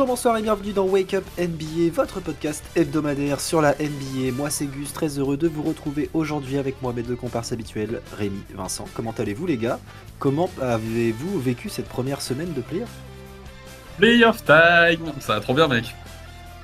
Bonjour, 0.00 0.14
bonsoir 0.14 0.38
et 0.38 0.42
bienvenue 0.42 0.72
dans 0.72 0.86
Wake 0.86 1.12
Up 1.12 1.24
NBA, 1.38 1.92
votre 1.92 2.20
podcast 2.20 2.64
hebdomadaire 2.74 3.38
sur 3.38 3.60
la 3.60 3.72
NBA. 3.74 4.32
Moi 4.34 4.48
c'est 4.48 4.64
Gus, 4.64 4.94
très 4.94 5.18
heureux 5.18 5.36
de 5.36 5.46
vous 5.46 5.62
retrouver 5.62 6.08
aujourd'hui 6.14 6.56
avec 6.56 6.80
moi 6.80 6.94
mes 6.94 7.02
deux 7.02 7.16
comparses 7.16 7.52
habituels, 7.52 8.00
Rémi, 8.16 8.40
Vincent. 8.54 8.86
Comment 8.94 9.12
allez-vous 9.18 9.44
les 9.46 9.58
gars? 9.58 9.78
Comment 10.18 10.48
avez-vous 10.62 11.38
vécu 11.38 11.68
cette 11.68 11.86
première 11.86 12.22
semaine 12.22 12.54
de 12.54 12.62
playoff? 12.62 12.88
Playoff 13.98 14.42
time 14.42 15.12
Ça 15.20 15.34
va 15.34 15.40
trop 15.40 15.52
bien 15.52 15.68
mec. 15.68 15.94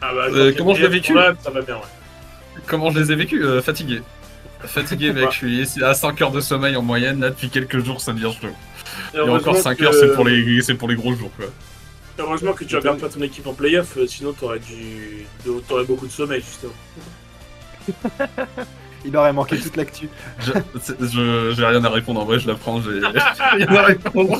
Ah 0.00 0.14
bah, 0.14 0.28
Euh, 0.30 0.54
comment 0.56 0.72
je 0.74 0.80
l'ai 0.80 0.88
vécu? 0.88 1.12
problème, 1.12 1.36
Ça 1.44 1.50
va 1.50 1.60
bien, 1.60 1.74
ouais. 1.76 2.62
Comment 2.66 2.88
je 2.90 3.00
les 3.00 3.12
ai 3.12 3.16
vécus 3.16 3.42
Euh, 3.44 3.60
Fatigué. 3.60 4.00
Fatigué 4.62 5.12
mec, 5.12 5.30
je 5.32 5.36
suis 5.36 5.60
ici 5.60 5.84
à 5.84 5.92
5 5.92 6.22
heures 6.22 6.32
de 6.32 6.40
sommeil 6.40 6.74
en 6.74 6.82
moyenne, 6.82 7.20
là 7.20 7.28
depuis 7.28 7.50
quelques 7.50 7.84
jours 7.84 8.00
ça 8.00 8.14
devient 8.14 8.32
chaud. 8.32 8.48
Et 9.12 9.20
encore 9.20 9.28
heureusement 9.28 9.54
5 9.62 9.76
que- 9.76 9.84
heures 9.84 9.92
c'est 9.94 10.14
pour, 10.14 10.24
les... 10.24 10.62
c'est 10.62 10.74
pour 10.74 10.88
les 10.88 10.94
gros 10.96 11.12
jours 11.14 11.30
quoi. 11.36 11.44
Heureusement 12.18 12.52
que 12.54 12.64
tu 12.64 12.76
regardes 12.76 12.98
pas 13.00 13.08
ton 13.08 13.20
équipe 13.20 13.46
en 13.46 13.52
playoff, 13.52 13.96
euh, 13.98 14.06
sinon 14.06 14.32
t'aurais 14.32 14.58
dû... 14.58 15.26
t'aurais 15.68 15.84
beaucoup 15.84 16.06
de 16.06 16.12
sommeil, 16.12 16.40
justement. 16.40 16.72
Il 19.04 19.16
aurait 19.16 19.32
manqué 19.32 19.58
toute 19.58 19.76
l'actu. 19.76 20.08
Je... 20.40 20.52
J'ai 21.54 21.64
rien 21.66 21.84
à 21.84 21.90
répondre 21.90 22.20
en 22.20 22.24
vrai, 22.24 22.38
je 22.40 22.48
la 22.48 22.54
prends, 22.54 22.80
j'ai 22.82 22.98
rien 23.00 23.76
à 23.76 23.82
répondre. 23.82 24.38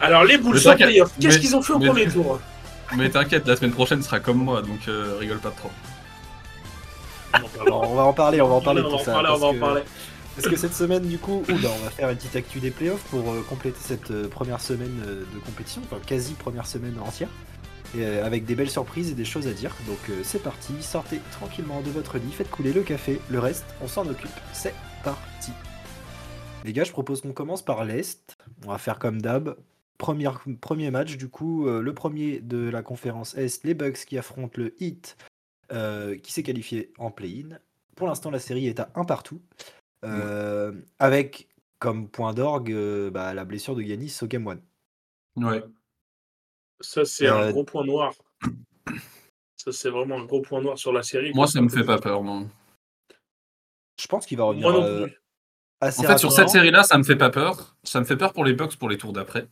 Alors, 0.00 0.24
les 0.24 0.38
Bulls 0.38 0.54
Mais 0.64 0.68
en 0.70 0.76
playoff, 0.76 1.10
qu'est-ce 1.20 1.34
mais- 1.36 1.40
qu'ils 1.40 1.56
ont 1.56 1.62
fait 1.62 1.72
au 1.72 1.78
mais- 1.78 1.86
premier 1.88 2.06
tour 2.08 2.38
Mais 2.96 3.08
t'inquiète, 3.08 3.46
la 3.46 3.56
semaine 3.56 3.72
prochaine 3.72 4.02
sera 4.02 4.20
comme 4.20 4.38
moi, 4.38 4.62
donc 4.62 4.80
euh, 4.88 5.16
rigole 5.18 5.38
pas 5.38 5.50
trop. 5.56 5.70
On 7.70 7.94
va 7.94 8.02
en 8.02 8.12
parler, 8.12 8.40
on 8.40 8.48
va 8.48 8.54
en 8.56 8.60
parler 8.60 8.82
de 8.82 8.86
on 8.86 8.90
tout 8.90 8.96
va 8.96 9.02
en 9.02 9.04
ça. 9.04 9.12
parler, 9.12 9.28
on 9.28 9.32
parce 9.32 9.40
va 9.40 9.46
en 9.48 9.52
que- 9.54 9.58
parler. 9.60 9.80
Parce 10.40 10.54
que 10.54 10.58
cette 10.58 10.72
semaine, 10.72 11.06
du 11.06 11.18
coup, 11.18 11.42
on 11.50 11.54
va 11.54 11.90
faire 11.90 12.08
une 12.08 12.16
petite 12.16 12.34
actu 12.34 12.60
des 12.60 12.70
playoffs 12.70 13.04
pour 13.10 13.30
euh, 13.30 13.44
compléter 13.46 13.76
cette 13.78 14.10
euh, 14.10 14.26
première 14.26 14.62
semaine 14.62 15.02
euh, 15.06 15.24
de 15.34 15.38
compétition, 15.44 15.82
enfin 15.84 15.98
quasi 16.06 16.32
première 16.32 16.66
semaine 16.66 16.98
entière, 16.98 17.28
et, 17.94 18.06
avec 18.06 18.46
des 18.46 18.54
belles 18.54 18.70
surprises 18.70 19.10
et 19.10 19.14
des 19.14 19.26
choses 19.26 19.46
à 19.46 19.52
dire. 19.52 19.76
Donc 19.86 19.98
c'est 20.22 20.42
parti, 20.42 20.72
sortez 20.80 21.20
tranquillement 21.32 21.82
de 21.82 21.90
votre 21.90 22.16
lit, 22.16 22.32
faites 22.32 22.50
couler 22.50 22.72
le 22.72 22.80
café, 22.80 23.20
le 23.28 23.38
reste, 23.38 23.66
on 23.82 23.86
s'en 23.86 24.08
occupe. 24.08 24.30
C'est 24.54 24.72
parti. 25.04 25.52
Les 26.64 26.72
gars, 26.72 26.84
je 26.84 26.92
propose 26.92 27.20
qu'on 27.20 27.32
commence 27.32 27.62
par 27.62 27.84
l'Est. 27.84 28.38
On 28.64 28.70
va 28.70 28.78
faire 28.78 28.98
comme 28.98 29.20
d'hab. 29.20 29.56
Première- 29.98 30.40
Premier 30.62 30.90
match, 30.90 31.18
du 31.18 31.28
coup, 31.28 31.68
le 31.68 31.94
premier 31.94 32.40
de 32.40 32.70
la 32.70 32.82
conférence 32.82 33.34
Est, 33.36 33.62
les 33.64 33.74
Bucks 33.74 34.06
qui 34.06 34.16
affrontent 34.16 34.54
le 34.56 34.74
Heat, 34.82 35.18
qui 36.22 36.32
s'est 36.32 36.42
qualifié 36.42 36.94
en 36.98 37.10
play-in. 37.10 37.58
Pour 37.96 38.06
l'instant, 38.06 38.30
la 38.30 38.38
série 38.38 38.66
est 38.66 38.80
à 38.80 38.90
un 38.94 39.04
partout. 39.04 39.42
Euh, 40.04 40.72
avec 40.98 41.48
comme 41.78 42.08
point 42.08 42.32
d'orgue 42.34 42.72
euh, 42.72 43.10
bah, 43.10 43.34
la 43.34 43.44
blessure 43.44 43.74
de 43.74 43.82
Yanis 43.82 44.18
au 44.22 44.26
Game 44.26 44.46
1. 45.36 45.42
Ouais. 45.44 45.62
Ça, 46.80 47.04
c'est 47.04 47.26
Euh, 47.26 47.48
un 47.48 47.50
gros 47.50 47.64
point 47.64 47.84
noir. 47.84 48.12
Ça, 49.56 49.72
c'est 49.72 49.90
vraiment 49.90 50.18
un 50.20 50.24
gros 50.24 50.40
point 50.40 50.62
noir 50.62 50.78
sur 50.78 50.92
la 50.92 51.02
série. 51.02 51.32
Moi 51.34 51.46
ça 51.46 51.60
me 51.60 51.68
fait 51.68 51.84
pas 51.84 51.98
peur, 51.98 52.22
moi. 52.22 52.44
Je 54.00 54.06
pense 54.06 54.24
qu'il 54.24 54.38
va 54.38 54.44
revenir 54.44 54.70
Moi 54.70 54.80
non 54.80 54.86
euh, 54.86 55.06
plus. 55.06 55.20
assez 55.80 56.00
En 56.00 56.08
fait, 56.08 56.16
sur 56.18 56.32
cette 56.32 56.48
série-là, 56.48 56.82
ça 56.82 56.96
me 56.96 57.02
fait 57.02 57.16
pas 57.16 57.28
peur. 57.28 57.76
Ça 57.82 58.00
me 58.00 58.06
fait 58.06 58.16
peur 58.16 58.32
pour 58.32 58.44
les 58.44 58.54
Bucks 58.54 58.76
pour 58.76 58.88
les 58.88 58.96
tours 58.96 59.12
d'après. 59.12 59.48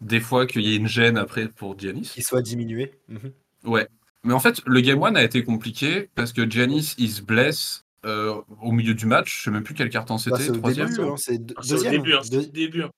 Des 0.00 0.20
fois 0.20 0.46
qu'il 0.46 0.62
y 0.62 0.72
ait 0.72 0.76
une 0.76 0.86
gêne 0.86 1.16
après 1.16 1.48
pour 1.48 1.76
Giannis. 1.78 2.10
qu'il 2.14 2.22
soit 2.24 2.42
diminué. 2.42 3.00
Mhm. 3.08 3.32
Ouais. 3.64 3.88
Mais 4.24 4.32
en 4.34 4.38
fait, 4.40 4.60
le 4.66 4.80
game 4.80 5.02
1 5.02 5.16
a 5.16 5.22
été 5.22 5.42
compliqué 5.42 6.08
parce 6.14 6.32
que 6.32 6.48
Giannis, 6.48 6.94
il 6.98 7.10
se 7.10 7.22
blesse 7.22 7.84
euh, 8.04 8.40
au 8.62 8.72
milieu 8.72 8.94
du 8.94 9.06
match. 9.06 9.38
Je 9.38 9.42
sais 9.44 9.50
même 9.50 9.62
plus 9.64 9.74
quel 9.74 9.90
carton 9.90 10.14
Bah, 10.14 10.20
c'était. 10.22 10.42
c'est 10.44 10.50
au 10.50 10.56
troisième 10.56 10.88
début, 10.88 11.02
hein, 11.02 11.14
c'est 11.16 11.38
deux- 11.38 11.54
Ah, 11.56 11.60
c'est 11.62 11.72
au 11.72 11.76
deuxième. 11.76 11.92
début, 11.92 12.14
hein, 12.14 12.20
c'est 12.22 12.36
au 12.36 12.42
début. 12.42 12.82
hein. 12.82 12.90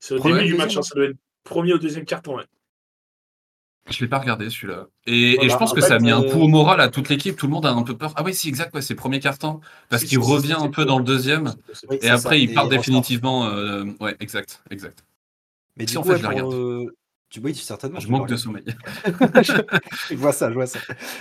C'est 0.00 0.14
au 0.14 0.18
Premier, 0.18 0.38
début 0.40 0.52
du 0.52 0.54
match, 0.56 0.76
hein, 0.76 0.80
hein. 0.80 0.82
ça 0.82 0.94
doit 0.94 1.04
être 1.06 1.16
premier 1.44 1.72
ou 1.74 1.78
deuxième 1.78 2.04
carton, 2.04 2.36
ouais. 2.36 2.44
Je 3.90 4.00
l'ai 4.00 4.08
pas 4.08 4.18
regardé 4.20 4.48
celui-là. 4.48 4.86
Et, 5.06 5.36
bah, 5.36 5.48
je 5.48 5.56
pense 5.56 5.72
en 5.72 5.74
que 5.74 5.80
fait, 5.80 5.88
ça 5.88 5.94
a 5.96 5.98
mis 5.98 6.10
un 6.12 6.22
euh, 6.22 6.30
coup 6.30 6.38
au 6.40 6.46
moral 6.48 6.80
à 6.80 6.88
toute 6.88 7.08
l'équipe. 7.08 7.36
Tout 7.36 7.46
le 7.48 7.52
monde 7.52 7.66
a 7.66 7.72
un 7.72 7.82
peu 7.82 7.96
peur. 7.96 8.12
Ah 8.16 8.22
oui, 8.22 8.32
si, 8.32 8.48
exact, 8.48 8.72
ouais, 8.76 8.80
c'est 8.80 8.94
premier 8.94 9.18
carton. 9.18 9.60
Parce 9.88 10.04
qu'il 10.04 10.20
revient 10.20 10.52
un 10.52 10.60
c'est 10.62 10.68
peu 10.68 10.82
cool. 10.82 10.86
dans 10.86 10.98
le 10.98 11.04
deuxième. 11.04 11.52
Oui, 11.90 11.96
Et 11.96 12.02
c'est 12.02 12.06
ça, 12.08 12.14
après, 12.14 12.40
il 12.40 12.54
part 12.54 12.68
définitivement. 12.68 13.46
euh, 13.46 13.84
Ouais, 13.98 14.16
exact, 14.20 14.62
exact. 14.70 15.04
Mais 15.76 15.86
Si, 15.86 15.92
du 15.94 15.98
en 15.98 16.02
coup, 16.02 16.08
fait, 16.08 16.14
ouais, 16.14 16.18
je 16.20 16.22
la 16.22 16.30
pour, 16.30 16.52
regarde. 16.52 16.90
Euh, 17.36 17.40
tu... 17.40 17.40
Oui, 17.40 17.54
certainement. 17.54 18.00
Je 18.00 18.08
manque 18.08 18.28
le 18.28 18.34
de 18.34 18.40
sommeil. 18.40 18.64
je 20.10 20.14
vois 20.14 20.32
ça, 20.32 20.48
je 20.50 20.54
vois 20.54 20.66
ça. 20.66 20.78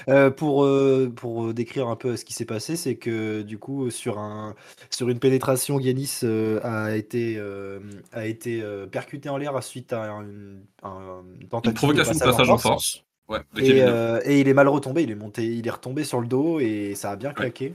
Euh, 0.10 0.30
pour, 0.30 0.64
euh, 0.66 1.12
pour 1.16 1.54
décrire 1.54 1.88
un 1.88 1.96
peu 1.96 2.18
ce 2.18 2.26
qui 2.26 2.34
s'est 2.34 2.46
passé, 2.46 2.76
c'est 2.76 2.96
que 2.96 3.42
du 3.42 3.58
coup, 3.58 3.90
sur, 3.90 4.20
un, 4.20 4.56
sur 4.90 5.10
une 5.10 5.20
pénétration, 5.20 5.80
Yanis 5.80 6.20
euh, 6.24 6.60
a 6.64 6.96
été, 6.96 7.36
euh, 7.38 7.80
a 8.12 8.26
été 8.26 8.62
euh, 8.62 8.88
percuté 8.88 9.30
en 9.30 9.38
l'air 9.38 9.62
suite 9.64 9.94
à 9.94 10.10
une, 10.10 10.62
un- 10.84 11.24
une 11.40 11.48
tentative 11.48 11.72
Une 11.72 11.76
provocation 11.76 12.14
de 12.14 12.20
passage 12.20 12.50
en 12.50 12.58
force. 12.58 13.04
Ouais, 13.30 13.40
de 13.56 13.62
Et, 13.62 13.82
euh, 13.82 14.20
il 14.28 14.48
est 14.50 14.54
mal 14.54 14.68
retombé, 14.68 15.04
il 15.04 15.12
est 15.12 15.16
monté, 15.16 15.46
il 15.46 15.66
est 15.66 15.72
retombé 15.72 16.04
sur 16.04 16.20
le 16.20 16.28
dos 16.28 16.60
et 16.60 16.96
ça 16.96 17.12
a 17.12 17.16
bien 17.16 17.32
claqué. 17.34 17.74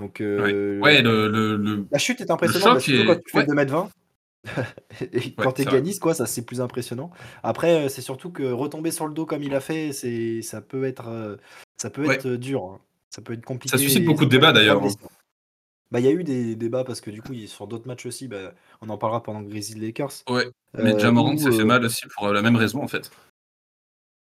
Donc 0.00 0.20
euh, 0.20 0.80
Ouais, 0.80 1.02
le, 1.02 1.28
le, 1.28 1.56
le- 1.56 1.86
la 1.90 1.98
chute 1.98 2.20
est 2.20 2.30
impressionnante, 2.30 2.80
choc 2.80 2.88
est- 2.88 3.04
quand 3.04 3.14
tu 3.16 3.30
fais 3.30 3.38
ouais. 3.38 3.46
2m20. 3.46 3.88
et 5.12 5.34
quand 5.34 5.56
c'est 5.56 5.64
vrai. 5.64 5.74
Ganis, 5.78 5.98
quoi, 5.98 6.14
ça 6.14 6.26
c'est 6.26 6.42
plus 6.44 6.60
impressionnant. 6.60 7.10
Après, 7.42 7.86
euh, 7.86 7.88
c'est 7.88 8.02
surtout 8.02 8.30
que 8.30 8.42
retomber 8.44 8.90
sur 8.90 9.06
le 9.06 9.14
dos 9.14 9.26
comme 9.26 9.42
il 9.42 9.54
a 9.54 9.60
fait, 9.60 9.92
c'est 9.92 10.42
ça 10.42 10.60
peut 10.60 10.84
être, 10.84 11.08
euh, 11.08 11.36
ça 11.76 11.90
peut 11.90 12.06
Ouais. 12.06 12.14
être 12.16 12.26
euh, 12.26 12.38
dur. 12.38 12.64
hein. 12.64 12.80
Ça 13.10 13.22
peut 13.22 13.32
être 13.32 13.44
compliqué. 13.44 13.76
suscite 13.78 14.02
et 14.02 14.04
beaucoup 14.06 14.24
de 14.26 14.30
ça 14.30 14.36
débats, 14.38 14.52
d'ailleurs, 14.52 14.80
blessure. 14.80 15.08
Bah, 15.90 16.00
il 16.00 16.04
y 16.04 16.08
a 16.08 16.12
eu 16.12 16.22
des 16.24 16.54
débats 16.54 16.84
parce 16.84 17.00
que 17.00 17.10
du 17.10 17.22
coup, 17.22 17.34
sur 17.46 17.66
d'autres 17.66 17.86
matchs 17.88 18.04
aussi, 18.04 18.28
bah, 18.28 18.52
on 18.82 18.90
en 18.90 18.98
parlera 18.98 19.22
pendant 19.22 19.40
Grizzlies 19.40 19.80
Lakers. 19.80 20.12
Ouais. 20.28 20.46
Mais 20.74 20.94
euh, 20.94 20.98
Jamorant 20.98 21.36
s'est 21.38 21.50
fait 21.50 21.64
mal 21.64 21.82
aussi 21.84 22.02
pour 22.14 22.28
la 22.28 22.42
même 22.42 22.56
raison, 22.56 22.82
en 22.82 22.88
fait. 22.88 23.10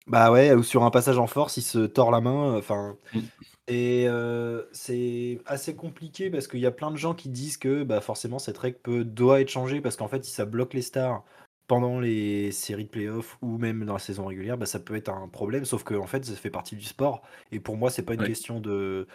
Bah 0.08 0.32
ouais, 0.32 0.52
ou 0.52 0.64
sur 0.64 0.82
un 0.82 0.90
passage 0.90 1.18
en 1.18 1.28
force, 1.28 1.56
il 1.58 1.62
se 1.62 1.78
tord 1.86 2.10
la 2.10 2.20
main. 2.20 2.56
Enfin, 2.56 2.96
Mm. 3.14 3.20
Et 3.68 4.06
euh, 4.08 4.64
c'est 4.72 5.40
assez 5.46 5.76
compliqué 5.76 6.30
parce 6.30 6.48
qu'il 6.48 6.60
y 6.60 6.66
a 6.66 6.70
plein 6.72 6.90
de 6.90 6.96
gens 6.96 7.14
qui 7.14 7.28
disent 7.28 7.56
que 7.58 7.84
bah 7.84 8.00
forcément 8.00 8.38
cette 8.38 8.58
règle 8.58 8.78
peut 8.82 9.04
doit 9.04 9.40
être 9.40 9.48
changée 9.50 9.80
parce 9.80 9.96
qu'en 9.96 10.08
fait 10.08 10.24
si 10.24 10.32
ça 10.32 10.44
bloque 10.44 10.74
les 10.74 10.82
stars 10.82 11.24
pendant 11.68 12.00
les 12.00 12.50
séries 12.52 12.84
de 12.84 12.88
playoffs 12.90 13.38
ou 13.40 13.58
même 13.58 13.84
dans 13.84 13.92
la 13.94 13.98
saison 14.00 14.26
régulière, 14.26 14.58
bah 14.58 14.66
ça 14.66 14.80
peut 14.80 14.96
être 14.96 15.08
un 15.10 15.28
problème. 15.28 15.64
Sauf 15.64 15.84
que 15.84 15.94
en 15.94 16.06
fait 16.08 16.24
ça 16.24 16.34
fait 16.34 16.50
partie 16.50 16.76
du 16.76 16.84
sport 16.84 17.22
et 17.52 17.60
pour 17.60 17.76
moi 17.76 17.90
c'est 17.90 18.02
pas 18.04 18.14
une 18.14 18.22
Ouais. 18.22 18.24
question 18.24 18.60
de 18.60 19.06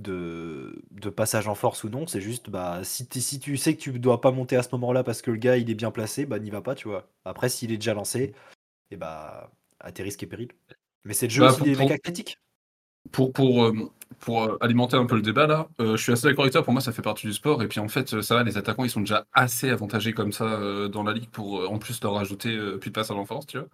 de, 0.00 0.82
de 0.92 1.10
passage 1.10 1.48
en 1.48 1.54
force 1.54 1.84
ou 1.84 1.90
non, 1.90 2.06
c'est 2.06 2.20
juste 2.22 2.50
bah 2.50 2.82
si, 2.84 3.08
si 3.20 3.40
tu 3.40 3.56
sais 3.56 3.76
que 3.76 3.80
tu 3.82 3.98
dois 3.98 4.20
pas 4.20 4.32
monter 4.32 4.56
à 4.56 4.62
ce 4.64 4.70
moment-là 4.72 5.04
parce 5.04 5.22
que 5.22 5.30
le 5.30 5.38
gars 5.38 5.56
il 5.58 5.70
est 5.70 5.74
bien 5.74 5.90
placé, 5.92 6.26
bah 6.26 6.38
n'y 6.40 6.50
va 6.50 6.62
pas, 6.62 6.74
tu 6.74 6.88
vois. 6.88 7.08
Après 7.24 7.48
s'il 7.50 7.72
est 7.72 7.76
déjà 7.78 7.94
lancé, 7.94 8.34
et 8.90 8.96
bah 8.96 9.52
à 9.80 9.92
tes 9.92 10.02
risques 10.04 10.22
et 10.22 10.26
périls. 10.26 10.52
Mais 11.04 11.14
c'est 11.14 11.26
le 11.28 11.32
jeu 11.32 11.42
Bah, 11.42 11.44
aussi 11.44 11.62
des 11.62 11.76
mecs 11.76 11.90
athlétiques. 11.90 12.38
Pour, 13.12 13.32
pour, 13.32 13.64
euh, 13.64 13.72
pour 14.20 14.44
euh, 14.44 14.56
alimenter 14.60 14.96
un 14.96 15.06
peu 15.06 15.16
le 15.16 15.22
débat, 15.22 15.46
là, 15.46 15.68
euh, 15.80 15.96
je 15.96 16.02
suis 16.02 16.12
assez 16.12 16.28
d'accord 16.28 16.44
avec 16.44 16.52
toi. 16.52 16.62
Pour 16.62 16.72
moi, 16.72 16.82
ça 16.82 16.92
fait 16.92 17.02
partie 17.02 17.26
du 17.26 17.32
sport. 17.32 17.62
Et 17.62 17.68
puis, 17.68 17.80
en 17.80 17.88
fait, 17.88 18.20
ça 18.22 18.34
va, 18.36 18.42
les 18.44 18.56
attaquants, 18.58 18.84
ils 18.84 18.90
sont 18.90 19.00
déjà 19.00 19.26
assez 19.32 19.70
avantagés 19.70 20.12
comme 20.12 20.32
ça 20.32 20.44
euh, 20.44 20.88
dans 20.88 21.02
la 21.02 21.12
ligue 21.12 21.30
pour, 21.30 21.70
en 21.70 21.78
plus, 21.78 22.00
leur 22.02 22.14
rajouter 22.14 22.50
euh, 22.50 22.78
plus 22.78 22.90
de 22.90 22.94
passage 22.94 23.16
en 23.16 23.24
force, 23.24 23.46
tu 23.46 23.58
vois. 23.58 23.68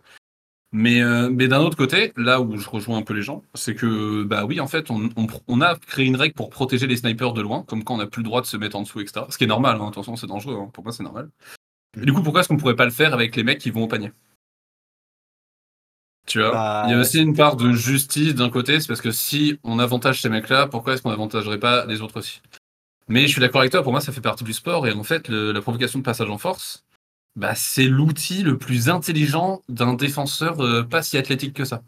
Mais, 0.72 1.00
mais 1.30 1.48
d'un 1.48 1.60
autre 1.60 1.76
côté, 1.76 2.12
là 2.16 2.40
où 2.40 2.56
je 2.58 2.68
rejoins 2.68 2.98
un 2.98 3.02
peu 3.02 3.14
les 3.14 3.22
gens, 3.22 3.42
c'est 3.54 3.74
que, 3.74 4.24
bah 4.24 4.44
oui, 4.44 4.60
en 4.60 4.66
fait, 4.66 4.90
on, 4.90 5.08
on, 5.16 5.26
on 5.48 5.60
a 5.62 5.76
créé 5.76 6.04
une 6.04 6.16
règle 6.16 6.34
pour 6.34 6.50
protéger 6.50 6.86
les 6.86 6.96
snipers 6.96 7.32
de 7.32 7.40
loin, 7.40 7.62
comme 7.62 7.84
quand 7.84 7.94
on 7.94 7.98
n'a 7.98 8.06
plus 8.06 8.20
le 8.22 8.26
droit 8.28 8.42
de 8.42 8.46
se 8.46 8.56
mettre 8.58 8.76
en 8.76 8.82
dessous, 8.82 9.00
etc. 9.00 9.26
Ce 9.30 9.38
qui 9.38 9.44
est 9.44 9.46
normal, 9.46 9.78
hein, 9.80 9.88
attention, 9.88 10.16
c'est 10.16 10.26
dangereux, 10.26 10.58
hein, 10.60 10.68
pour 10.74 10.84
moi, 10.84 10.92
c'est 10.92 11.04
normal. 11.04 11.30
Et 12.00 12.04
du 12.06 12.12
coup, 12.12 12.22
pourquoi 12.22 12.40
est-ce 12.42 12.48
qu'on 12.48 12.58
pourrait 12.58 12.76
pas 12.76 12.84
le 12.86 12.92
faire 12.92 13.14
avec 13.14 13.36
les 13.36 13.44
mecs 13.44 13.58
qui 13.60 13.70
vont 13.70 13.84
au 13.84 13.88
panier? 13.88 14.12
Tu 16.26 16.40
vois 16.40 16.50
Bah, 16.52 16.82
Il 16.86 16.90
y 16.90 16.94
a 16.94 16.98
aussi 16.98 17.20
une 17.20 17.34
part 17.34 17.56
de 17.56 17.72
justice 17.72 18.34
d'un 18.34 18.50
côté, 18.50 18.80
c'est 18.80 18.88
parce 18.88 19.00
que 19.00 19.12
si 19.12 19.58
on 19.62 19.78
avantage 19.78 20.20
ces 20.20 20.28
mecs-là, 20.28 20.66
pourquoi 20.66 20.94
est-ce 20.94 21.02
qu'on 21.02 21.10
avantagerait 21.10 21.60
pas 21.60 21.86
les 21.86 22.00
autres 22.02 22.18
aussi? 22.18 22.40
Mais 23.08 23.22
je 23.22 23.28
suis 23.28 23.40
d'accord 23.40 23.60
avec 23.60 23.70
toi, 23.70 23.82
pour 23.84 23.92
moi, 23.92 24.00
ça 24.00 24.12
fait 24.12 24.20
partie 24.20 24.42
du 24.42 24.52
sport, 24.52 24.86
et 24.88 24.92
en 24.92 25.04
fait, 25.04 25.28
le- 25.28 25.52
la 25.52 25.60
provocation 25.62 26.00
de 26.00 26.04
passage 26.04 26.28
en 26.28 26.38
force, 26.38 26.84
bah, 27.36 27.54
c'est 27.54 27.84
l'outil 27.86 28.42
le 28.42 28.58
plus 28.58 28.88
intelligent 28.88 29.62
d'un 29.68 29.94
défenseur 29.94 30.60
euh, 30.64 30.82
pas 30.82 31.02
si 31.02 31.16
athlétique 31.16 31.54
que 31.54 31.64
ça. 31.64 31.82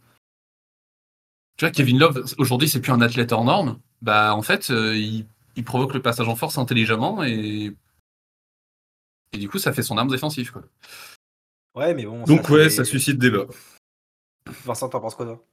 Tu 1.57 1.65
vois, 1.65 1.73
Kevin 1.73 1.99
Love, 1.99 2.25
aujourd'hui, 2.39 2.69
c'est 2.69 2.81
plus 2.81 2.93
un 2.93 3.01
athlète 3.01 3.33
hors 3.33 3.45
norme. 3.45 3.81
Bah, 4.01 4.33
en 4.37 4.43
fait, 4.43 4.71
euh, 4.71 4.97
il, 4.97 5.27
il 5.57 5.65
provoque 5.65 5.93
le 5.95 6.03
passage 6.03 6.29
en 6.29 6.37
force 6.37 6.57
intelligemment 6.59 7.25
et. 7.25 7.73
Et 9.33 9.39
du 9.39 9.49
coup, 9.49 9.59
ça 9.59 9.73
fait 9.73 9.83
son 9.83 9.99
arme 9.99 10.09
défensive. 10.09 10.53
Quoi. 10.53 10.63
Ouais, 11.75 11.95
mais 11.95 12.07
bon. 12.07 12.23
Donc, 12.25 12.47
ça 12.47 12.53
ouais, 12.53 12.71
ça 12.71 12.85
suscite 12.85 13.19
débat. 13.19 13.45
Vincent, 14.65 14.89
t'en 14.89 15.01
penses 15.01 15.15
quoi, 15.15 15.27
toi? 15.27 15.45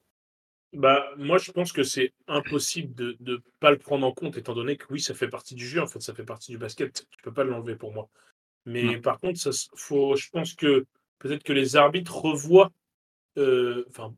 Bah, 0.73 1.05
moi, 1.17 1.37
je 1.37 1.51
pense 1.51 1.71
que 1.71 1.83
c'est 1.83 2.13
impossible 2.27 2.93
de 2.95 3.15
ne 3.21 3.37
pas 3.59 3.71
le 3.71 3.77
prendre 3.77 4.05
en 4.05 4.11
compte, 4.11 4.37
étant 4.37 4.53
donné 4.53 4.75
que 4.75 4.85
oui, 4.89 4.99
ça 4.99 5.13
fait 5.13 5.29
partie 5.29 5.55
du 5.55 5.65
jeu, 5.65 5.81
en 5.81 5.87
fait, 5.87 6.01
ça 6.01 6.13
fait 6.13 6.25
partie 6.25 6.51
du 6.51 6.57
basket. 6.57 7.07
Tu 7.09 7.21
peux 7.23 7.33
pas 7.33 7.43
l'enlever 7.43 7.75
pour 7.75 7.93
moi. 7.93 8.09
Mais 8.65 8.83
Non. 8.83 9.01
par 9.01 9.19
contre, 9.19 9.39
ça, 9.39 9.51
faut, 9.75 10.15
je 10.15 10.29
pense 10.29 10.53
que 10.53 10.85
peut-être 11.19 11.43
que 11.43 11.53
les 11.53 11.75
arbitres 11.75 12.15
revoient, 12.15 12.71
euh, 13.37 13.85
enfin, 13.89 14.13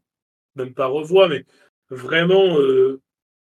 même 0.56 0.74
pas 0.74 0.88
revoient, 0.88 1.28
mais 1.28 1.46
vraiment, 1.90 2.58
euh, 2.60 3.02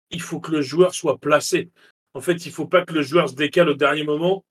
il 0.10 0.22
faut 0.22 0.40
que 0.40 0.52
le 0.52 0.62
joueur 0.62 0.94
soit 0.94 1.18
placé. 1.18 1.70
En 2.14 2.22
fait, 2.22 2.46
il 2.46 2.52
faut 2.52 2.68
pas 2.68 2.86
que 2.86 2.94
le 2.94 3.02
joueur 3.02 3.30
se 3.30 3.36
décale 3.36 3.70
au 3.70 3.76
dernier 3.76 4.04
moment 4.04 4.44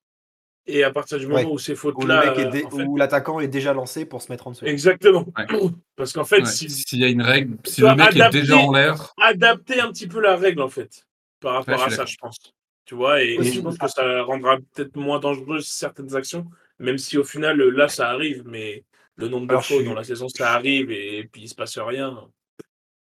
Et 0.67 0.83
à 0.83 0.91
partir 0.91 1.19
du 1.19 1.27
moment 1.27 1.41
Ouais. 1.41 1.47
où 1.47 1.59
ces 1.59 1.75
fautes-là. 1.75 2.33
euh, 2.39 2.51
dé- 2.51 2.65
en 2.65 2.71
fait- 2.71 2.85
où 2.85 2.97
l'attaquant 2.97 3.39
est 3.41 3.49
déjà 3.49 3.75
lancé 3.75 4.07
pour 4.07 4.23
se 4.23 4.33
mettre 4.33 4.47
en 4.47 4.53
dessous. 4.53 4.65
Exactement. 4.65 5.27
Ouais. 5.37 5.47
Parce 5.97 6.13
qu'en 6.15 6.25
fait, 6.25 6.41
Ouais, 6.41 6.47
si, 6.47 6.71
S'il 6.71 7.01
y 7.01 7.05
a 7.05 7.09
une 7.09 7.21
règle, 7.23 7.59
si 7.67 7.83
le 7.83 7.89
mec 7.95 8.09
adapter- 8.17 8.39
est 8.39 8.41
déjà 8.41 8.57
en 8.57 8.73
l'air, 8.73 9.13
adapter 9.21 9.81
un 9.81 9.91
petit 9.93 10.07
peu 10.07 10.21
la 10.21 10.37
règle, 10.37 10.63
en 10.63 10.69
fait, 10.71 11.07
par 11.41 11.55
rapport 11.55 11.83
à 11.85 11.91
ça, 11.91 12.07
je 12.07 12.17
pense. 12.17 12.39
Tu 12.87 12.95
vois, 12.95 13.23
et, 13.23 13.39
Oui. 13.39 13.53
je 13.53 13.61
pense 13.61 13.77
que 13.79 13.89
ça 13.89 14.23
rendra 14.23 14.57
peut-être 14.75 14.97
moins 14.97 15.19
dangereuses 15.19 15.67
certaines 15.67 16.15
actions, 16.17 16.47
même 16.79 16.99
si 16.99 17.17
au 17.19 17.25
final, 17.25 17.59
là, 17.61 17.89
ça 17.89 18.09
arrive, 18.11 18.43
mais 18.47 18.85
le 19.17 19.29
nombre 19.29 19.47
de 19.47 19.53
Alors, 19.53 19.63
je 19.63 19.69
fautes 19.69 19.77
suis- 19.79 19.87
dans 19.87 19.95
la 19.95 20.05
saison, 20.05 20.29
ça 20.29 20.53
arrive, 20.53 20.91
et, 20.91 21.29
puis 21.31 21.43
il 21.43 21.49
se 21.49 21.55
passe 21.55 21.79
rien. 21.79 22.27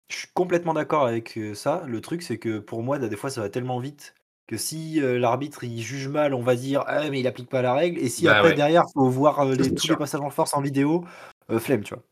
Je 0.08 0.16
suis 0.18 0.28
complètement 0.34 0.74
d'accord 0.74 1.06
avec 1.06 1.36
euh, 1.36 1.54
ça. 1.54 1.82
Le 1.86 2.00
truc, 2.00 2.22
c'est 2.22 2.38
que 2.38 2.58
pour 2.58 2.82
moi, 2.82 2.98
des 2.98 3.16
fois, 3.16 3.30
ça 3.30 3.40
va 3.40 3.48
tellement 3.48 3.78
vite 3.80 4.14
que 4.46 4.56
si 4.56 5.00
euh, 5.00 5.18
l'arbitre 5.18 5.64
il 5.64 5.80
juge 5.80 6.08
mal, 6.08 6.34
on 6.34 6.42
va 6.42 6.54
dire 6.54 6.84
ah 6.86 7.08
mais 7.10 7.20
il 7.20 7.26
applique 7.26 7.48
pas 7.48 7.62
la 7.62 7.74
règle. 7.74 7.98
Et 7.98 8.08
si 8.08 8.24
Bah 8.24 8.36
après 8.36 8.50
ouais. 8.50 8.54
derrière, 8.54 8.84
faut 8.94 9.08
voir 9.08 9.40
euh, 9.40 9.54
les, 9.54 9.74
tous 9.74 9.82
sûr. 9.82 9.94
les 9.94 9.98
passages 9.98 10.20
en 10.20 10.30
force 10.30 10.54
en 10.54 10.60
vidéo, 10.60 11.04
euh, 11.50 11.58
flemme, 11.58 11.82
tu 11.82 11.94
vois. 11.94 12.02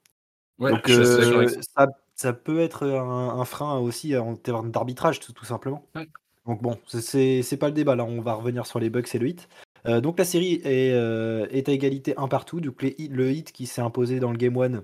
ouais, 0.59 0.71
Donc 0.73 0.89
euh, 0.91 1.49
ça. 1.77 1.87
ça, 2.15 2.33
peut 2.33 2.61
être 2.61 2.87
un, 2.87 3.39
un 3.41 3.45
frein 3.45 3.79
aussi 3.79 4.17
en 4.17 4.35
termes 4.37 4.71
d'arbitrage, 4.71 5.21
tout, 5.21 5.33
tout 5.33 5.45
simplement. 5.45 5.87
Ouais. 5.95 6.09
Donc 6.47 6.61
bon, 6.61 6.79
c'est- 6.87 7.57
pas 7.57 7.69
le 7.69 7.73
débat 7.75 7.97
là. 7.97 8.05
On 8.05 8.21
va 8.21 8.35
revenir 8.35 8.67
sur 8.67 8.79
les 8.79 8.91
Bucks 8.91 9.15
et 9.15 9.19
le 9.19 9.29
hit. 9.29 9.49
Euh, 9.87 10.01
donc 10.01 10.19
la 10.19 10.25
série 10.25 10.61
est, 10.65 10.93
euh, 10.93 11.47
est 11.51 11.69
à 11.69 11.73
égalité 11.73 12.15
un 12.17 12.29
partout. 12.29 12.61
Donc 12.61 12.83
les 12.83 12.95
hit- 12.99 13.13
le 13.13 13.31
hit 13.31 13.53
qui 13.53 13.67
s'est 13.67 13.83
imposé 13.83 14.19
dans 14.21 14.31
le 14.31 14.37
game 14.39 14.57
1 14.57 14.83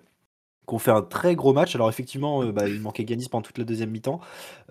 qu'on 0.66 0.78
fait 0.78 0.90
un 0.90 1.02
très 1.02 1.34
gros 1.34 1.52
match. 1.52 1.74
Alors 1.74 1.88
effectivement, 1.88 2.42
euh, 2.42 2.52
bah, 2.52 2.68
il 2.68 2.80
manquait 2.80 3.04
Ganis 3.04 3.28
pendant 3.28 3.42
toute 3.42 3.58
la 3.58 3.64
deuxième 3.64 3.90
mi-temps, 3.90 4.20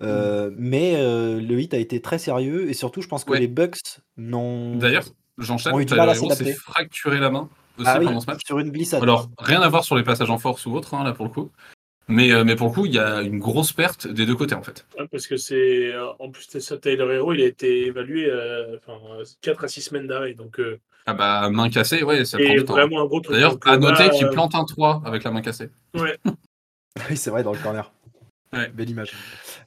Euh, 0.00 0.50
mais 0.56 0.94
euh, 0.96 1.40
le 1.40 1.60
hit 1.60 1.74
a 1.74 1.78
été 1.78 2.00
très 2.00 2.18
sérieux 2.18 2.68
et 2.70 2.72
surtout, 2.74 3.02
je 3.02 3.08
pense 3.08 3.24
que 3.24 3.32
Ouais. 3.32 3.40
les 3.40 3.48
Bucks 3.48 4.00
n'ont 4.16 4.76
D'ailleurs, 4.76 5.04
j'enchaîne. 5.38 5.74
ont 5.74 5.80
eu 5.80 5.84
du 5.84 5.86
Tyler 5.92 6.00
mal 6.00 6.08
à 6.10 6.14
Hero 6.14 6.28
s'est 6.30 6.36
s'adapter. 6.36 6.54
fracturé 6.58 7.18
la 7.18 7.30
main 7.30 7.48
aussi 7.78 7.88
ah 7.88 7.98
oui, 7.98 8.06
pendant 8.06 8.20
ce 8.20 8.26
match. 8.26 8.40
sur 8.46 8.58
une 8.58 8.70
glissade. 8.70 9.02
Alors, 9.02 9.28
rien 9.38 9.60
à 9.60 9.68
voir 9.68 9.84
sur 9.84 9.96
les 9.96 10.02
passages 10.02 10.30
en 10.30 10.38
force 10.38 10.64
ou 10.66 10.74
autre, 10.74 10.94
hein, 10.94 11.04
là 11.04 11.12
pour 11.12 11.26
le 11.26 11.30
coup. 11.32 11.50
Mais, 12.08 12.32
euh, 12.32 12.42
mais 12.44 12.56
pour 12.56 12.66
le 12.68 12.72
coup, 12.72 12.86
il 12.86 12.94
y 12.94 12.98
a 12.98 13.20
une 13.22 13.38
grosse 13.38 13.72
perte 13.72 14.08
des 14.08 14.26
deux 14.26 14.34
côtés 14.34 14.56
en 14.56 14.62
fait. 14.64 14.84
Ouais, 14.98 15.06
parce 15.12 15.26
que 15.28 15.36
c'est. 15.36 15.92
En 16.18 16.28
plus, 16.30 16.44
c'est 16.48 16.58
ça, 16.60 16.76
Taylor 16.76 17.10
Hero, 17.12 17.32
il 17.34 17.40
a 17.40 17.46
été 17.46 17.86
évalué 17.86 18.26
euh, 18.28 18.76
enfin, 18.78 18.98
4 19.42 19.64
à 19.64 19.68
6 19.68 19.82
semaines 19.82 20.08
d'arrêt. 20.08 20.34
Donc, 20.34 20.58
euh, 20.58 20.80
Ah 21.06 21.14
bah, 21.14 21.50
main 21.50 21.68
cassée, 21.70 22.02
ouais, 22.02 22.24
ça 22.24 22.38
prend 22.38 22.46
et 22.46 22.56
du 22.58 22.64
temps. 22.64 22.74
vraiment 22.74 23.00
un 23.00 23.06
gros 23.06 23.20
truc. 23.20 23.34
D'ailleurs, 23.34 23.56
à 23.64 23.74
euh, 23.74 23.78
noter 23.78 24.04
là, 24.04 24.08
qu'il 24.10 24.26
euh, 24.26 24.30
plante 24.30 24.54
un 24.54 24.64
3 24.64 25.02
avec 25.04 25.24
la 25.24 25.30
main 25.30 25.40
cassée. 25.40 25.70
Ouais, 25.94 26.18
Oui, 27.10 27.16
c'est 27.16 27.30
vrai, 27.30 27.42
dans 27.42 27.52
le 27.52 27.58
corner. 27.58 27.92
Ouais. 28.52 28.68
Belle 28.68 28.90
image. 28.90 29.12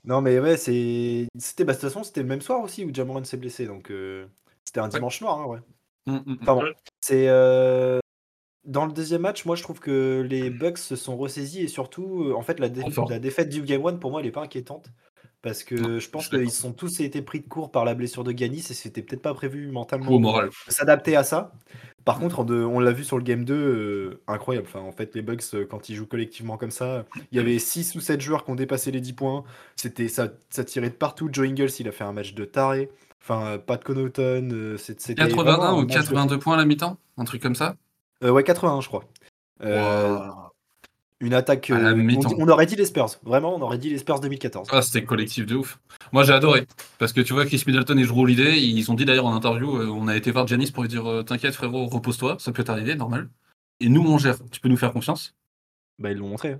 Non, 0.03 0.21
mais 0.21 0.39
ouais, 0.39 0.57
c'est. 0.57 1.27
C'était, 1.37 1.63
bah, 1.63 1.73
de 1.73 1.79
toute 1.79 1.89
façon, 1.89 2.03
c'était 2.03 2.21
le 2.21 2.27
même 2.27 2.41
soir 2.41 2.61
aussi 2.61 2.83
où 2.85 2.93
Jamoran 2.93 3.23
s'est 3.23 3.37
blessé. 3.37 3.65
Donc, 3.65 3.89
euh, 3.91 4.27
c'était 4.65 4.79
un 4.81 4.89
dimanche 4.89 5.21
noir, 5.21 5.39
hein, 5.39 5.45
ouais. 5.45 5.59
Mm, 6.05 6.15
mm, 6.15 6.21
mm. 6.25 6.37
Enfin 6.41 6.53
bon, 6.55 6.63
Ouais. 6.63 6.73
c'est. 7.01 7.29
euh, 7.29 7.99
Dans 8.65 8.85
le 8.85 8.91
deuxième 8.93 9.21
match, 9.21 9.45
moi 9.45 9.55
je 9.57 9.63
trouve 9.63 9.79
que 9.79 10.25
les 10.29 10.49
Bucks 10.49 10.77
se 10.77 10.95
sont 10.95 11.17
ressaisis 11.17 11.61
et 11.61 11.67
surtout, 11.67 12.33
en 12.35 12.41
fait, 12.43 12.59
la, 12.59 12.69
dé- 12.69 12.83
la 13.09 13.19
défaite 13.19 13.49
du 13.49 13.61
Game 13.61 13.85
1 13.85 13.93
pour 13.97 14.11
moi 14.11 14.19
elle 14.21 14.27
est 14.27 14.31
pas 14.31 14.41
inquiétante 14.43 14.87
parce 15.43 15.63
que 15.63 15.99
je 15.99 16.09
pense 16.09 16.27
qu'ils 16.29 16.49
sont 16.51 16.73
tous 16.73 16.99
été 17.01 17.21
pris 17.21 17.39
de 17.41 17.47
court 17.47 17.69
par 17.71 17.85
la 17.85 17.93
blessure 17.93 18.23
de 18.23 18.31
Ganis 18.31 18.65
et 18.71 18.73
c'était 18.73 19.03
peut-être 19.03 19.21
pas 19.21 19.35
prévu 19.35 19.67
mentalement 19.71 20.09
au 20.09 20.17
moral. 20.19 20.49
de 20.67 20.71
s'adapter 20.73 21.15
à 21.15 21.23
ça. 21.23 21.51
Par 22.05 22.19
contre, 22.19 22.43
de- 22.43 22.63
on 22.63 22.79
l'a 22.79 22.91
vu 22.91 23.03
sur 23.03 23.17
le 23.17 23.23
Game 23.23 23.45
2, 23.45 23.53
euh, 23.53 24.21
incroyable. 24.27 24.67
Enfin, 24.67 24.81
en 24.81 24.91
fait, 24.91 25.13
les 25.15 25.21
Bucks, 25.21 25.43
euh, 25.53 25.65
quand 25.69 25.87
ils 25.87 25.95
jouent 25.95 26.05
collectivement 26.07 26.57
comme 26.57 26.71
ça, 26.71 27.05
il 27.31 27.37
y 27.37 27.39
avait 27.39 27.59
6 27.59 27.93
ou 27.95 28.01
7 28.01 28.19
joueurs 28.19 28.43
qui 28.43 28.51
ont 28.51 28.55
dépassé 28.55 28.91
les 28.91 28.99
10 28.99 29.13
points. 29.13 29.43
C'était 29.77 30.07
ça, 30.09 30.27
ça 30.49 30.63
tirait 30.65 30.89
de 30.89 30.95
partout. 30.95 31.29
Joe 31.31 31.47
Ingles, 31.47 31.69
il 31.79 31.87
a 31.87 31.91
fait 31.91 32.03
un 32.03 32.11
match 32.11 32.33
de 32.33 32.43
taré. 32.43 32.89
Enfin, 33.21 33.45
euh, 33.45 33.57
Pat 33.57 33.81
Connaughton, 33.81 34.49
euh, 34.51 34.77
c'est- 34.77 34.99
c'était. 34.99 35.21
81 35.21 35.43
vraiment 35.43 35.63
un 35.69 35.73
ou 35.83 35.85
match 35.85 35.93
de- 35.93 36.01
82 36.01 36.39
points 36.39 36.55
à 36.55 36.57
la 36.57 36.65
mi-temps? 36.65 36.97
Un 37.17 37.23
truc 37.23 37.41
comme 37.41 37.55
ça? 37.55 37.75
Euh, 38.23 38.31
ouais, 38.31 38.43
81, 38.43 38.81
je 38.81 38.87
crois. 38.89 39.05
Euh, 39.61 40.17
Wow. 40.17 40.49
Une 41.23 41.33
attaque. 41.33 41.69
À 41.69 41.79
la 41.79 41.91
euh, 41.91 42.15
on, 42.37 42.49
aurait 42.49 42.65
dit 42.65 42.75
les 42.75 42.83
Spurs. 42.83 43.07
Vraiment, 43.23 43.55
on 43.55 43.61
aurait 43.61 43.77
dit 43.77 43.89
les 43.89 43.97
Spurs 43.97 44.19
2014. 44.19 44.67
Ah, 44.71 44.81
c'était 44.81 45.05
collectif 45.05 45.45
de 45.45 45.55
ouf. 45.55 45.79
Moi, 46.11 46.23
j'ai 46.23 46.33
adoré. 46.33 46.67
Parce 46.99 47.13
que 47.13 47.21
tu 47.21 47.31
vois, 47.31 47.45
Chris 47.45 47.63
Middleton 47.65 47.97
et 47.97 48.05
Drew 48.05 48.23
Holiday, 48.23 48.61
ils 48.61 48.91
ont 48.91 48.93
dit 48.93 49.05
d'ailleurs 49.05 49.27
en 49.27 49.33
interview, 49.33 49.77
euh, 49.77 49.87
on 49.87 50.09
a 50.09 50.17
été 50.17 50.31
voir 50.31 50.45
Giannis 50.47 50.71
pour 50.73 50.83
lui 50.83 50.89
dire 50.89 51.09
euh, 51.09 51.23
T'inquiète, 51.23 51.55
frérot, 51.55 51.85
repose-toi, 51.85 52.35
ça 52.39 52.51
peut 52.51 52.65
t'arriver, 52.65 52.95
normal. 52.95 53.29
Et 53.79 53.87
nous, 53.87 54.05
on 54.05 54.17
gère. 54.17 54.35
Tu 54.51 54.59
peux 54.59 54.67
nous 54.67 54.75
faire 54.75 54.91
confiance? 54.91 55.33
Bah, 55.97 56.11
ils 56.11 56.17
l'ont 56.17 56.27
montré. 56.27 56.57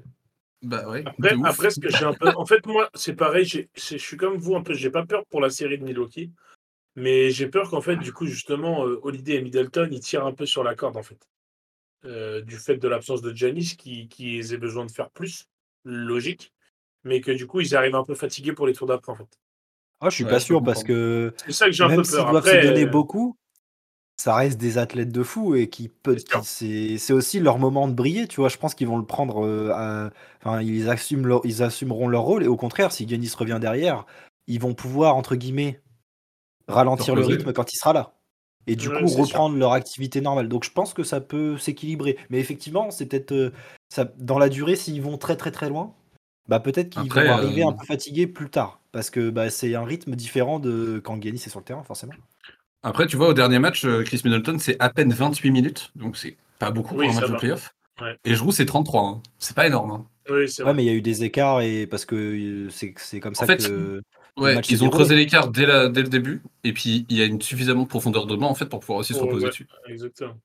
Bah 0.62 0.88
ouais. 0.88 1.04
Après, 1.06 1.36
après, 1.44 1.70
ce 1.70 1.82
que 1.82 1.90
j'ai 1.90 2.06
un 2.06 2.14
peu. 2.14 2.30
En 2.38 2.46
fait, 2.46 2.66
moi, 2.66 2.90
c'est 2.94 3.16
pareil, 3.16 3.46
je 3.46 3.98
suis 3.98 4.16
comme 4.16 4.38
vous 4.38 4.56
un 4.56 4.62
peu. 4.62 4.74
J'ai 4.74 4.90
pas 4.90 5.06
peur 5.06 5.26
pour 5.30 5.42
la 5.42 5.50
série 5.50 5.78
de 5.78 5.84
Milwaukee, 5.84 6.32
mais 6.96 7.32
j'ai 7.32 7.48
peur 7.48 7.70
qu'en 7.70 7.82
fait, 7.82 7.98
du 7.98 8.14
coup, 8.14 8.28
justement, 8.28 8.88
euh, 8.88 8.98
Holiday 9.04 9.36
et 9.36 9.42
Middleton, 9.42 9.90
ils 9.92 10.00
tirent 10.00 10.26
un 10.26 10.32
peu 10.32 10.46
sur 10.46 10.64
la 10.64 10.74
corde, 10.74 10.96
en 10.96 11.04
fait. 11.04 11.20
Euh, 12.06 12.42
du 12.42 12.58
fait 12.58 12.76
de 12.76 12.88
l'absence 12.90 13.22
de 13.22 13.34
Giannis, 13.34 13.76
qui, 13.78 14.10
qui 14.10 14.38
aient 14.40 14.58
besoin 14.58 14.86
de 14.86 14.92
faire 14.92 15.10
plus, 15.10 15.46
logique, 15.86 16.52
mais 17.06 17.22
que 17.22 17.32
du 17.32 17.48
coup, 17.48 17.62
ils 17.62 17.76
arrivent 17.76 17.96
un 17.96 18.04
peu 18.04 18.14
fatigués 18.14 18.52
pour 18.52 18.68
les 18.68 18.74
tours 18.74 18.88
d'après, 18.88 19.14
en 19.14 19.16
fait. 19.16 19.40
Ah, 20.02 20.10
je 20.10 20.16
suis 20.16 20.26
Ouais, 20.26 20.30
pas 20.30 20.42
sûr 20.42 20.62
parce 20.62 20.84
que 20.84 21.34
C'est 21.46 21.54
ça 21.54 21.66
que 21.68 21.72
j'ai 21.72 21.84
un 21.84 21.88
même 21.88 21.98
peu 22.00 22.04
s'ils 22.04 22.16
peur. 22.16 22.30
doivent 22.30 22.46
Après, 22.46 22.62
se 22.62 22.68
donner 22.68 22.86
euh, 22.86 22.90
beaucoup, 22.90 23.38
ça 24.18 24.36
reste 24.36 24.60
des 24.60 24.78
athlètes 24.78 25.14
de 25.14 25.24
fou 25.24 25.56
et 25.56 25.70
qui 25.70 25.88
peut. 25.88 26.18
C'est 26.44 27.14
aussi 27.14 27.40
leur 27.40 27.58
moment 27.58 27.88
de 27.88 27.94
briller. 27.94 28.28
Tu 28.28 28.38
vois, 28.42 28.50
je 28.50 28.58
pense 28.58 28.76
qu'ils 28.76 28.88
vont 28.88 28.98
le 28.98 29.06
prendre. 29.06 29.46
euh, 29.46 29.72
à- 29.74 30.12
Enfin, 30.44 30.62
ils, 30.62 30.90
assument 30.90 31.26
leur- 31.28 31.42
ils 31.46 31.64
assumeront 31.64 32.10
leur 32.10 32.24
rôle 32.24 32.44
et 32.44 32.48
au 32.48 32.58
contraire, 32.58 32.92
si 32.92 33.08
Giannis 33.08 33.32
revient 33.38 33.60
derrière, 33.62 34.06
ils 34.48 34.60
vont 34.60 34.74
pouvoir 34.74 35.16
entre 35.16 35.36
guillemets 35.38 35.82
ralentir 36.68 37.16
le 37.16 37.22
rythme 37.26 37.54
quand 37.54 37.72
il 37.72 37.78
sera 37.78 37.94
là. 37.94 38.14
Et 38.68 38.76
du 38.76 38.88
Ouais, 38.90 39.02
coup, 39.02 39.08
sûr. 39.08 39.20
reprendre 39.26 39.58
leur 39.58 39.74
activité 39.74 40.22
normale. 40.22 40.48
Donc, 40.48 40.64
je 40.64 40.72
pense 40.72 40.94
que 40.94 41.04
ça 41.04 41.20
peut 41.22 41.58
s'équilibrer. 41.58 42.18
Mais 42.30 42.40
effectivement, 42.40 42.92
c'est 42.92 43.06
peut-être 43.06 43.32
euh, 43.34 43.52
ça 43.90 44.06
dans 44.18 44.40
la 44.40 44.50
durée, 44.50 44.76
s'ils 44.76 45.02
vont 45.02 45.18
très 45.18 45.36
très 45.36 45.52
très 45.52 45.70
loin, 45.70 45.94
bah 46.48 46.60
peut-être 46.60 46.90
qu'ils 46.90 47.12
vont 47.12 47.32
arriver 47.32 47.64
euh, 47.64 47.68
un 47.70 47.74
peu 47.74 47.86
fatigués 47.86 48.28
plus 48.28 48.50
tard. 48.50 48.80
Parce 48.92 49.10
que 49.10 49.30
bah, 49.30 49.50
c'est 49.50 49.76
un 49.76 49.84
rythme 49.86 50.16
différent 50.16 50.60
de 50.60 51.02
quand 51.04 51.22
Giannis 51.22 51.44
est 51.46 51.50
sur 51.50 51.60
le 51.60 51.66
terrain, 51.66 51.84
forcément. 51.84 52.14
Après, 52.84 53.08
tu 53.08 53.16
vois, 53.16 53.30
au 53.30 53.34
dernier 53.34 53.60
match, 53.60 53.86
euh, 53.86 54.04
Chris 54.04 54.22
Middleton, 54.26 54.58
c'est 54.60 54.76
à 54.80 54.90
peine 54.90 55.12
28 55.12 55.52
minutes. 55.52 55.92
Donc, 55.96 56.18
c'est 56.18 56.38
pas 56.60 56.70
beaucoup 56.72 56.96
Oui, 56.96 57.06
pour 57.08 57.12
un 57.16 57.20
match 57.20 57.28
de 57.28 57.34
va. 57.34 57.40
playoff. 57.40 57.74
Ouais. 58.02 58.18
Et 58.26 58.36
je 58.36 58.52
c'est 58.52 58.66
33. 58.66 59.02
hein. 59.04 59.22
C'est 59.40 59.56
pas 59.56 59.68
énorme. 59.68 59.92
hein. 59.92 60.06
Oui, 60.30 60.50
c'est 60.50 60.64
Ouais, 60.64 60.68
vrai. 60.68 60.74
mais 60.76 60.84
il 60.84 60.88
y 60.88 60.90
a 60.90 60.94
eu 60.94 61.02
des 61.02 61.24
écarts 61.24 61.62
et 61.62 61.86
parce 61.86 62.06
que 62.06 62.68
c'est 62.70 62.94
c'est 62.98 63.20
comme 63.20 63.36
ça 63.36 63.46
fait, 63.46 63.58
que. 63.58 64.02
Ouais, 64.38 64.60
ils 64.70 64.84
ont 64.84 64.90
creusé 64.90 65.16
l'écart 65.16 65.50
dès, 65.50 65.66
la- 65.66 65.90
dès 65.90 66.02
le 66.02 66.10
début. 66.10 66.42
Et 66.64 66.74
puis, 66.74 67.06
il 67.10 67.18
y 67.18 67.22
a 67.22 67.26
une 67.26 67.42
suffisamment 67.42 67.86
profondeur 67.86 68.26
de 68.26 68.36
banc, 68.36 68.50
en 68.50 68.56
fait, 68.56 68.66
pour 68.66 68.80
pouvoir 68.80 69.00
aussi 69.00 69.14
se 69.14 69.20
reposer 69.20 69.46
ouais. 69.46 69.50
dessus. 69.52 69.68
Exactement. 69.88 70.40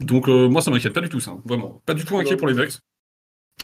Donc, 0.00 0.28
euh, 0.28 0.48
moi, 0.48 0.62
ça 0.62 0.70
m'inquiète 0.70 0.94
pas 0.94 1.00
du 1.00 1.08
tout, 1.08 1.20
ça. 1.20 1.36
Vraiment. 1.44 1.82
Pas 1.84 1.94
du 1.94 2.04
tout 2.04 2.16
inquiet 2.16 2.36
pour 2.36 2.48
les 2.48 2.54
Bucks. 2.54 2.78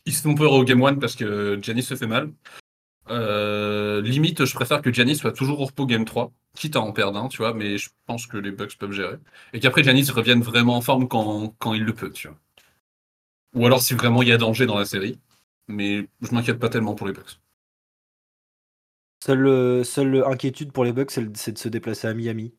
Ils 0.05 0.13
se 0.13 0.23
font 0.23 0.35
peur 0.35 0.53
au 0.53 0.65
Game 0.65 0.83
1 0.83 0.97
parce 0.97 1.17
que 1.17 1.59
Giannis 1.63 1.83
se 1.83 1.95
fait 1.95 2.07
mal. 2.07 2.31
Euh, 3.11 4.03
limite, 4.03 4.45
je 4.45 4.55
préfère 4.55 4.83
que 4.83 4.93
Giannis 4.93 5.17
soit 5.17 5.33
toujours 5.33 5.61
au 5.61 5.65
repos 5.65 5.87
Game 5.87 6.05
3, 6.05 6.31
quitte 6.55 6.77
à 6.77 6.81
en 6.81 6.93
perdre 6.93 7.19
un, 7.19 7.29
tu 7.29 7.39
vois, 7.39 7.55
mais 7.55 7.79
je 7.79 7.89
pense 8.07 8.27
que 8.27 8.37
les 8.37 8.51
Bucks 8.51 8.77
peuvent 8.77 8.93
gérer. 8.93 9.17
Et 9.55 9.61
qu'après, 9.61 9.83
Giannis 9.83 10.11
revienne 10.11 10.43
vraiment 10.43 10.77
en 10.77 10.83
forme 10.83 11.09
quand, 11.09 11.55
quand 11.59 11.73
il 11.73 11.85
le 11.85 11.95
peut, 11.95 12.11
tu 12.11 12.29
vois. 12.29 12.37
Ou 13.55 13.65
alors 13.67 13.83
si 13.83 13.95
vraiment 13.95 14.23
il 14.23 14.29
y 14.29 14.33
a 14.33 14.37
danger 14.37 14.67
dans 14.67 14.79
la 14.79 14.85
série. 14.85 15.19
Mais 15.69 16.09
je 16.23 16.35
m'inquiète 16.35 16.59
pas 16.59 16.69
tellement 16.69 16.95
pour 16.95 17.07
les 17.07 17.13
Bucks. 17.13 17.41
Seule, 19.25 19.47
euh, 19.47 19.85
seule 19.85 20.23
inquiétude 20.27 20.73
pour 20.73 20.85
les 20.85 20.93
Bucks, 20.93 21.11
c'est 21.11 21.53
de 21.53 21.59
se 21.59 21.69
déplacer 21.69 22.07
à 22.07 22.15
Miami. 22.15 22.55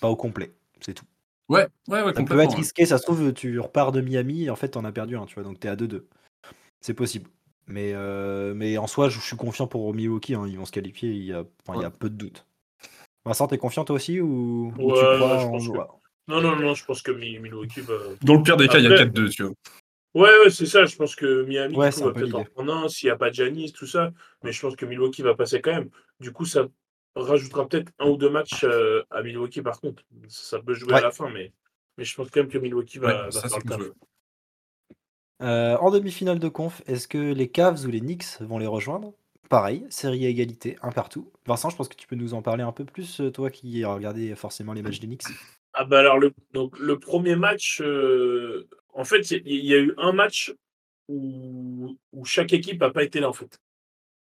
Pas 0.00 0.08
au 0.08 0.16
complet, 0.16 0.52
c'est 0.80 0.94
tout. 0.94 1.04
Ouais, 1.48 1.66
ouais, 1.88 2.02
ouais, 2.02 2.14
Ça 2.14 2.22
peut 2.22 2.40
être 2.40 2.56
risqué, 2.56 2.86
ça 2.86 2.96
se 2.96 3.02
trouve, 3.02 3.32
tu 3.34 3.58
repars 3.60 3.92
de 3.92 4.00
Miami 4.00 4.44
et 4.44 4.50
en 4.50 4.56
fait, 4.56 4.68
t'en 4.70 4.84
as 4.84 4.92
perdu 4.92 5.16
un, 5.16 5.26
tu 5.26 5.34
vois, 5.34 5.42
donc 5.42 5.60
t'es 5.60 5.68
à 5.68 5.76
2-2. 5.76 6.06
C'est 6.80 6.94
possible. 6.94 7.28
Mais, 7.66 7.92
euh, 7.94 8.54
mais 8.54 8.78
en 8.78 8.86
soi, 8.86 9.08
je 9.08 9.18
je 9.20 9.24
suis 9.24 9.36
confiant 9.36 9.66
pour 9.66 9.92
Milwaukee, 9.94 10.34
hein, 10.34 10.44
ils 10.46 10.56
vont 10.58 10.64
se 10.64 10.72
qualifier, 10.72 11.10
il 11.10 11.24
y 11.24 11.32
a, 11.32 11.44
enfin, 11.66 11.78
il 11.78 11.82
y 11.82 11.84
a 11.86 11.90
peu 11.90 12.08
de 12.08 12.16
doutes. 12.16 12.46
Vincent, 13.26 13.46
t'es 13.46 13.58
confiant 13.58 13.84
toi 13.84 13.96
aussi 13.96 14.20
ou, 14.20 14.72
ou 14.78 14.92
tu 14.92 14.98
crois 15.00 15.38
je 15.38 15.46
en- 15.46 15.50
pense 15.50 15.68
que- 15.68 15.72
Non, 16.28 16.40
non, 16.40 16.56
non, 16.56 16.74
je 16.74 16.84
pense 16.84 17.02
que 17.02 17.10
Mi- 17.12 17.38
Milwaukee 17.38 17.80
va. 17.80 17.94
Dans 18.22 18.36
le 18.36 18.42
pire 18.42 18.56
des 18.56 18.68
cas, 18.68 18.78
il 18.78 18.84
y 18.84 18.86
a 18.86 18.90
Après- 18.92 19.04
4-2, 19.04 19.28
tu 19.30 19.42
vois. 19.44 19.52
Ouais, 20.14 20.30
ouais, 20.44 20.50
c'est 20.50 20.66
ça. 20.66 20.84
Je 20.84 20.96
pense 20.96 21.16
que 21.16 21.42
Miami 21.44 21.76
Ouais, 21.76 21.88
du 21.88 21.92
c'est 21.92 22.00
coup, 22.00 22.08
un 22.08 22.08
va 22.08 22.12
peu 22.14 22.20
peut-être 22.20 22.36
en 22.36 22.44
prendre 22.44 22.74
un 22.74 22.88
s'il 22.88 23.08
n'y 23.08 23.10
a 23.10 23.16
pas 23.16 23.30
de 23.30 23.34
Giannis, 23.34 23.72
tout 23.72 23.86
ça. 23.86 24.12
Mais 24.42 24.52
je 24.52 24.60
pense 24.60 24.76
que 24.76 24.86
Milwaukee 24.86 25.22
va 25.22 25.34
passer 25.34 25.60
quand 25.60 25.72
même. 25.72 25.90
Du 26.20 26.32
coup, 26.32 26.44
ça 26.44 26.68
rajoutera 27.16 27.68
peut-être 27.68 27.92
un 27.98 28.08
ou 28.08 28.16
deux 28.16 28.30
matchs 28.30 28.64
euh, 28.64 29.02
à 29.10 29.22
Milwaukee 29.22 29.62
par 29.62 29.80
contre. 29.80 30.02
Ça 30.28 30.60
peut 30.60 30.74
jouer 30.74 30.94
Ouais. 30.94 30.98
à 31.00 31.02
la 31.02 31.10
fin, 31.10 31.28
mais, 31.30 31.52
mais 31.98 32.04
je 32.04 32.14
pense 32.14 32.30
quand 32.30 32.40
même 32.40 32.48
que 32.48 32.58
Milwaukee 32.58 32.98
va, 32.98 33.08
Ouais, 33.08 33.30
va 33.30 33.30
ça, 33.30 33.48
faire 33.48 33.58
le 33.58 33.64
taf. 33.64 33.80
Euh, 35.42 35.76
en 35.78 35.90
demi-finale 35.90 36.38
de 36.38 36.48
conf, 36.48 36.82
est-ce 36.86 37.08
que 37.08 37.18
les 37.18 37.48
Cavs 37.50 37.84
ou 37.84 37.88
les 37.88 38.00
Knicks 38.00 38.40
vont 38.40 38.58
les 38.58 38.66
rejoindre? 38.66 39.12
Pareil, 39.48 39.84
série 39.90 40.24
à 40.26 40.28
égalité, 40.28 40.78
un 40.82 40.90
partout. 40.90 41.30
Vincent, 41.46 41.70
je 41.70 41.76
pense 41.76 41.88
que 41.88 41.96
tu 41.96 42.06
peux 42.06 42.16
nous 42.16 42.34
en 42.34 42.42
parler 42.42 42.62
un 42.62 42.72
peu 42.72 42.84
plus, 42.84 43.20
euh, 43.20 43.30
toi 43.30 43.50
qui 43.50 43.84
as 43.84 43.92
regardé 43.92 44.34
forcément 44.36 44.72
les 44.72 44.82
matchs 44.82 45.00
des 45.00 45.06
Knicks? 45.06 45.24
Ah 45.72 45.84
bah 45.84 45.98
alors 45.98 46.18
le, 46.18 46.32
donc, 46.52 46.78
le 46.78 46.98
premier 46.98 47.34
match, 47.36 47.80
euh, 47.82 48.68
en 48.94 49.04
fait, 49.04 49.30
il 49.30 49.64
y, 49.64 49.74
a 49.74 49.78
eu 49.78 49.94
un 49.98 50.12
match 50.12 50.54
où, 51.08 51.96
où 52.12 52.24
chaque 52.24 52.52
équipe 52.52 52.80
n'a 52.80 52.90
pas 52.90 53.02
été 53.04 53.20
là 53.20 53.28
en 53.28 53.32
fait. 53.32 53.58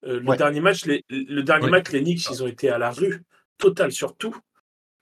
Euh, 0.06 0.20
le 0.20 0.26
Ouais. 0.30 0.36
dernier 0.36 0.60
match, 0.60 0.84
les, 0.86 1.04
le 1.08 1.42
dernier 1.42 1.66
Ouais. 1.66 1.70
match, 1.70 1.90
les 1.90 2.02
Knicks, 2.02 2.28
ils 2.30 2.42
ont 2.42 2.46
été 2.46 2.68
à 2.70 2.78
la 2.78 2.90
rue, 2.90 3.22
totale 3.58 3.92
sur 3.92 4.16
tout. 4.16 4.36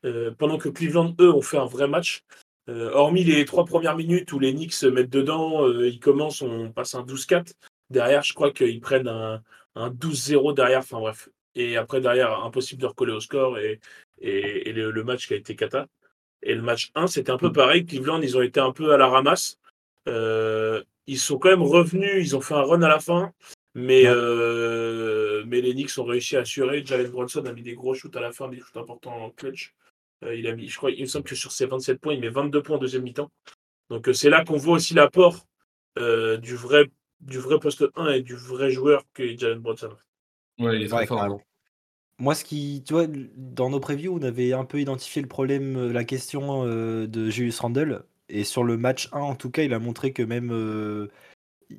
euh, 0.05 0.33
pendant 0.37 0.59
que 0.59 0.69
Cleveland, 0.69 1.15
eux, 1.21 1.33
ont 1.33 1.43
fait 1.43 1.59
un 1.59 1.65
vrai 1.67 1.87
match. 1.87 2.25
Euh, 2.69 2.91
hormis 2.93 3.23
les 3.23 3.45
trois 3.45 3.65
premières 3.65 3.97
minutes 3.97 4.33
où 4.33 4.41
les 4.41 4.53
Knicks 4.53 4.73
se 4.73 4.87
mettent 4.87 5.11
dedans, 5.11 5.69
ils 5.69 6.01
commencent, 6.01 6.43
on 6.43 6.73
passe 6.73 6.97
un 6.97 7.05
12-4. 7.05 7.55
Derrière, 7.89 8.25
je 8.25 8.35
crois 8.35 8.51
qu'ils 8.53 8.81
prennent 8.81 9.07
un, 9.07 9.43
un 9.77 9.91
12-0 9.91 10.55
derrière. 10.55 10.81
Enfin 10.81 10.99
bref. 10.99 11.29
Et 11.55 11.77
après, 11.77 12.01
derrière, 12.01 12.43
impossible 12.45 12.83
de 12.83 12.87
recoller 12.87 13.13
au 13.13 13.21
score 13.21 13.59
et, 13.59 13.79
et, 14.21 14.71
et 14.71 14.73
le, 14.73 14.91
le 14.91 15.05
match 15.05 15.29
qui 15.29 15.35
a 15.35 15.37
été 15.37 15.55
cata. 15.55 15.87
Et 16.43 16.55
le 16.55 16.63
match 16.63 16.91
1, 16.95 17.07
c'était 17.07 17.31
un 17.31 17.39
peu 17.39 17.53
pareil. 17.53 17.87
Cleveland, 17.87 18.21
ils 18.21 18.37
ont 18.37 18.43
été 18.43 18.61
un 18.61 18.73
peu 18.73 18.93
à 18.93 18.97
la 18.97 19.07
ramasse. 19.07 19.59
Euh, 20.09 20.83
ils 21.07 21.19
sont 21.19 21.39
quand 21.39 21.49
même 21.51 21.63
revenus, 21.63 22.11
ils 22.27 22.37
ont 22.37 22.41
fait 22.41 22.55
un 22.55 22.63
run 22.63 22.83
à 22.83 22.89
la 22.89 22.99
fin. 23.01 23.33
Mais, 23.75 24.03
Ouais. 24.03 24.13
euh, 24.15 25.45
mais 25.47 25.61
les 25.61 25.73
Knicks 25.73 25.97
ont 25.99 26.05
réussi 26.05 26.37
à 26.37 26.41
assurer. 26.41 26.85
Jalen 26.85 27.11
Bronson 27.11 27.45
a 27.47 27.53
mis 27.53 27.63
des 27.63 27.75
gros 27.75 27.95
shoots 27.95 28.15
à 28.17 28.21
la 28.21 28.33
fin, 28.33 28.49
des 28.49 28.59
shoots 28.61 28.77
importants 28.77 29.17
en 29.25 29.31
clutch. 29.31 29.75
Euh, 30.25 30.35
il 30.35 30.47
a 30.47 30.55
mis, 30.55 30.69
je 30.69 30.77
crois, 30.77 30.91
il 30.91 31.01
me 31.01 31.07
semble 31.07 31.25
que 31.25 31.35
sur 31.35 31.53
ses 31.53 31.67
27 31.67 32.01
points, 32.01 32.15
il 32.15 32.21
met 32.21 32.29
22 32.29 32.63
points 32.63 32.77
en 32.77 32.81
deuxième 32.81 33.03
mi-temps. 33.03 33.31
Donc 33.91 34.09
euh, 34.09 34.13
c'est 34.13 34.31
là 34.31 34.45
qu'on 34.45 34.57
voit 34.57 34.75
aussi 34.77 34.95
l'apport 34.95 35.47
euh, 35.99 36.37
du 36.37 36.55
vrai 36.55 36.91
du 37.21 37.39
vrai 37.39 37.59
poste 37.61 37.85
1 37.95 38.09
et 38.15 38.21
du 38.23 38.35
vrai 38.35 38.71
joueur 38.71 39.05
que 39.15 39.37
Jalen 39.37 39.61
Bronson. 39.61 39.91
Ouais, 40.59 40.77
il 40.77 40.83
est 40.83 40.89
très 40.89 40.99
Ouais, 40.99 41.07
fort. 41.07 41.41
Moi, 42.23 42.37
ce 42.37 42.45
qui, 42.45 42.85
tu 42.87 42.93
vois, 42.95 43.07
dans 43.37 43.69
nos 43.69 43.81
previews, 43.81 44.17
on 44.17 44.23
avait 44.23 44.53
un 44.53 44.65
peu 44.65 44.81
identifié 44.81 45.21
le 45.21 45.27
problème, 45.27 45.77
euh, 45.77 45.93
la 45.93 46.05
question 46.05 46.65
euh, 46.65 47.09
de 47.09 47.29
Julius 47.31 47.59
Randle. 47.59 48.05
Et 48.29 48.45
sur 48.45 48.63
le 48.63 48.77
match 48.77 49.09
1, 49.13 49.19
en 49.19 49.35
tout 49.35 49.51
cas, 49.51 49.65
il 49.65 49.75
a 49.75 49.81
montré 49.81 50.13
que 50.13 50.23
même. 50.23 50.51
euh, 50.53 51.09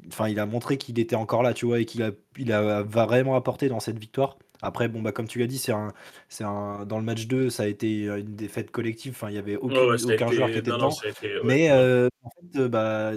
Enfin, 0.09 0.27
il 0.27 0.39
a 0.39 0.45
montré 0.45 0.77
qu'il 0.77 0.99
était 0.99 1.15
encore 1.15 1.43
là, 1.43 1.53
tu 1.53 1.65
vois, 1.65 1.79
et 1.79 1.85
qu'il 1.85 2.03
a, 2.03 2.11
il 2.37 2.51
a 2.51 2.83
vraiment 2.83 3.35
apporté 3.37 3.69
dans 3.69 3.79
cette 3.79 3.97
victoire. 3.99 4.37
Après, 4.61 4.89
bon, 4.89 5.01
bah, 5.01 5.13
comme 5.13 5.29
tu 5.29 5.39
l'as 5.39 5.47
dit, 5.47 5.57
c'est 5.59 5.71
un, 5.71 5.93
c'est 6.27 6.43
un, 6.43 6.85
dans 6.85 6.97
le 6.97 7.05
match 7.05 7.25
2, 7.27 7.49
ça 7.49 7.63
a 7.63 7.67
été 7.67 8.07
une 8.07 8.35
défaite 8.35 8.69
collective. 8.71 9.13
Enfin, 9.15 9.29
il 9.29 9.33
n'y 9.33 9.37
avait 9.39 9.55
ouais, 9.55 9.71
aucun 9.71 9.95
été- 9.95 10.35
joueur 10.35 10.51
qui 10.51 10.57
était 10.57 10.71
non, 10.71 10.75
dedans. 10.77 10.89
été- 10.89 11.35
ouais. 11.35 11.41
Mais 11.45 11.71
euh, 11.71 12.09
en 12.23 12.29
fait, 12.53 12.67
bah, 12.67 13.13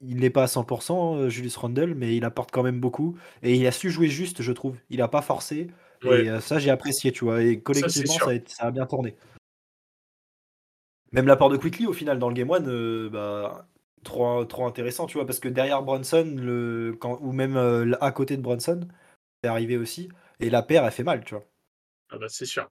il 0.00 0.18
n'est 0.20 0.30
pas 0.30 0.44
à 0.44 0.46
100%, 0.46 1.16
euh, 1.16 1.28
Julius 1.28 1.56
Randle, 1.56 1.94
mais 1.94 2.16
il 2.16 2.24
apporte 2.24 2.50
quand 2.50 2.62
même 2.62 2.80
beaucoup. 2.80 3.16
Et 3.42 3.54
il 3.54 3.66
a 3.66 3.72
su 3.72 3.90
jouer 3.90 4.08
juste, 4.08 4.42
je 4.42 4.52
trouve. 4.52 4.76
Il 4.90 4.98
n'a 4.98 5.08
pas 5.08 5.22
forcé. 5.22 5.68
Ouais. 6.04 6.24
Et 6.24 6.30
euh, 6.30 6.40
ça, 6.40 6.58
j'ai 6.58 6.70
apprécié, 6.70 7.12
tu 7.12 7.24
vois. 7.24 7.42
Et 7.42 7.60
collectivement, 7.60 8.14
ça, 8.14 8.30
a, 8.30 8.34
été- 8.34 8.52
ça 8.52 8.66
a 8.66 8.70
bien 8.70 8.86
tourné. 8.86 9.16
Même 11.12 11.26
l'apport 11.26 11.50
de 11.50 11.56
Quickly, 11.56 11.86
au 11.86 11.92
final, 11.92 12.18
dans 12.18 12.28
le 12.28 12.34
Game 12.34 12.50
1, 12.50 12.66
euh, 12.66 13.08
bah, 13.08 13.68
trop, 14.04 14.44
trop 14.44 14.66
intéressant, 14.66 15.06
tu 15.06 15.14
vois. 15.14 15.26
Parce 15.26 15.40
que 15.40 15.48
derrière 15.48 15.82
Brunson, 15.82 16.34
le, 16.36 16.96
quand, 17.00 17.18
ou 17.20 17.32
même 17.32 17.56
euh, 17.56 17.92
à 18.00 18.12
côté 18.12 18.36
de 18.36 18.42
Brunson, 18.42 18.80
c'est 19.42 19.48
arrivé 19.48 19.76
aussi. 19.76 20.08
Et 20.40 20.50
la 20.50 20.62
paire, 20.62 20.84
elle 20.84 20.92
fait 20.92 21.04
mal, 21.04 21.24
tu 21.24 21.34
vois. 21.34 21.44
Ah 22.10 22.18
bah, 22.18 22.28
c'est 22.28 22.46
sûr. 22.46 22.68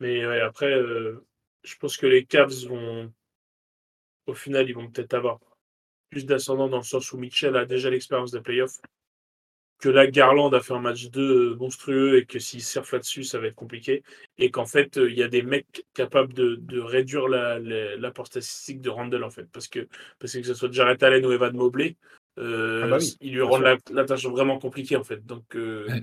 Mais 0.00 0.26
ouais, 0.26 0.40
après, 0.40 0.72
euh, 0.72 1.24
je 1.64 1.74
pense 1.76 1.96
que 1.96 2.06
les 2.06 2.24
Cavs 2.24 2.66
vont, 2.66 3.12
au 4.26 4.34
final, 4.34 4.68
ils 4.68 4.74
vont 4.74 4.88
peut-être 4.90 5.14
avoir 5.14 5.40
plus 6.10 6.24
d'ascendant 6.24 6.68
dans 6.68 6.78
le 6.78 6.82
sens 6.84 7.12
où 7.12 7.18
Mitchell 7.18 7.56
a 7.56 7.66
déjà 7.66 7.90
l'expérience 7.90 8.30
des 8.30 8.40
playoffs. 8.40 8.80
Que 9.80 9.88
là, 9.88 10.08
Garland 10.08 10.52
a 10.54 10.60
fait 10.60 10.72
un 10.74 10.80
match 10.80 11.08
2 11.10 11.54
monstrueux 11.54 12.18
et 12.18 12.24
que 12.26 12.40
s'il 12.40 12.62
surfe 12.64 12.90
là-dessus, 12.92 13.22
ça 13.22 13.38
va 13.38 13.46
être 13.46 13.54
compliqué. 13.54 14.02
Et 14.36 14.50
qu'en 14.50 14.66
fait, 14.66 14.98
euh, 14.98 15.08
il 15.08 15.16
y 15.16 15.22
a 15.22 15.28
des 15.28 15.42
mecs 15.42 15.86
capables 15.94 16.32
de, 16.34 16.56
de 16.56 16.80
réduire 16.80 17.28
la- 17.28 17.60
la- 17.60 17.94
l'apport 17.96 18.26
statistique 18.26 18.80
de 18.80 18.90
Randall, 18.90 19.22
en 19.22 19.30
fait. 19.30 19.46
Parce 19.52 19.68
que, 19.68 19.86
parce 20.18 20.32
que 20.32 20.38
que 20.40 20.46
ce 20.46 20.54
soit 20.54 20.72
Jarrett 20.72 21.00
Allen 21.04 21.24
ou 21.24 21.30
Evan 21.30 21.54
Mobley, 21.54 21.94
euh, 22.38 22.82
Ah 22.84 22.88
bah 22.88 22.96
oui, 22.98 23.16
ils 23.20 23.32
lui 23.34 23.42
rendent 23.42 23.62
la, 23.62 23.76
la 23.92 24.04
tâche 24.04 24.26
vraiment 24.26 24.58
compliquée, 24.58 24.96
en 24.96 25.04
fait. 25.04 25.24
Donc, 25.24 25.54
euh, 25.54 25.86
Ouais. 25.88 26.00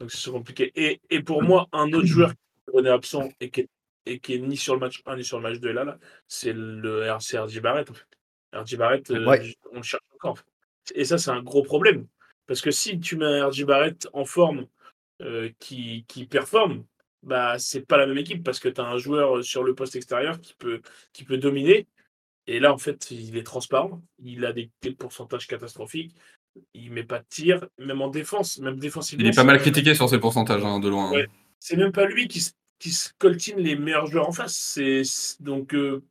donc 0.00 0.10
c'est 0.10 0.30
compliqué. 0.30 0.72
Et, 0.74 1.00
et 1.10 1.22
pour 1.22 1.42
moi, 1.42 1.68
un 1.72 1.92
autre 1.92 2.06
joueur 2.06 2.32
qui 2.32 2.78
est 2.78 2.88
absent 2.88 3.28
et 3.40 3.50
qui 3.50 3.60
est, 3.60 3.68
et 4.06 4.18
qui 4.18 4.34
est 4.34 4.38
ni 4.38 4.56
sur 4.56 4.72
le 4.72 4.80
match 4.80 5.02
1 5.04 5.16
ni 5.16 5.24
sur 5.24 5.36
le 5.36 5.42
match 5.42 5.60
2 5.60 5.72
là, 5.72 5.84
là 5.84 5.98
c'est 6.26 6.54
le 6.54 7.02
RC 7.02 7.36
RJ 7.38 7.60
Barrett, 7.60 7.90
en 7.90 7.94
fait. 7.94 8.06
RJ 8.54 8.76
Barrett, 8.78 9.10
euh, 9.10 9.26
Ouais. 9.26 9.54
on 9.72 9.76
le 9.76 9.82
cherche 9.82 10.02
encore. 10.14 10.30
en 10.32 10.34
fait. 10.36 10.44
Et 10.94 11.04
ça, 11.04 11.18
c'est 11.18 11.30
un 11.30 11.42
gros 11.42 11.62
problème. 11.62 12.06
Parce 12.50 12.60
que 12.62 12.72
si 12.72 12.98
tu 12.98 13.14
mets 13.16 13.26
un 13.26 13.46
RJ 13.46 13.64
Barrett 13.64 14.08
en 14.12 14.24
forme 14.24 14.66
euh, 15.22 15.48
qui, 15.60 16.04
qui 16.08 16.26
performe, 16.26 16.84
bah 17.22 17.60
c'est 17.60 17.86
pas 17.86 17.96
la 17.96 18.08
même 18.08 18.18
équipe 18.18 18.42
parce 18.42 18.58
que 18.58 18.68
tu 18.68 18.80
as 18.80 18.84
un 18.84 18.98
joueur 18.98 19.44
sur 19.44 19.62
le 19.62 19.72
poste 19.72 19.94
extérieur 19.94 20.40
qui 20.40 20.54
peut, 20.54 20.80
qui 21.12 21.22
peut 21.22 21.38
dominer. 21.38 21.86
Et 22.48 22.58
là, 22.58 22.72
en 22.74 22.78
fait, 22.78 23.12
il 23.12 23.36
est 23.36 23.44
transparent. 23.44 24.02
Il 24.24 24.44
a 24.44 24.52
des, 24.52 24.68
des 24.82 24.90
pourcentages 24.90 25.46
catastrophiques. 25.46 26.16
Il 26.74 26.90
met 26.90 27.04
pas 27.04 27.20
de 27.20 27.26
tir, 27.28 27.68
même 27.78 28.02
en 28.02 28.08
défense, 28.08 28.58
même 28.58 28.80
défensivement. 28.80 29.22
Il 29.24 29.28
est 29.28 29.36
pas 29.36 29.44
mal 29.44 29.60
critiqué 29.60 29.94
sur 29.94 30.08
ses 30.08 30.18
pourcentages, 30.18 30.64
hein, 30.64 30.80
de 30.80 30.88
loin. 30.88 31.10
hein. 31.10 31.12
Ouais. 31.12 31.28
C'est 31.60 31.76
même 31.76 31.92
pas 31.92 32.06
lui 32.06 32.26
qui, 32.26 32.38
s- 32.38 32.56
qui 32.80 32.90
se 32.90 33.10
coltine 33.18 33.58
les 33.58 33.76
meilleurs 33.76 34.06
joueurs 34.08 34.28
en 34.28 34.32
face. 34.32 35.36
Donc 35.38 35.72
euh, 35.74 36.02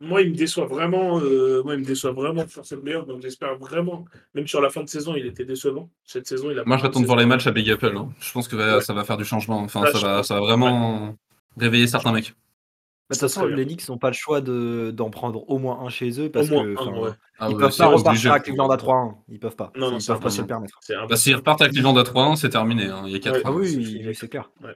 moi, 0.00 0.22
il 0.22 0.30
me 0.30 0.34
déçoit 0.36 0.66
vraiment. 0.66 1.18
euh, 1.20 1.62
moi, 1.64 1.74
il 1.74 1.80
me 1.80 1.84
déçoit 1.84 2.12
vraiment 2.12 2.46
sur 2.48 2.64
cette 2.66 2.82
meilleure. 2.82 3.06
Donc 3.06 3.22
j'espère 3.22 3.56
vraiment. 3.58 4.04
Même 4.34 4.46
sur 4.46 4.60
la 4.60 4.70
fin 4.70 4.82
de 4.82 4.88
saison, 4.88 5.14
il 5.16 5.26
était 5.26 5.44
décevant. 5.44 5.88
Cette 6.04 6.26
saison, 6.26 6.50
il 6.50 6.58
a. 6.58 6.64
Moi, 6.64 6.76
pas 6.76 6.82
j'attends 6.82 7.00
de 7.00 7.06
voir 7.06 7.18
les 7.18 7.26
matchs 7.26 7.46
à 7.46 7.50
Big 7.52 7.70
Apple. 7.70 7.94
hein. 7.96 8.08
Je 8.20 8.32
pense 8.32 8.48
que 8.48 8.56
Ouais. 8.56 8.80
ça 8.82 8.92
va 8.92 9.04
faire 9.04 9.16
du 9.16 9.24
changement. 9.24 9.60
Enfin, 9.60 9.82
Ah, 9.86 9.92
ça, 9.92 9.98
je 9.98 10.04
va, 10.06 10.22
ça 10.22 10.34
va 10.34 10.40
vraiment 10.40 11.14
réveiller 11.56 11.86
certains 11.86 12.12
mecs. 12.12 12.34
De 13.08 13.14
toute 13.14 13.20
Ça 13.20 13.28
façon, 13.28 13.46
les 13.46 13.64
Knicks 13.64 13.88
n'ont 13.88 13.98
pas 13.98 14.08
le 14.08 14.14
choix 14.14 14.40
de- 14.40 14.90
d'en 14.92 15.10
prendre 15.10 15.48
au 15.48 15.58
moins 15.58 15.78
un 15.80 15.88
chez 15.88 16.20
eux 16.20 16.28
parce 16.28 16.50
ouais. 16.50 16.74
Ah 17.38 17.48
ils 17.48 17.54
ouais, 17.54 17.60
peuvent 17.60 17.76
pas 17.76 17.86
repartir 17.86 18.32
à 18.32 18.40
Cleveland 18.40 18.68
à 18.68 18.76
3-1. 18.76 19.14
Ils 19.28 19.38
peuvent 19.38 19.54
pas. 19.54 19.70
Non, 19.76 19.92
non, 19.92 19.98
ils 19.98 20.04
peuvent 20.06 20.18
pas 20.18 20.28
se 20.30 20.40
le 20.40 20.46
permettre. 20.48 20.80
Bah. 21.08 21.14
S'ils 21.16 21.36
repartent 21.36 21.62
à 21.62 21.68
Cleveland 21.68 21.96
à 21.96 22.02
3-1, 22.02 22.34
c'est 22.34 22.48
terminé. 22.50 22.86
hein. 22.86 23.04
Il 23.06 23.12
y 23.12 23.14
a 23.14 23.20
4 23.20 23.34
Ouais. 23.36 23.42
Ah 23.44 23.52
oui, 23.52 24.12
c'est 24.14 24.28
clair. 24.28 24.50
Ouais. 24.60 24.74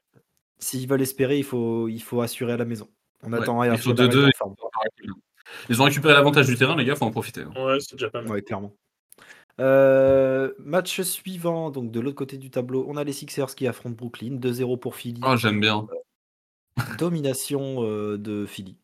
S'ils 0.60 0.86
veulent 0.88 1.02
espérer, 1.02 1.38
il 1.38 1.44
faut, 1.44 1.88
il 1.88 1.98
faut 2.00 2.20
assurer 2.20 2.52
à 2.52 2.56
la 2.56 2.64
maison. 2.64 2.86
On 3.22 3.32
attend 3.32 3.62
il 3.64 3.70
RJ 3.72 3.80
faut 3.82 3.94
Barrett 3.94 4.12
2-2. 4.12 4.26
en 4.28 4.30
forme. 4.36 4.54
Mm. 5.04 5.12
Ils 5.68 5.82
ont 5.82 5.84
récupéré 5.84 6.14
l'avantage 6.14 6.46
du 6.46 6.56
terrain, 6.56 6.76
les 6.76 6.84
gars, 6.84 6.94
faut 6.96 7.04
en 7.04 7.10
profiter. 7.10 7.42
hein. 7.42 7.52
Ouais, 7.56 7.78
c'est 7.80 7.96
déjà 7.96 8.08
pas 8.10 8.22
mal. 8.22 8.30
Ouais, 8.30 8.42
clairement. 8.42 8.72
Euh, 9.60 10.52
match 10.58 11.00
suivant, 11.02 11.70
donc 11.70 11.90
de 11.90 12.00
l'autre 12.00 12.16
côté 12.16 12.38
du 12.38 12.50
tableau, 12.50 12.86
on 12.88 12.96
a 12.96 13.04
les 13.04 13.12
Sixers 13.12 13.54
qui 13.54 13.66
affrontent 13.66 13.96
Brooklyn. 13.96 14.36
2-0 14.38 14.78
pour 14.78 14.94
Philly. 14.94 15.20
Oh, 15.24 15.36
j'aime 15.36 15.60
bien. 15.60 15.86
Domination 16.98 17.84
euh, 17.84 18.16
de 18.16 18.46
Philly. 18.46 18.76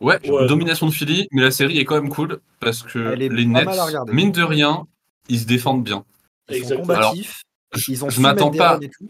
Ouais, 0.00 0.18
Ouais. 0.28 0.46
domination 0.46 0.86
de 0.86 0.92
Philly, 0.92 1.28
mais 1.32 1.42
la 1.42 1.50
série 1.50 1.78
est 1.78 1.84
quand 1.84 1.94
même 1.94 2.10
cool 2.10 2.40
parce 2.60 2.82
que 2.82 2.98
les 3.14 3.28
Nets, 3.46 3.68
mine 4.12 4.32
de 4.32 4.42
rien, 4.42 4.86
ils 5.28 5.40
se 5.40 5.46
défendent 5.46 5.84
bien. 5.84 6.04
Ils 6.50 6.64
sont 6.66 6.76
combatifs. 6.78 7.42
Je, 7.74 7.92
ils 7.92 8.04
ont 8.04 8.10
je 8.10 8.20
m'attends 8.20 8.50
pas. 8.50 8.74
runs 8.74 8.80
et 8.82 8.90
tout. 8.90 9.08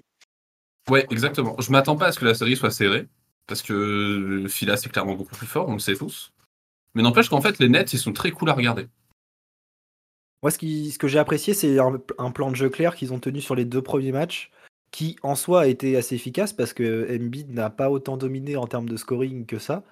Ouais, 0.89 1.07
exactement. 1.11 1.57
Je 1.59 1.71
m'attends 1.73 1.97
pas 1.97 2.07
à 2.07 2.13
ce 2.13 2.19
que 2.21 2.25
la 2.25 2.35
série 2.35 2.57
soit 2.57 2.71
serrée 2.71 3.07
parce 3.47 3.63
que 3.63 4.47
Phila 4.49 4.77
c'est 4.77 4.91
clairement 4.91 5.15
beaucoup 5.15 5.35
plus 5.35 5.47
fort, 5.47 5.69
on 5.69 5.75
le 5.75 5.79
sait 5.79 5.97
tous. 5.97 6.33
Mais 6.95 7.03
n'empêche 7.03 7.29
qu'en 7.29 7.43
fait, 7.43 7.59
les 7.59 7.69
Nets, 7.69 7.93
ils 7.93 7.99
sont 7.99 8.15
très 8.15 8.31
cool 8.31 8.49
à 8.49 8.55
regarder. 8.55 8.89
Moi, 10.43 10.51
ce, 10.51 10.99
que 10.99 11.09
j'ai 11.09 11.19
apprécié, 11.19 11.53
c'est 11.53 11.79
un, 11.79 12.01
un 12.19 12.31
plan 12.31 12.51
de 12.51 12.57
jeu 12.57 12.71
clair 12.71 12.95
qu'ils 12.95 13.13
ont 13.13 13.19
tenu 13.19 13.41
sur 13.41 13.55
les 13.55 13.67
deux 13.67 13.83
premiers 13.83 14.13
matchs, 14.13 14.51
qui 14.91 15.17
en 15.23 15.35
soi 15.35 15.63
a 15.63 15.67
été 15.67 15.97
assez 15.97 16.15
efficace 16.15 16.53
parce 16.53 16.73
que 16.73 17.07
Embiid 17.15 17.53
n'a 17.53 17.69
pas 17.69 17.91
autant 17.91 18.17
dominé 18.17 18.57
en 18.57 18.67
termes 18.67 18.89
de 18.89 18.97
scoring 18.97 19.45
que 19.45 19.59
ça. 19.59 19.85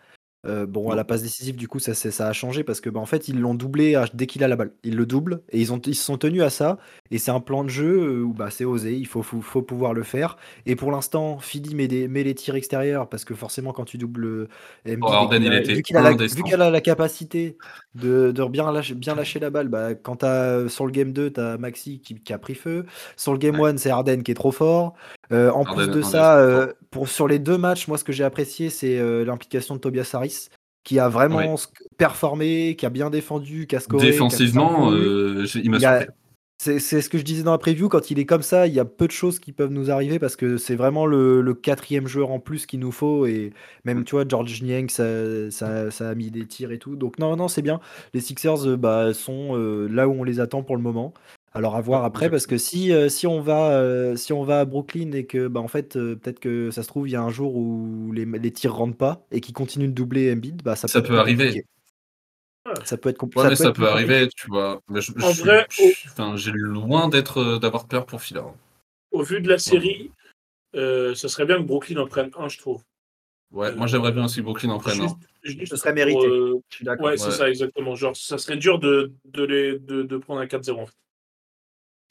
Euh, 0.47 0.67
bon, 0.67 0.91
à 0.91 0.95
la 0.95 1.05
passe 1.05 1.23
décisive, 1.23 1.57
du 1.57 1.69
coup, 1.69 1.79
ça, 1.79 1.95
ça 1.95 2.29
a 2.29 2.33
changé 2.35 2.65
parce 2.65 2.81
que, 2.83 2.91
bah, 2.91 3.01
en 3.01 3.07
fait, 3.07 3.29
ils 3.29 3.41
l'ont 3.41 3.55
doublé 3.55 3.95
à- 3.95 4.05
dès 4.13 4.27
qu'il 4.27 4.45
a 4.45 4.49
la 4.49 4.57
balle. 4.57 4.73
Ils 4.83 4.95
le 4.95 5.07
doublent 5.07 5.43
et 5.51 5.61
ils, 5.61 5.73
ont, 5.73 5.79
ils 5.81 5.95
se 5.95 6.05
sont 6.05 6.19
tenus 6.19 6.43
à 6.43 6.51
ça. 6.51 6.79
Et 7.11 7.19
c'est 7.19 7.31
un 7.31 7.41
plan 7.41 7.65
de 7.65 7.71
jeu 7.71 8.19
euh, 8.21 8.23
où 8.23 8.35
bah, 8.35 8.51
c'est 8.51 8.65
osé, 8.67 8.95
il 8.95 9.07
faut, 9.07 9.23
faut, 9.23 9.41
faut 9.41 9.63
pouvoir 9.63 9.95
le 9.95 10.03
faire. 10.03 10.37
Et 10.67 10.77
pour 10.77 10.91
l'instant, 10.93 11.39
Philly 11.39 11.75
met, 11.75 11.89
des, 11.89 12.09
met 12.09 12.25
les 12.25 12.35
tirs 12.35 12.57
extérieurs 12.57 13.09
parce 13.09 13.25
que 13.25 13.35
forcément, 13.35 13.73
quand 13.73 13.85
tu 13.87 13.97
doubles 13.99 14.25
euh, 14.27 14.49
Oh, 15.03 15.29
il 15.47 15.55
était 15.57 15.75
vu 15.75 15.83
qu'il 15.83 15.97
a, 15.97 16.57
la- 16.71 16.77
a 16.77 16.81
capacité 16.81 17.57
de, 17.95 18.33
de 18.33 18.45
bien, 18.49 18.71
lâcher, 18.73 18.95
bien 18.95 19.15
lâcher 19.15 19.39
la 19.41 19.51
balle, 19.51 19.69
bah, 19.69 19.95
quand 19.95 20.17
t'as, 20.17 20.69
sur 20.69 20.87
le 20.87 20.93
game 20.93 21.13
2, 21.13 21.33
tu 21.33 21.41
as 21.41 21.57
Maxi 21.59 22.01
qui, 22.01 22.15
qui 22.17 22.33
a 22.33 22.39
pris 22.39 22.55
feu. 22.55 22.85
Sur 23.17 23.33
le 23.33 23.39
game 23.39 23.59
Ouais. 23.61 23.71
1, 23.71 23.77
c'est 23.79 23.91
Harden 23.91 24.23
qui 24.23 24.31
est 24.33 24.35
trop 24.35 24.53
fort. 24.53 24.95
Euh, 25.33 25.51
en 25.51 25.65
plus 25.65 25.89
de 25.89 26.03
ça, 26.03 26.39
euh, 26.39 26.73
pour, 26.91 27.09
sur 27.09 27.29
les 27.29 27.39
deux 27.39 27.59
matchs, 27.59 27.89
moi, 27.89 27.99
ce 27.99 28.05
que 28.05 28.13
j'ai 28.13 28.25
apprécié, 28.25 28.71
c'est 28.71 28.99
euh, 28.99 29.25
l'implication 29.25 29.75
de 29.75 29.81
Tobias 29.81 30.11
Harris, 30.13 30.49
qui 30.85 30.99
a 30.99 31.09
vraiment 31.09 31.55
Ouais. 31.55 31.61
performé, 31.97 32.77
qui 32.77 32.87
a 32.87 32.91
bien 32.91 33.11
défendu, 33.11 33.67
qui 33.67 33.77
a 33.77 33.81
scoré. 33.81 34.03
qui 34.03 34.09
a 34.09 34.13
Défensivement, 34.13 34.93
il 34.93 35.71
m'a 35.71 35.81
surpris. 35.81 36.07
C'est 36.57 36.79
ce 36.79 37.11
que 37.11 37.19
je 37.19 37.25
disais 37.25 37.43
dans 37.43 37.51
la 37.51 37.59
preview, 37.59 37.89
quand 37.91 38.11
il 38.11 38.19
est 38.19 38.25
comme 38.25 38.41
ça, 38.41 38.67
il 38.67 38.73
y 38.73 38.79
a 38.81 38.87
peu 38.87 39.07
de 39.07 39.13
choses 39.13 39.39
qui 39.39 39.53
peuvent 39.53 39.73
nous 39.73 39.91
arriver 39.91 40.19
parce 40.19 40.35
que 40.35 40.57
c'est 40.57 40.77
vraiment 40.77 41.05
le, 41.05 41.43
le 41.43 41.53
quatrième 41.53 42.07
joueur 42.07 42.31
en 42.31 42.39
plus 42.39 42.65
qu'il 42.65 42.81
nous 42.81 42.93
faut. 42.93 43.27
Et 43.27 43.53
même, 43.85 44.05
tu 44.05 44.13
vois, 44.15 44.25
George 44.27 44.63
Niang, 44.63 44.89
ça, 44.89 45.51
ça, 45.51 45.91
ça 45.91 46.09
a 46.09 46.15
mis 46.15 46.31
des 46.31 46.47
tirs 46.47 46.71
et 46.71 46.79
tout. 46.79 46.97
Donc, 46.97 47.19
non, 47.19 47.37
non, 47.37 47.49
c'est 47.49 47.61
bien. 47.61 47.81
Les 48.15 48.21
Sixers 48.21 48.79
bah, 48.79 49.13
sont 49.13 49.57
là 49.91 50.09
où 50.09 50.13
on 50.13 50.25
les 50.25 50.41
attend 50.41 50.63
pour 50.63 50.77
le 50.77 50.83
moment. 50.83 51.13
Alors, 51.57 51.77
à 51.77 51.81
voir 51.81 52.05
après, 52.05 52.31
parce 52.31 52.49
que 52.49 52.59
si, 52.59 52.93
euh, 52.93 53.09
si, 53.09 53.29
on 53.29 53.41
va, 53.41 53.79
euh, 53.79 54.17
si 54.17 54.33
on 54.33 54.43
va 54.43 54.59
à 54.61 54.65
Brooklyn 54.65 55.13
et 55.13 55.25
que, 55.25 55.47
bah, 55.47 55.61
en 55.61 55.69
fait, 55.69 55.95
euh, 55.97 56.17
peut-être 56.17 56.41
que 56.41 56.73
ça 56.73 56.83
se 56.83 56.89
trouve, 56.89 57.09
il 57.09 57.13
y 57.13 57.17
a 57.17 57.23
un 57.23 57.31
jour 57.31 57.55
où 57.55 58.11
les, 58.13 58.25
les 58.25 58.51
tirs 58.53 58.75
rentrent 58.75 58.97
pas 58.97 59.25
et 59.31 59.41
qu'ils 59.41 59.55
continuent 59.55 59.87
de 59.87 59.93
doubler 59.93 60.33
Embiid, 60.33 60.63
bah, 60.65 60.75
ça, 60.75 60.89
Ça 60.89 61.01
peut, 61.01 61.17
arriver. 61.17 61.45
compliqué. 61.47 61.67
Ça 62.85 62.97
peut 62.97 63.09
être 63.11 63.19
compli- 63.19 63.41
Ouais, 63.41 63.49
mais 63.51 63.55
ça 63.57 63.71
peut 63.73 63.87
arriver, 63.87 64.29
tu 64.35 64.49
vois. 64.49 64.81
Mais 64.89 65.01
je- 65.01 65.13
En 65.23 65.33
suis- 65.33 65.45
vrai, 65.45 65.65
je 65.71 65.83
suis- 65.83 66.09
enfin, 66.09 66.35
j'ai 66.37 66.51
loin 66.51 67.09
d'être, 67.09 67.59
d'avoir 67.59 67.87
peur 67.87 68.05
pour 68.07 68.21
Phila. 68.21 68.41
hein. 68.41 68.55
Au 69.13 69.23
vu 69.23 69.41
de 69.41 69.49
la 69.49 69.59
série, 69.59 70.11
euh, 70.75 71.15
ce 71.15 71.29
serait 71.29 71.45
bien 71.47 71.59
que 71.59 71.63
Brooklyn 71.69 71.99
en 72.01 72.09
prenne 72.09 72.31
un, 72.37 72.49
je 72.49 72.59
trouve. 72.59 72.83
Ouais, 73.53 73.69
Euh, 73.69 73.77
moi 73.77 73.87
j'aimerais 73.87 74.11
bien 74.11 74.25
aussi 74.25 74.39
que 74.39 74.43
Brooklyn 74.45 74.71
en 74.71 74.79
prenne. 74.81 75.01
Juste- 75.01 75.17
juste 75.45 75.67
Ce 75.67 75.77
serait 75.77 75.93
mérité. 75.93 76.27
euh, 76.27 76.55
Je 76.71 76.77
suis. 76.79 76.89
Ouais, 76.89 77.17
c'est 77.17 77.27
Ouais. 77.27 77.31
ça, 77.31 77.49
exactement. 77.49 77.95
Genre, 77.95 78.17
ça 78.17 78.39
serait 78.39 78.57
dur 78.57 78.81
de, 78.81 79.13
de, 79.27 79.45
les, 79.45 79.79
de, 79.79 80.03
de 80.03 80.17
prendre 80.17 80.41
un 80.41 80.47
4-0 80.47 80.81
en 80.81 80.87
fait. 80.87 80.95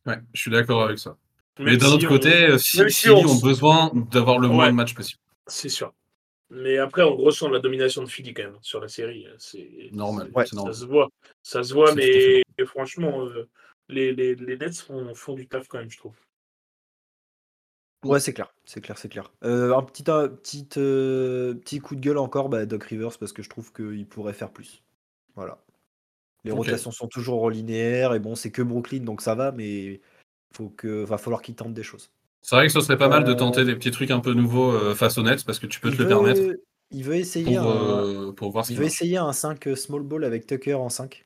Ouais, 0.05 0.19
je 0.33 0.41
suis 0.41 0.51
d'accord 0.51 0.83
avec 0.83 1.00
ça. 1.00 1.17
Mais 1.60 1.77
d'un 1.77 1.88
si 1.88 1.93
autre 1.93 2.05
on- 2.05 2.10
côté, 2.10 2.45
euh, 2.45 2.57
si, 2.57 2.89
si 2.89 3.10
on 3.10 3.19
ont 3.19 3.39
besoin 3.39 3.91
d'avoir 4.12 4.39
le 4.39 4.48
moins 4.48 4.67
de 4.69 4.75
matchs 4.75 4.93
possible. 4.95 5.22
C'est 5.48 5.69
sûr. 5.69 5.93
Mais 6.50 6.77
après, 6.77 7.03
on 7.03 7.15
ressent 7.15 7.50
la 7.50 7.60
domination 7.60 8.03
de 8.03 8.07
Philly 8.10 8.33
quand 8.33 8.43
même 8.43 8.57
sur 8.62 8.79
la 8.79 8.88
série. 8.88 9.25
C'est 9.38 9.89
Normal, 9.91 10.29
Ouais. 10.36 10.43
c'est 10.45 10.51
Ça 10.51 10.55
normal. 10.57 10.74
se 10.75 10.86
voit. 10.86 11.10
Ça 11.41 11.63
se 11.63 11.74
voit, 11.74 11.93
mais 11.95 12.43
franchement, 12.65 13.25
euh, 13.25 13.48
les, 13.89 14.13
les, 14.13 14.36
les 14.36 14.57
Nets 14.57 14.77
font, 14.77 15.13
font 15.15 15.33
du 15.33 15.48
taf 15.48 15.67
quand 15.67 15.79
même, 15.79 15.89
je 15.91 15.98
trouve. 15.98 16.15
Ouais, 18.03 18.19
c'est 18.19 18.33
clair, 18.33 18.53
c'est 18.65 18.81
clair, 18.81 18.98
c'est 18.98 19.07
clair. 19.10 19.31
Euh, 19.45 19.74
un 19.75 19.81
petit, 19.81 20.03
un 20.12 20.27
petit, 20.27 20.67
euh, 20.77 21.53
petit 21.53 21.79
coup 21.79 21.95
de 21.95 22.01
gueule 22.01 22.17
encore, 22.17 22.50
bah, 22.50 22.65
Doc 22.65 22.83
Rivers, 22.83 23.17
parce 23.17 23.31
que 23.31 23.41
je 23.41 23.50
trouve 23.50 23.72
qu'il 23.72 24.05
pourrait 24.07 24.33
faire 24.33 24.51
plus. 24.51 24.83
Voilà. 25.36 25.62
Les 26.43 26.51
rotations 26.51 26.91
sont 26.91 27.07
toujours 27.07 27.50
linéaires, 27.50 28.13
et 28.13 28.19
bon, 28.19 28.35
c'est 28.35 28.51
que 28.51 28.62
Brooklyn, 28.62 29.00
donc 29.00 29.21
ça 29.21 29.33
va, 29.35 29.51
mais 29.51 30.01
faut 30.53 30.69
que, 30.69 31.03
va 31.03 31.17
falloir 31.17 31.41
qu'il 31.41 31.55
tente 31.55 31.73
des 31.73 31.83
choses. 31.83 32.12
C'est 32.41 32.55
vrai 32.55 32.67
que 32.67 32.73
ce 32.73 32.81
serait 32.81 32.97
pas 32.97 33.07
mal 33.07 33.23
de 33.23 33.31
Euh, 33.31 33.35
tenter 33.35 33.63
des 33.63 33.75
petits 33.75 33.91
trucs 33.91 34.12
un 34.12 34.19
peu 34.19 34.33
nouveaux 34.33 34.71
euh, 34.71 34.93
face 34.95 35.17
aux 35.17 35.23
Nets 35.23 35.45
parce 35.45 35.59
que 35.59 35.65
tu 35.67 35.79
peux 35.79 35.89
il, 35.89 35.95
te 35.97 36.01
le 36.01 36.07
permettre 36.09 36.41
il 36.91 37.03
veut 37.05 37.15
essayer 37.15 37.57
pour, 37.57 37.69
un, 37.71 38.03
euh, 38.05 38.31
pour 38.33 38.51
voir 38.51 38.65
ce 38.65 38.71
il 38.71 38.73
qui 38.73 38.79
veut 38.79 38.83
marche. 38.85 38.95
essayer 38.95 39.17
un 39.17 39.31
5 39.31 39.69
small 39.77 40.01
ball 40.03 40.25
avec 40.25 40.45
Tucker 40.45 40.73
en 40.73 40.89
5. 40.89 41.25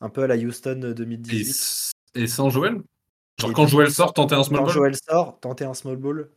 Un 0.00 0.08
peu 0.10 0.24
à 0.24 0.26
la 0.26 0.34
Houston 0.36 0.80
Et, 0.90 0.94
2018. 0.94 1.48
s- 1.48 1.92
et 2.16 2.26
sans 2.26 2.50
Joël 2.50 2.82
Genre 3.38 3.50
Et 3.50 3.54
quand 3.54 3.66
Joël 3.68 3.90
sort, 3.92 4.12
tenter 4.12 4.34
un 4.34 4.42
small 4.42 4.58
Quand 4.58 4.64
ball? 4.66 4.74
Joel 4.74 4.96
sort, 4.96 5.38
tenter 5.38 5.64
un 5.64 5.74
small 5.74 5.96
ball. 5.96 6.28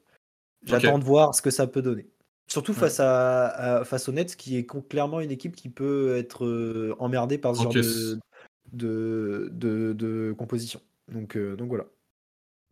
J'attends 0.64 1.00
de 1.00 1.04
voir 1.04 1.34
ce 1.34 1.42
que 1.42 1.50
ça 1.50 1.66
peut 1.66 1.82
donner. 1.82 2.08
Surtout 2.48 2.74
Ouais. 2.74 2.80
face, 2.80 3.00
à, 3.00 3.48
à- 3.48 3.84
face 3.86 4.08
aux 4.08 4.12
Nets, 4.12 4.36
qui 4.36 4.58
est 4.58 4.66
clairement 4.88 5.20
une 5.20 5.32
équipe 5.32 5.56
qui 5.56 5.70
peut 5.70 6.16
être 6.16 6.46
euh, 6.46 6.96
emmerdée 7.00 7.38
par 7.38 7.56
ce 7.56 7.64
genre 7.64 7.74
de, 7.74 8.20
de, 8.72 9.50
de- 9.52 9.94
de 9.94 10.34
composition. 10.38 10.80
Donc, 11.12 11.36
euh, 11.38 11.56
donc 11.56 11.70
voilà. 11.70 11.86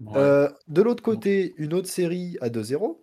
Ouais. 0.01 0.13
Euh, 0.17 0.49
de 0.67 0.81
l'autre 0.81 1.01
côté, 1.03 1.53
une 1.57 1.73
autre 1.73 1.87
série 1.87 2.37
à 2.41 2.49
2-0. 2.49 2.99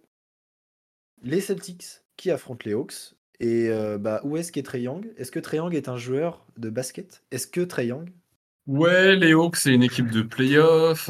Les 1.23 1.41
Celtics 1.41 2.03
qui 2.17 2.31
affrontent 2.31 2.63
les 2.65 2.73
Hawks. 2.75 3.15
Et 3.43 3.71
bah, 3.99 4.21
où 4.25 4.37
est-ce 4.37 4.53
qu'est 4.53 4.63
Trey 4.63 4.83
Young? 4.83 5.11
Est-ce 5.17 5.31
que 5.31 5.39
Trey 5.41 5.57
Young 5.57 5.75
est 5.75 5.89
un 5.89 5.97
joueur 5.97 6.45
de 6.59 6.69
basket? 6.69 7.23
Est-ce 7.31 7.47
que 7.47 7.63
Trey 7.63 7.87
Young 7.87 8.11
Ouais, 8.67 9.17
les 9.17 9.33
Hawks, 9.33 9.57
c'est 9.57 9.73
une 9.75 9.83
équipe 9.83 10.11
de 10.11 10.21
playoff. 10.21 11.09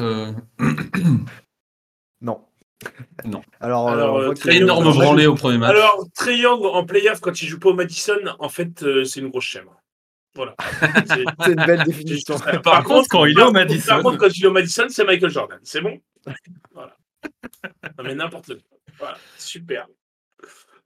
Non. 2.21 2.41
Non. 3.25 3.41
Alors, 3.59 3.89
euh, 3.89 3.93
Alors, 3.93 4.17
euh, 4.17 4.33
énorme 4.49 4.91
branlée 4.91 5.27
au 5.27 5.35
premier 5.35 5.57
match. 5.57 5.71
Alors, 5.71 6.05
Trey 6.15 6.37
Young 6.39 6.63
en 6.65 6.85
playoff, 6.85 7.19
quand 7.19 7.41
il 7.41 7.47
joue 7.47 7.59
pas 7.59 7.69
au 7.69 7.73
Madison, 7.73 8.17
en 8.39 8.49
fait, 8.49 8.81
euh, 8.83 9.03
c'est 9.03 9.19
une 9.19 9.29
grosse 9.29 9.43
chèvre. 9.45 9.75
Voilà. 10.33 10.55
C'est- 11.07 11.49
une 11.51 11.65
belle 11.65 11.83
définition. 11.83 12.35
Par 12.63 12.83
contre, 12.83 13.07
quand 13.09 13.25
il 13.25 13.37
est 13.37 13.43
au 13.43 13.51
Madison- 13.51 13.87
Par 13.89 14.01
contre, 14.01 14.17
quand 14.17 14.29
il 14.35 14.43
est 14.43 14.47
au 14.47 14.51
Madison, 14.51 14.85
c'est 14.89 15.03
Michael 15.03 15.29
Jordan. 15.29 15.59
C'est 15.63 15.81
bon 15.81 15.99
Voilà. 16.73 16.95
Non, 17.97 18.03
mais 18.03 18.15
n'importe 18.15 18.47
quoi. 18.55 18.77
Voilà. 18.97 19.17
Super. 19.37 19.87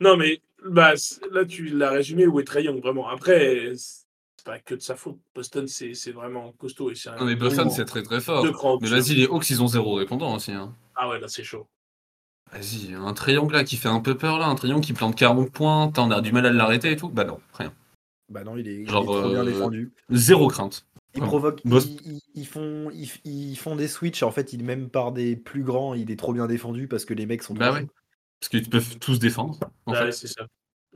Non, 0.01 0.17
mais 0.17 0.41
bah, 0.67 0.93
là, 1.31 1.45
tu 1.45 1.67
l'as 1.67 1.91
résumé 1.91 2.25
où 2.27 2.39
est 2.39 2.43
Trey 2.43 2.63
Young, 2.63 2.81
vraiment. 2.81 3.07
Après, 3.07 3.71
c'est 3.75 4.05
pas 4.43 4.59
que 4.59 4.75
de 4.75 4.81
sa 4.81 4.95
faute. 4.95 5.19
Boston, 5.33 5.67
c'est 5.67 5.93
c'est 5.93 6.11
vraiment 6.11 6.51
costaud. 6.53 6.89
Et 6.91 6.95
c'est 6.95 7.09
un 7.09 7.15
Non, 7.15 7.25
mais 7.25 7.35
Boston, 7.35 7.69
c'est 7.69 7.85
très 7.85 8.01
très 8.03 8.19
fort. 8.19 8.43
Mais 8.81 8.89
vas-y, 8.89 9.13
les 9.13 9.25
Hawks, 9.25 9.49
ils 9.51 9.61
ont 9.63 9.67
zéro 9.67 9.93
répondant 9.93 10.33
aussi. 10.35 10.51
hein. 10.51 10.73
Ah 10.95 11.07
ouais, 11.07 11.19
là, 11.19 11.27
c'est 11.27 11.43
chaud. 11.43 11.67
Vas-y, 12.51 12.93
un 12.93 13.13
triangle 13.13 13.53
là 13.53 13.63
qui 13.63 13.75
fait 13.75 13.89
un 13.89 13.99
peu 13.99 14.17
peur 14.17 14.37
là, 14.39 14.47
un 14.47 14.55
triangle 14.55 14.83
qui 14.83 14.93
plante 14.93 15.15
40 15.15 15.51
points, 15.51 15.91
t'en 15.91 16.09
as 16.11 16.21
du 16.21 16.31
mal 16.31 16.45
à 16.45 16.51
l'arrêter 16.51 16.91
et 16.91 16.95
tout. 16.95 17.09
Bah 17.09 17.23
non, 17.25 17.39
rien. 17.53 17.73
Bah 18.29 18.43
non, 18.43 18.57
il 18.57 18.67
est, 18.67 18.75
il 18.75 18.81
est 18.81 18.85
Genre, 18.85 19.03
trop 19.03 19.29
bien 19.29 19.41
euh, 19.43 19.45
défendu. 19.45 19.93
Zéro 20.09 20.47
crainte. 20.47 20.85
Ils 21.15 21.21
provoquent, 21.21 21.61
ils, 21.65 21.71
ils- 22.05 22.21
ils 22.33 22.47
font, 22.47 22.89
ils, 22.93 23.09
ils 23.23 23.55
font 23.55 23.75
des 23.75 23.87
switches. 23.87 24.23
En 24.23 24.31
fait, 24.31 24.53
il 24.53 24.63
même 24.63 24.89
par 24.89 25.11
des 25.11 25.35
plus 25.35 25.63
grands, 25.63 25.93
il 25.93 26.11
est 26.11 26.17
trop 26.19 26.33
bien 26.33 26.45
défendu 26.47 26.87
parce 26.87 27.05
que 27.05 27.13
les 27.13 27.25
mecs 27.25 27.43
sont. 27.43 27.53
Bah 27.53 27.67
trop 27.69 27.75
ouais. 27.77 27.87
Parce 28.39 28.49
qu'ils 28.49 28.69
peuvent 28.69 28.97
tous 28.99 29.19
défendre. 29.19 29.59
En 29.85 29.93
Bah 29.93 29.99
fait. 29.99 30.05
ouais, 30.05 30.11
c'est 30.11 30.27
ça. 30.27 30.45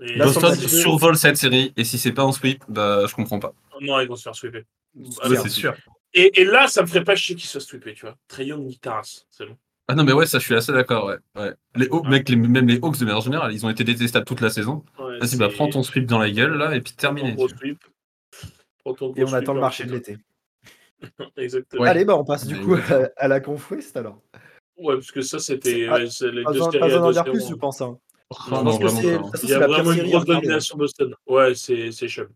Et 0.01 0.15
Là, 0.15 0.25
Boston 0.25 0.55
survole 0.55 1.17
cette 1.17 1.37
série 1.37 1.73
et 1.75 1.83
si 1.83 1.97
c'est 1.97 2.13
pas 2.13 2.23
un 2.23 2.31
sweep, 2.31 2.63
bah 2.69 3.05
je 3.05 3.15
comprends 3.15 3.39
pas. 3.39 3.53
non, 3.81 3.99
ils 3.99 4.07
vont 4.07 4.15
se 4.15 4.23
faire 4.23 4.35
sweeper. 4.35 4.63
Ouais, 4.95 5.05
Alors, 5.23 5.43
c'est 5.43 5.49
sûr. 5.49 5.75
Et, 6.13 6.41
et 6.41 6.45
là, 6.45 6.67
ça 6.67 6.81
me 6.81 6.87
ferait 6.87 7.03
pas 7.03 7.15
chier 7.15 7.35
qu'ils 7.35 7.47
se 7.47 7.59
fassent 7.59 7.67
sweeper, 7.67 7.93
tu 7.93 8.01
vois. 8.05 8.17
Trey 8.27 8.45
Young, 8.45 8.65
ni 8.65 8.77
Taras, 8.77 9.25
c'est 9.29 9.45
bon. 9.45 9.57
Ah 9.91 9.95
non 9.95 10.03
mais 10.03 10.13
ouais, 10.13 10.27
ça 10.27 10.37
je 10.37 10.45
suis 10.45 10.53
assez 10.55 10.71
d'accord, 10.71 11.05
ouais. 11.07 11.17
ouais. 11.35 11.53
Les 11.75 11.87
Hawks, 11.89 12.07
mec, 12.07 12.29
les- 12.29 12.35
même 12.35 12.67
les 12.67 12.77
Hawks 12.81 12.99
de 12.99 13.05
manière 13.05 13.21
générale, 13.21 13.51
ils 13.51 13.65
ont 13.65 13.69
été 13.69 13.83
détestables 13.83 14.25
toute 14.25 14.39
la 14.39 14.51
saison. 14.51 14.85
Ouais, 14.99 15.17
Vas-y, 15.17 15.35
bah 15.37 15.49
prends 15.53 15.67
ton 15.67 15.81
sweep 15.81 16.05
dans 16.05 16.19
la 16.19 16.29
gueule 16.29 16.53
là 16.53 16.75
et 16.75 16.81
puis 16.81 16.93
prends 16.93 17.01
terminé. 17.01 17.35
Et 19.15 19.23
on 19.23 19.33
attend 19.33 19.53
le 19.53 19.61
marché 19.61 19.85
de 19.85 19.91
l'été. 19.91 20.17
Exactement. 21.37 21.81
Ouais. 21.83 21.89
Allez, 21.89 22.05
bah 22.05 22.15
on 22.15 22.23
passe 22.23 22.45
du 22.45 22.59
coup 22.61 22.75
à, 22.75 23.09
à 23.17 23.27
la 23.27 23.39
Conf 23.39 23.71
alors. 23.95 24.21
Ouais, 24.77 24.93
parce 24.95 25.11
que 25.11 25.21
ça, 25.21 25.39
c'était 25.39 25.73
les 25.73 25.87
Pas 25.87 25.97
deux 25.99 26.05
besoin, 26.05 26.67
pas 26.67 26.71
séries 26.71 26.83
besoin 26.85 26.99
d'en 27.01 27.11
dire 27.11 27.23
2-0. 27.23 27.31
plus, 27.31 27.49
je 27.49 27.55
pense. 27.55 27.81
hein. 27.81 27.97
Oh, 28.29 28.35
Non, 28.51 28.63
non, 28.63 28.77
parce 28.77 28.77
que 28.77 28.83
vraiment 29.07 29.21
pas. 29.23 29.31
façon, 29.31 29.47
Il 29.47 29.49
y 29.49 29.53
a 29.53 29.55
c'est 29.55 29.59
la 29.59 29.65
pire 29.65 29.83
vraiment 29.83 29.91
une 30.03 30.09
grosse 30.09 30.25
domination 30.25 30.77
Boston. 30.77 31.15
Ouais, 31.27 31.55
c'est 31.55 31.91
c'est 31.91 32.07
chum. 32.07 32.27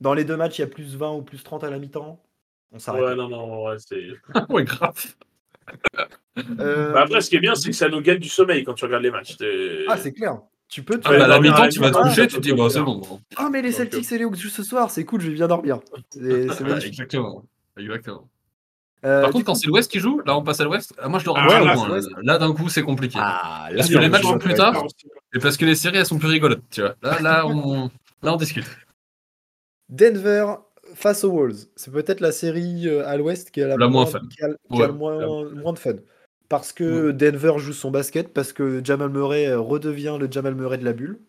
Dans 0.00 0.12
les 0.14 0.24
deux 0.24 0.36
matchs, 0.36 0.58
il 0.58 0.62
y 0.62 0.64
a 0.64 0.68
plus 0.68 0.96
20 0.96 1.12
ou 1.12 1.22
plus 1.22 1.42
30 1.42 1.62
à 1.64 1.70
la 1.70 1.78
mi-temps. 1.78 2.20
On 2.72 2.78
s'arrête. 2.78 3.02
Ouais, 3.04 3.14
non, 3.14 3.28
non, 3.28 3.64
ouais, 3.64 3.76
c'est. 3.78 4.08
ouais, 4.50 4.64
grave. 4.64 5.14
Euh, 6.60 6.92
Bah, 6.92 7.02
après, 7.02 7.20
ce 7.20 7.30
qui 7.30 7.36
est 7.36 7.40
bien, 7.40 7.54
c'est 7.54 7.70
que 7.70 7.76
ça 7.76 7.88
nous 7.88 8.00
gagne 8.00 8.18
du 8.18 8.28
sommeil 8.28 8.64
quand 8.64 8.74
tu 8.74 8.84
regardes 8.84 9.02
les 9.02 9.10
matchs. 9.10 9.36
Ah, 9.88 9.96
c'est 9.96 10.12
clair. 10.12 10.38
Tu 10.68 10.82
peux 10.82 10.98
te 11.00 11.08
Ah, 11.08 11.16
bah, 11.16 11.24
à 11.24 11.28
la 11.28 11.40
mi-temps, 11.40 11.68
tu 11.70 11.80
vas 11.80 11.90
te 11.90 11.96
coucher, 11.96 12.26
tu 12.26 12.36
te 12.36 12.40
dis, 12.40 12.52
bah 12.52 12.64
c'est 12.70 12.82
bon. 12.82 13.00
Ah, 13.36 13.48
mais 13.50 13.62
les 13.62 13.72
Celtics 13.72 14.10
et 14.12 14.18
les 14.18 14.24
Hawks 14.24 14.36
jouent 14.36 14.48
ce 14.50 14.62
soir, 14.62 14.90
c'est 14.90 15.04
cool, 15.04 15.20
je 15.22 15.28
vais 15.28 15.34
bien 15.34 15.48
dormir. 15.48 15.80
C'est 16.10 16.20
magnifique. 16.60 16.88
Exactement. 16.88 17.44
Exactement. 17.78 18.28
Euh, 19.04 19.22
Par 19.22 19.30
contre, 19.30 19.44
quand 19.46 19.54
c'est 19.54 19.68
l'Ouest 19.68 19.90
qui 19.90 20.00
joue, 20.00 20.20
là 20.26 20.36
on 20.36 20.42
passe 20.42 20.60
à 20.60 20.64
l'Ouest, 20.64 20.92
ah, 20.98 21.08
moi 21.08 21.20
je 21.20 21.24
dors 21.24 21.38
un 21.38 21.46
Ah, 21.48 21.60
peu 21.60 21.64
là, 21.66 21.74
moins, 21.74 21.84
c'est 21.84 21.88
l'Ouest. 21.88 22.08
là. 22.22 22.36
D'un 22.38 22.52
coup 22.52 22.68
c'est 22.68 22.82
compliqué. 22.82 23.16
Ah, 23.22 23.68
là, 23.70 23.76
Parce 23.76 23.88
que 23.88 23.96
les 23.98 24.08
matchs 24.08 24.22
sont 24.24 24.38
plus 24.38 24.54
tard. 24.54 24.84
Et 25.34 25.38
parce 25.38 25.56
que 25.56 25.64
les 25.64 25.76
séries 25.76 25.96
elles 25.98 26.04
sont 26.06 26.18
plus 26.18 26.28
rigolotes, 26.28 26.62
tu 26.70 26.80
vois. 26.82 26.96
Là, 27.02 27.20
là, 27.22 27.46
on, 27.46 27.84
là, 28.22 28.34
on 28.34 28.36
discute. 28.36 28.66
Denver 29.88 30.46
face 30.94 31.24
aux 31.24 31.30
Wolves. 31.30 31.66
C'est 31.76 31.92
peut-être 31.92 32.20
la 32.20 32.32
série 32.32 32.88
euh, 32.88 33.06
à 33.06 33.16
l'ouest 33.16 33.50
qui 33.50 33.62
a 33.62 33.68
la, 33.68 33.76
La 33.76 33.88
moins 33.88 34.06
fun. 34.06 34.20
Qui 34.36 34.42
a, 34.42 34.48
qui 34.48 34.54
a 34.72 34.76
Ouais. 34.76 34.86
le 34.88 34.92
moins, 34.92 35.50
moins 35.54 35.72
de 35.72 35.78
fun. 35.78 35.92
Parce 36.48 36.72
que 36.72 37.10
Denver 37.10 37.54
joue 37.58 37.72
son 37.72 37.90
basket, 37.90 38.32
parce 38.32 38.52
que 38.52 38.82
Jamal 38.82 39.10
Murray 39.10 39.48
euh, 39.48 39.60
redevient 39.60 40.16
le 40.18 40.28
Jamal 40.30 40.54
Murray 40.54 40.78
de 40.78 40.84
la 40.84 40.94
bulle. 40.94 41.20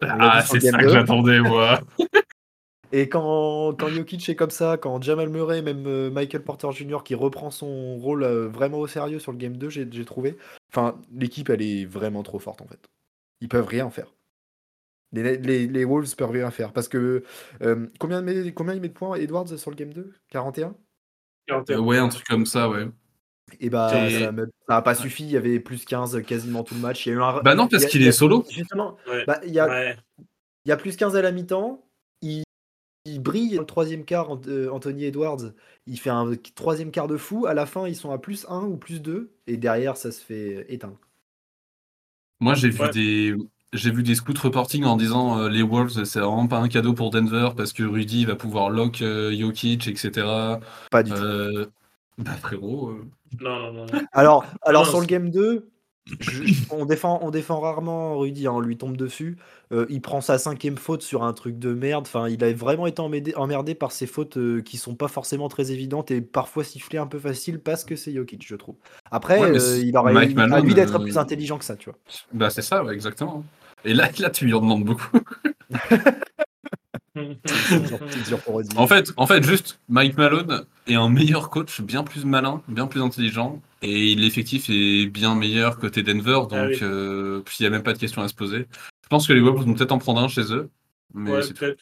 Ah, 0.00 0.42
c'est 0.46 0.60
ça 0.60 0.78
que 0.78 0.84
2. 0.84 0.88
j'attendais, 0.88 1.40
moi. 1.40 1.80
Et 2.94 3.08
quand, 3.08 3.74
quand 3.78 3.88
Jokic 3.88 4.28
est 4.28 4.36
comme 4.36 4.50
ça, 4.50 4.76
quand 4.76 5.00
Jamal 5.02 5.30
Murray, 5.30 5.62
même 5.62 5.86
euh, 5.86 6.10
Michael 6.10 6.44
Porter 6.44 6.70
Jr. 6.72 6.98
qui 7.02 7.14
reprend 7.14 7.50
son 7.50 7.96
rôle 7.96 8.22
euh, 8.22 8.48
vraiment 8.48 8.78
au 8.80 8.86
sérieux 8.86 9.18
sur 9.18 9.32
le 9.32 9.38
Game 9.38 9.56
2, 9.56 9.70
j'ai 9.70 9.88
j'ai 9.90 10.04
trouvé. 10.04 10.36
Enfin, 10.70 11.00
l'équipe, 11.10 11.48
elle 11.48 11.62
est 11.62 11.86
vraiment 11.86 12.22
trop 12.22 12.38
forte 12.38 12.60
en 12.60 12.66
fait. 12.66 12.90
Ils 13.40 13.48
peuvent 13.48 13.66
rien 13.66 13.88
faire. 13.90 14.12
Les, 15.12 15.36
les, 15.38 15.66
les 15.66 15.84
Wolves 15.84 16.14
peuvent 16.16 16.30
rien 16.30 16.50
faire. 16.50 16.72
Parce 16.72 16.88
que 16.88 17.24
euh, 17.62 17.86
combien, 17.98 18.22
combien 18.52 18.74
il 18.74 18.80
met 18.80 18.88
de 18.88 18.94
points 18.94 19.16
Edwards 19.16 19.58
sur 19.58 19.70
le 19.70 19.76
Game 19.76 19.92
2 19.92 20.12
41 20.28 20.74
Euh, 21.50 21.78
ouais, 21.78 21.98
un 21.98 22.08
truc 22.08 22.26
comme 22.26 22.46
ça, 22.46 22.68
ouais. 22.68 22.88
Et 23.60 23.70
bah, 23.70 23.90
Et- 24.08 24.20
ça 24.20 24.32
n'a 24.68 24.82
pas 24.82 24.94
suffi. 24.94 25.24
Il 25.24 25.30
y 25.30 25.36
avait 25.36 25.60
plus 25.60 25.84
15 25.84 26.22
quasiment 26.26 26.64
tout 26.64 26.74
le 26.74 26.80
match. 26.80 27.06
Il 27.06 27.10
y 27.10 27.12
a 27.12 27.14
eu 27.16 27.22
un. 27.22 27.40
Bah 27.42 27.54
non, 27.54 27.68
parce 27.68 27.86
qu'il 27.86 28.02
est 28.06 28.12
solo. 28.12 28.44
Justement, 28.50 28.96
Ouais. 29.08 29.24
bah, 29.26 29.40
il 29.46 29.52
y 29.52 29.58
a, 29.60 29.68
Ouais. 29.68 29.96
il 30.64 30.68
y 30.68 30.72
a 30.72 30.76
plus 30.76 30.96
15 30.96 31.16
à 31.16 31.22
la 31.22 31.32
mi-temps. 31.32 31.84
Il, 32.22 32.44
il 33.04 33.20
brille 33.20 33.54
dans 33.54 33.60
le 33.62 33.66
troisième 33.66 34.04
quart, 34.04 34.38
euh, 34.46 34.68
Anthony 34.70 35.04
Edwards. 35.04 35.52
Il 35.86 35.98
fait 35.98 36.10
un 36.10 36.32
troisième 36.54 36.90
quart 36.90 37.08
de 37.08 37.16
fou. 37.16 37.46
À 37.46 37.54
la 37.54 37.66
fin, 37.66 37.86
ils 37.88 37.96
sont 37.96 38.12
à 38.12 38.18
plus 38.18 38.46
1 38.48 38.62
ou 38.62 38.76
plus 38.76 39.00
2. 39.02 39.32
Et 39.46 39.56
derrière, 39.56 39.96
ça 39.96 40.12
se 40.12 40.20
fait 40.22 40.66
éteindre. 40.72 40.98
Moi, 42.40 42.54
j'ai 42.54 42.70
vu 42.70 42.88
des. 42.90 43.34
J'ai 43.74 43.90
vu 43.90 44.02
des 44.02 44.14
scouts 44.14 44.34
reporting 44.42 44.84
en 44.84 44.96
disant 44.98 45.38
euh, 45.38 45.48
les 45.48 45.62
Wolves, 45.62 46.04
c'est 46.04 46.20
vraiment 46.20 46.46
pas 46.46 46.58
un 46.58 46.68
cadeau 46.68 46.92
pour 46.92 47.08
Denver 47.08 47.48
parce 47.56 47.72
que 47.72 47.82
Rudy 47.82 48.26
va 48.26 48.36
pouvoir 48.36 48.68
lock 48.68 49.00
euh, 49.00 49.34
Jokic, 49.34 49.88
etc. 49.88 50.26
Pas 50.90 51.02
du 51.02 51.10
tout. 51.10 51.16
Euh, 51.16 51.66
bah 52.18 52.32
frérot, 52.32 52.90
euh, 52.90 53.06
Non, 53.40 53.58
non, 53.58 53.72
non. 53.72 53.86
non. 53.86 54.00
Alors, 54.12 54.44
alors 54.62 54.84
Non, 54.84 54.90
sur 54.90 55.00
le 55.00 55.06
game 55.06 55.30
2, 55.30 55.68
je- 56.20 56.42
on, 56.70 56.84
défend, 56.84 57.20
on 57.22 57.30
défend 57.30 57.60
rarement 57.60 58.18
Rudy. 58.18 58.46
hein, 58.46 58.52
on 58.54 58.60
lui 58.60 58.76
tombe 58.76 58.96
dessus. 58.96 59.38
Euh, 59.72 59.86
il 59.88 60.00
prend 60.02 60.20
sa 60.20 60.36
cinquième 60.38 60.76
faute 60.76 61.02
sur 61.02 61.22
un 61.22 61.32
truc 61.32 61.58
de 61.58 61.72
merde. 61.72 62.04
Enfin, 62.06 62.28
il 62.28 62.42
a 62.44 62.52
vraiment 62.52 62.86
été 62.86 63.00
emmerdé, 63.00 63.34
emmerdé 63.36 63.74
par 63.74 63.92
ces 63.92 64.06
fautes 64.06 64.36
euh, 64.36 64.60
qui 64.62 64.76
sont 64.76 64.94
pas 64.96 65.08
forcément 65.08 65.48
très 65.48 65.70
évidentes 65.70 66.10
et 66.10 66.20
parfois 66.20 66.64
sifflées 66.64 66.98
un 66.98 67.06
peu 67.06 67.18
facile 67.20 67.58
parce 67.60 67.84
que 67.84 67.94
c'est 67.96 68.12
Jokic, 68.12 68.44
je 68.46 68.56
trouve. 68.56 68.74
Après, 69.10 69.40
Ouais, 69.40 69.58
euh, 69.58 69.78
il 69.82 69.96
aurait 69.96 70.12
Mike 70.12 70.32
à 70.32 70.46
Malone, 70.48 70.66
lui 70.66 70.74
d'être 70.74 70.96
euh, 70.96 71.02
plus 71.02 71.16
intelligent 71.18 71.56
que 71.58 71.64
ça, 71.64 71.76
tu 71.76 71.88
vois. 71.88 71.98
bah 72.32 72.50
c'est 72.50 72.62
ça, 72.62 72.82
ouais, 72.84 72.92
exactement. 72.94 73.44
Et 73.84 73.94
là, 73.94 74.10
là, 74.18 74.30
tu 74.30 74.44
lui 74.44 74.54
en 74.54 74.60
demandes 74.60 74.84
beaucoup. 74.84 75.18
C'est 77.44 78.26
dur 78.28 78.38
pour 78.40 78.56
Rudy. 78.56 78.76
En 78.76 78.86
fait, 78.86 79.12
en 79.16 79.26
fait, 79.26 79.42
juste 79.44 79.80
Mike 79.88 80.16
Malone 80.16 80.64
est 80.86 80.94
un 80.94 81.08
meilleur 81.08 81.50
coach, 81.50 81.80
bien 81.80 82.02
plus 82.04 82.24
malin, 82.24 82.62
bien 82.68 82.86
plus 82.86 83.00
intelligent, 83.02 83.60
et 83.82 84.14
l'effectif 84.14 84.66
est 84.68 85.06
bien 85.06 85.34
meilleur 85.34 85.78
côté 85.78 86.02
Denver, 86.02 86.40
donc 86.48 86.52
Ah 86.52 86.66
oui. 86.66 86.78
euh, 86.82 87.40
puis 87.44 87.56
il 87.60 87.62
n'y 87.62 87.66
a 87.66 87.70
même 87.70 87.82
pas 87.82 87.92
de 87.92 87.98
question 87.98 88.22
à 88.22 88.28
se 88.28 88.34
poser. 88.34 88.66
pense 89.08 89.26
que 89.26 89.32
les 89.32 89.40
Wolves 89.40 89.64
vont 89.64 89.74
peut-être 89.74 89.92
en 89.92 89.98
prendre 89.98 90.20
un 90.20 90.28
chez 90.28 90.52
eux. 90.52 90.70
Mais 91.14 91.30
Ouais, 91.30 91.40
peut-être. 91.40 91.78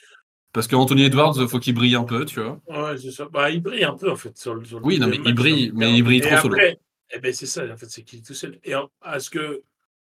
Parce 0.52 0.66
qu'Anthony 0.66 1.04
Edwards, 1.04 1.36
faut 1.48 1.60
qu'il 1.60 1.74
brille 1.74 1.94
un 1.94 2.02
peu, 2.02 2.24
tu 2.24 2.40
vois. 2.40 2.60
Ouais, 2.66 2.98
c'est 2.98 3.12
ça. 3.12 3.28
Bah, 3.32 3.50
il 3.50 3.62
brille 3.62 3.84
un 3.84 3.94
peu, 3.94 4.10
en 4.10 4.16
fait. 4.16 4.36
Sur 4.36 4.54
le, 4.56 4.64
sur 4.64 4.84
Oui, 4.84 4.98
non, 4.98 5.06
mais 5.06 5.20
il 5.24 5.32
brille, 5.34 5.68
hein. 5.68 5.72
mais 5.76 5.94
il 5.96 6.02
brille 6.02 6.20
trop 6.20 6.36
solo. 6.38 6.54
après, 6.54 6.80
Eh 7.14 7.20
ben, 7.20 7.32
c'est 7.32 7.46
ça, 7.46 7.62
en 7.72 7.76
fait, 7.76 7.86
c'est 7.88 8.02
qu'il 8.02 8.18
est 8.18 8.22
tout 8.26 8.34
seul. 8.34 8.58
Et 8.64 8.74
en, 8.74 8.90
parce 9.00 9.28
que, 9.30 9.62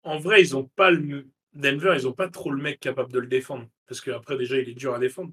en 0.04 0.18
vrai, 0.18 0.42
ils 0.42 0.56
ont 0.56 0.64
pas 0.78 0.92
le. 0.92 1.28
Denver, 1.54 1.94
ils 1.98 2.08
ont 2.08 2.14
pas 2.14 2.30
trop 2.30 2.52
le 2.52 2.62
mec 2.62 2.80
capable 2.80 3.12
de 3.12 3.20
le 3.20 3.28
défendre. 3.28 3.66
Parce 3.90 4.00
qu'après, 4.02 4.38
déjà, 4.38 4.58
il 4.58 4.70
est 4.70 4.74
dur 4.76 4.94
à 4.94 5.00
défendre. 5.00 5.32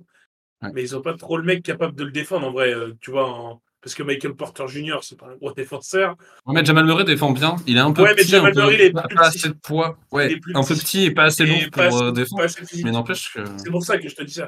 Ouais. 0.63 0.71
Mais 0.75 0.83
ils 0.83 0.97
ont 0.97 1.03
pas 1.03 1.15
trop 1.15 1.37
le 1.37 1.45
mec 1.45 1.63
capable 1.63 1.95
de 1.95 2.05
le 2.05 2.11
défendre, 2.11 2.47
en 2.49 2.51
vrai. 2.53 2.75
euh, 2.75 2.93
tu 3.01 3.11
vois, 3.11 3.29
en- 3.29 3.63
parce 3.83 3.95
que 3.95 4.03
Michael 4.03 4.35
Porter 4.35 4.67
Jr., 4.67 4.97
c'est 5.03 5.17
pas 5.19 5.27
un 5.27 5.37
gros 5.37 5.53
défenseur. 5.53 6.17
Ouais, 6.47 6.55
mais 6.55 6.65
Jamal 6.65 6.87
Murray 6.87 7.05
défend 7.05 7.31
bien. 7.31 7.55
Il 7.67 7.77
est 7.77 7.81
un 7.81 7.93
peu 7.93 8.03
Ouais, 8.03 8.09
mais 8.17 8.23
petit, 8.23 8.31
Jamal 8.31 8.53
il 8.73 8.81
est 8.81 8.91
pas, 8.93 9.05
assez 9.19 9.49
de 9.51 9.55
poids. 9.55 9.97
Ouais, 10.11 10.35
un 10.55 10.63
peu 10.65 10.75
petit. 10.75 11.05
et 11.05 11.11
pas 11.13 11.25
assez 11.25 11.45
lourd 11.47 11.59
pour 11.71 11.83
assez- 11.83 12.03
euh, 12.03 12.11
défendre. 12.11 12.47
Mais 12.83 12.91
n'empêche 12.91 13.33
que. 13.33 13.45
C'est 13.59 13.71
pour 13.71 13.85
ça 13.85 13.99
que 13.99 14.09
je 14.09 14.15
te 14.17 14.23
dis 14.25 14.33
ça. 14.33 14.47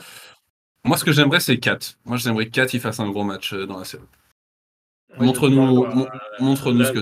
Moi, 0.84 0.96
ce 0.96 1.04
que 1.04 1.12
j'aimerais, 1.12 1.40
c'est 1.40 1.58
4. 1.58 1.98
Moi, 2.06 2.16
j'aimerais 2.16 2.46
que 2.46 2.50
4 2.52 2.72
il 2.74 2.80
fasse 2.80 2.98
un 2.98 3.10
gros 3.10 3.22
match 3.24 3.52
euh, 3.52 3.66
dans 3.66 3.78
la 3.78 3.84
série. 3.84 4.02
Montre-nous 5.18 5.84
montre-nous 6.40 6.84
ce 6.84 6.92
que 6.92 6.98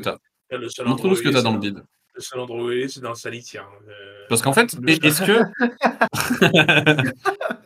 le 0.57 0.69
seul 0.69 0.87
Montre-nous 0.87 1.17
ce 1.17 1.23
que 1.23 1.29
t'as 1.29 1.41
où 1.41 1.43
dans 1.43 1.53
le 1.55 1.59
bide. 1.59 1.83
C'est- 2.17 2.19
Le 2.19 2.23
seul 2.23 2.41
endroit 2.41 2.63
où 2.65 2.71
il 2.73 2.81
est, 2.83 2.89
c'est 2.89 3.01
dans 3.01 3.15
sa 3.15 3.31
litière. 3.31 3.69
Euh, 3.89 4.25
Parce 4.29 4.43
qu'en 4.43 4.53
fait, 4.53 4.75
est-ce 4.87 5.23
que. 5.23 5.39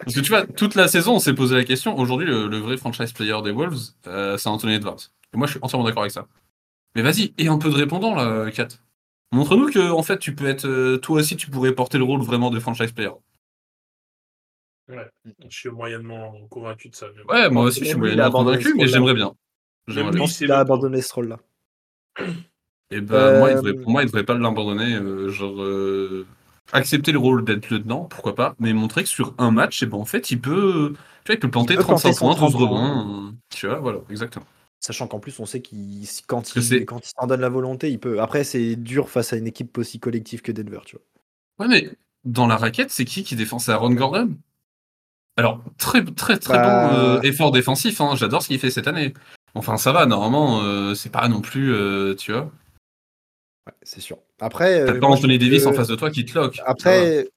Parce 0.00 0.14
que 0.14 0.20
tu 0.20 0.28
vois, 0.28 0.46
toute 0.46 0.74
la 0.74 0.88
saison, 0.88 1.14
on 1.14 1.18
s'est 1.18 1.34
posé 1.34 1.54
la 1.56 1.64
question. 1.64 1.96
Aujourd'hui, 1.98 2.26
le, 2.26 2.48
le 2.48 2.56
vrai 2.58 2.76
franchise 2.76 3.12
player 3.12 3.40
des 3.42 3.50
Wolves, 3.52 3.78
euh, 4.06 4.36
c'est 4.36 4.48
Anthony 4.48 4.74
Edwards. 4.74 5.00
Et 5.32 5.36
moi, 5.36 5.46
je 5.46 5.52
suis 5.52 5.60
entièrement 5.62 5.84
d'accord 5.86 6.02
avec 6.02 6.12
ça. 6.12 6.26
Mais 6.96 7.02
vas-y, 7.02 7.32
et 7.38 7.46
un 7.48 7.58
peu 7.58 7.70
de 7.70 7.74
répondant, 7.76 8.14
là, 8.14 8.50
Kat. 8.50 8.68
Montre-nous 9.32 9.70
que, 9.70 9.90
en 9.90 10.02
fait, 10.02 10.18
tu 10.18 10.34
peux 10.34 10.46
être. 10.48 10.66
euh, 10.66 10.96
toi 10.98 11.20
aussi, 11.20 11.36
tu 11.36 11.48
pourrais 11.50 11.72
porter 11.72 11.98
le 11.98 12.04
rôle 12.04 12.20
vraiment 12.22 12.50
de 12.50 12.58
franchise 12.58 12.90
player. 12.92 13.12
Je 14.88 15.56
suis 15.56 15.68
moyennement 15.70 16.34
convaincu 16.48 16.88
de 16.88 16.96
ça. 16.96 17.06
Ouais, 17.28 17.48
moi 17.48 17.62
aussi, 17.64 17.80
je 17.80 17.84
suis 17.84 17.94
moyennement 17.96 18.30
convaincu, 18.32 18.74
mais 18.74 18.88
j'aimerais 18.88 19.14
bien. 19.14 19.32
Je 19.86 20.00
pense 20.18 20.36
qu'il 20.38 20.50
a 20.50 20.58
abandonné 20.58 21.00
ce 21.00 21.14
rôle-là. 21.14 21.38
Et 22.90 23.00
bah, 23.00 23.30
moi, 23.30 23.50
il 23.50 23.56
devrait, 23.56 23.70
Euh, 23.72 23.82
pour 23.82 23.92
moi, 23.92 24.02
il 24.02 24.06
devrait 24.06 24.24
pas 24.24 24.34
l'abandonner. 24.34 24.94
euh, 24.94 25.28
genre, 25.30 25.62
euh, 25.62 26.26
accepter 26.72 27.12
le 27.12 27.18
rôle 27.18 27.44
d'être 27.44 27.68
lieutenant, 27.70 28.04
pourquoi 28.04 28.34
pas, 28.34 28.54
mais 28.58 28.72
montrer 28.72 29.02
que 29.02 29.08
sur 29.08 29.34
un 29.38 29.50
match, 29.50 29.82
et 29.82 29.86
ben, 29.86 29.98
en 29.98 30.04
fait, 30.04 30.30
il 30.30 30.40
peut, 30.40 30.92
tu 31.24 31.32
vois, 31.32 31.34
il 31.34 31.38
peut 31.40 31.50
planter 31.50 31.74
Il 31.74 31.76
peut 31.78 31.82
35 31.82 32.02
planter 32.02 32.12
son 32.14 32.26
points, 32.26 32.34
12 32.34 32.52
30 32.52 32.62
rebonds. 32.62 33.28
euh, 33.28 33.32
Tu 33.50 33.66
vois, 33.66 33.78
voilà, 33.80 34.00
exactement. 34.10 34.46
Sachant 34.80 35.06
qu'en 35.08 35.20
plus, 35.20 35.38
on 35.40 35.46
sait 35.46 35.60
qu'il 35.60 36.06
quand 36.26 36.56
il 36.56 36.86
quand 36.86 37.00
il 37.04 37.10
s'en 37.18 37.26
donne 37.26 37.40
la 37.42 37.48
volonté, 37.50 37.90
il 37.90 37.98
peut. 38.00 38.20
Après, 38.20 38.44
c'est 38.44 38.76
dur 38.76 39.10
face 39.10 39.32
à 39.32 39.36
une 39.36 39.46
équipe 39.46 39.76
aussi 39.76 40.00
collective 40.00 40.40
que 40.42 40.52
Denver, 40.52 40.80
tu 40.86 40.96
vois. 40.96 41.04
Ouais, 41.58 41.68
mais 41.68 41.90
dans 42.24 42.46
la 42.46 42.56
raquette, 42.56 42.90
c'est 42.90 43.04
qui 43.04 43.22
qui 43.22 43.36
défend? 43.36 43.58
C'est 43.58 43.72
Aaron 43.72 43.90
Gordon 43.92 44.36
Alors, 45.36 45.62
très, 45.78 46.04
très, 46.04 46.38
très 46.38 46.58
Bah- 46.58 46.64
bon 46.64 46.92
euh, 46.94 47.20
effort 47.22 47.50
défensif, 47.50 48.00
hein, 48.00 48.14
j'adore 48.16 48.42
ce 48.42 48.48
qu'il 48.48 48.58
fait 48.58 48.70
cette 48.70 48.88
année. 48.88 49.14
Enfin, 49.54 49.76
ça 49.76 49.92
va, 49.92 50.06
normalement, 50.06 50.62
euh, 50.62 50.94
c'est 50.94 51.10
pas 51.10 51.28
non 51.28 51.40
plus, 51.40 51.72
euh, 51.72 52.14
tu 52.14 52.32
vois. 52.32 52.50
Ouais, 53.66 53.72
c'est 53.82 54.00
sûr. 54.00 54.18
Après, 54.40 54.84
T'as 54.86 54.92
euh, 54.92 55.00
pas 55.00 55.06
moi, 55.08 55.16
je 55.16 55.20
Anthony 55.20 55.38
trouve 55.38 55.48
Davis 55.50 55.64
que- 55.64 55.68
en 55.68 55.72
face 55.72 55.88
de 55.88 55.96
toi 55.96 56.10
qui 56.10 56.24
te 56.24 56.38
lock. 56.38 56.60
Après, 56.64 57.28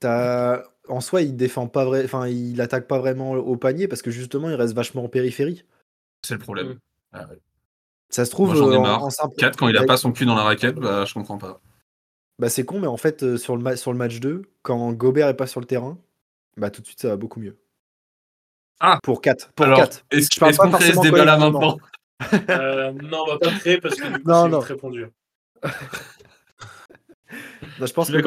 t'as 0.00 0.62
en 0.88 1.00
soi, 1.00 1.22
il 1.22 1.36
défend 1.36 1.66
pas 1.66 1.84
vrai, 1.84 2.04
enfin, 2.04 2.28
il 2.28 2.60
attaque 2.60 2.86
pas 2.86 2.98
vraiment 2.98 3.32
au 3.32 3.56
panier 3.56 3.88
parce 3.88 4.02
que 4.02 4.10
justement, 4.10 4.48
il 4.48 4.54
reste 4.54 4.74
vachement 4.74 5.04
en 5.04 5.08
périphérie. 5.08 5.64
c'est 6.24 6.34
le 6.34 6.40
problème. 6.40 6.68
Mm. 6.68 6.78
Ah 7.12 7.26
ouais. 7.28 7.38
Ça 8.08 8.24
se 8.24 8.30
trouve 8.30 8.48
Moi, 8.48 8.56
j'en 8.56 8.70
ai 8.70 8.74
euh, 8.74 8.78
en, 8.78 8.82
marre. 8.82 9.04
en 9.04 9.10
simple. 9.10 9.34
4, 9.36 9.56
quand 9.58 9.68
il 9.68 9.76
a 9.76 9.84
pas 9.84 9.96
son 9.96 10.12
cul 10.12 10.26
dans 10.26 10.34
la 10.36 10.44
raquette, 10.44 10.76
bah, 10.76 11.04
je 11.04 11.12
comprends 11.14 11.38
pas. 11.38 11.60
Bah, 12.38 12.48
c'est 12.48 12.64
con, 12.64 12.78
mais 12.80 12.86
en 12.86 12.96
fait, 12.96 13.22
euh, 13.22 13.36
sur 13.36 13.56
le, 13.56 13.62
ma- 13.62 13.76
sur 13.76 13.92
le 13.92 13.98
match 13.98 14.20
2, 14.20 14.42
quand 14.62 14.92
Gobert 14.92 15.28
est 15.28 15.34
pas 15.36 15.46
sur 15.46 15.60
le 15.60 15.66
terrain, 15.66 15.98
bah 16.56 16.70
tout 16.70 16.82
de 16.82 16.86
suite, 16.86 17.00
ça 17.00 17.08
va 17.08 17.16
beaucoup 17.16 17.40
mieux. 17.40 17.56
Ah. 18.80 18.98
Pour 19.02 19.20
4. 19.20 19.52
Pour 19.52 19.66
Alors, 19.66 19.78
4. 19.78 20.04
est-ce 20.10 20.28
Je 20.34 20.38
parle 20.40 20.50
est-ce 20.50 20.58
pas 20.58 20.64
qu'on 20.66 20.72
crée 20.72 20.92
ce 20.92 21.00
débat 21.00 21.24
là 21.24 21.36
maintenant? 21.38 21.78
Euh, 22.50 22.92
non, 22.92 23.24
on 23.26 23.30
va 23.32 23.38
pas 23.38 23.50
créer 23.58 23.78
parce 23.80 23.96
que 23.96 24.06
du 24.06 24.12
coup, 24.22 24.28
Non, 24.28 24.44
c'est 24.44 24.50
non. 24.50 24.60
très 24.60 24.74
répondu. 24.74 25.06
Je 27.78 27.92
pense 27.92 28.08
que 28.08 28.12
le 28.16 28.22